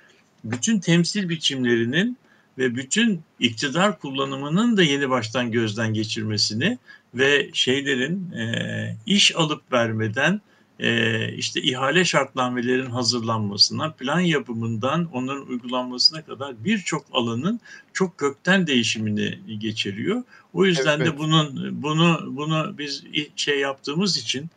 bütün 0.45 0.81
temsil 0.81 1.29
biçimlerinin 1.29 2.19
ve 2.59 2.75
bütün 2.77 3.21
iktidar 3.39 3.99
kullanımının 3.99 4.77
da 4.77 4.83
yeni 4.83 5.11
baştan 5.11 5.53
gözden 5.53 5.95
geçirmesini 5.95 6.79
ve 7.15 7.51
şeylerin 7.53 8.33
e, 8.33 8.97
iş 9.07 9.37
alıp 9.37 9.73
vermeden 9.73 10.41
e, 10.79 11.33
işte 11.33 11.63
ihale 11.63 12.05
şartnamelerinin 12.05 12.91
hazırlanmasından, 12.91 13.93
plan 13.93 14.21
yapımından 14.21 15.09
onların 15.13 15.47
uygulanmasına 15.47 16.25
kadar 16.25 16.65
birçok 16.65 17.07
alanın 17.13 17.61
çok 17.93 18.19
kökten 18.19 18.67
değişimini 18.67 19.59
geçiriyor. 19.59 20.23
O 20.53 20.65
yüzden 20.65 20.97
evet. 20.97 21.07
de 21.07 21.19
bunun 21.19 21.83
bunu 21.83 22.25
bunu 22.27 22.79
biz 22.79 23.05
şey 23.37 23.59
yaptığımız 23.59 24.17
için 24.17 24.51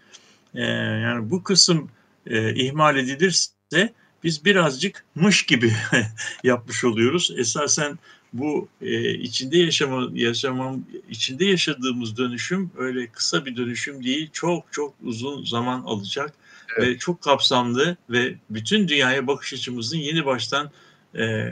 e, 0.56 0.64
yani 1.02 1.32
bu 1.32 1.44
kısım 1.44 1.90
e, 2.28 2.56
ihmal 2.56 2.98
edilirse 2.98 3.94
biz 4.24 4.46
birazcık 4.46 5.06
mış 5.16 5.46
gibi 5.46 5.74
yapmış 6.44 6.84
oluyoruz. 6.84 7.34
Esasen 7.38 8.00
bu 8.34 8.68
e, 8.82 9.14
içinde 9.14 9.58
yaşama, 9.58 10.10
yaşamam, 10.14 10.84
içinde 11.10 11.46
yaşadığımız 11.46 12.18
dönüşüm 12.18 12.72
öyle 12.78 13.08
kısa 13.08 13.46
bir 13.46 13.56
dönüşüm 13.56 14.04
değil, 14.04 14.30
çok 14.34 14.74
çok 14.74 14.94
uzun 15.04 15.46
zaman 15.46 15.82
alacak 15.82 16.34
evet. 16.78 16.88
ve 16.88 16.98
çok 16.98 17.22
kapsamlı 17.22 17.98
ve 18.10 18.36
bütün 18.50 18.88
dünyaya 18.88 19.28
bakış 19.28 19.54
açımızın 19.54 19.98
yeni 19.98 20.26
baştan 20.26 20.72
e, 21.16 21.50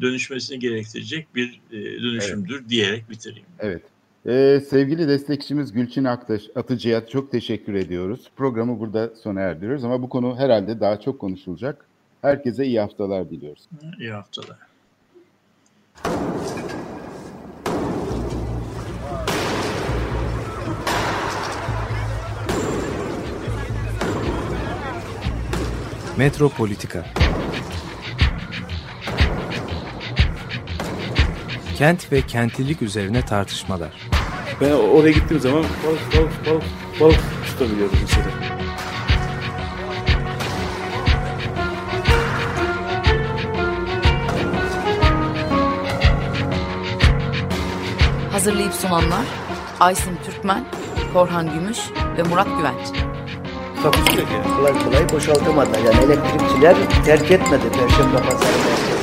dönüşmesini 0.00 0.58
gerektirecek 0.58 1.34
bir 1.34 1.60
e, 1.72 1.76
dönüşümdür 2.02 2.58
evet. 2.60 2.68
diyerek 2.68 3.10
bitireyim. 3.10 3.46
Evet. 3.58 3.82
Ee, 4.26 4.60
sevgili 4.68 5.08
destekçimiz 5.08 5.72
Gülçin 5.72 6.04
Aktaş, 6.04 6.42
Atıcı'ya 6.54 7.06
çok 7.06 7.32
teşekkür 7.32 7.74
ediyoruz. 7.74 8.30
Programı 8.36 8.80
burada 8.80 9.10
sona 9.16 9.40
erdiriyoruz 9.40 9.84
ama 9.84 10.02
bu 10.02 10.08
konu 10.08 10.38
herhalde 10.38 10.80
daha 10.80 11.00
çok 11.00 11.18
konuşulacak. 11.18 11.86
Herkese 12.22 12.66
iyi 12.66 12.80
haftalar 12.80 13.30
diliyoruz. 13.30 13.68
İyi 13.98 14.10
haftalar. 14.10 14.58
Metropolitika 26.16 27.04
Kent 31.76 32.12
ve 32.12 32.22
kentlilik 32.22 32.82
üzerine 32.82 33.24
tartışmalar. 33.24 34.08
Ben 34.60 34.70
oraya 34.70 35.12
gittiğim 35.12 35.42
zaman 35.42 35.64
balık 35.86 36.16
balık 36.16 36.46
balık 36.46 36.64
balık 37.00 37.20
tutabiliyordum 37.46 37.98
mesela. 38.02 38.55
Hazırlayıp 48.46 48.74
sunanlar 48.74 49.26
Aysin 49.80 50.18
Türkmen, 50.26 50.64
Korhan 51.12 51.54
Gümüş 51.54 51.78
ve 52.16 52.22
Murat 52.22 52.46
Güvenç. 52.58 52.88
Takusuyor 53.82 54.28
ki. 54.28 54.34
Kolay 54.56 54.84
kolay 54.84 55.08
boşaltamadılar. 55.12 55.78
Yani 55.78 56.04
elektrikçiler 56.04 56.76
terk 57.04 57.30
etmedi 57.30 57.62
Perşembe 57.72 58.16
Pazarı 58.16 58.56
merkezini. 58.58 58.96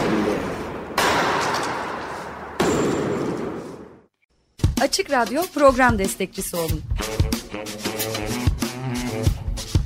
Açık 4.81 5.11
Radyo 5.11 5.41
program 5.53 5.99
destekçisi 5.99 6.55
olun. 6.55 6.81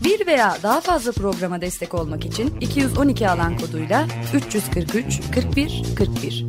Bir 0.03 0.27
veya 0.27 0.57
daha 0.63 0.81
fazla 0.81 1.11
programa 1.11 1.61
destek 1.61 1.93
olmak 1.93 2.25
için 2.25 2.57
212 2.61 3.29
alan 3.29 3.57
koduyla 3.57 4.07
343 4.33 5.21
41 5.35 5.83
41. 5.97 6.45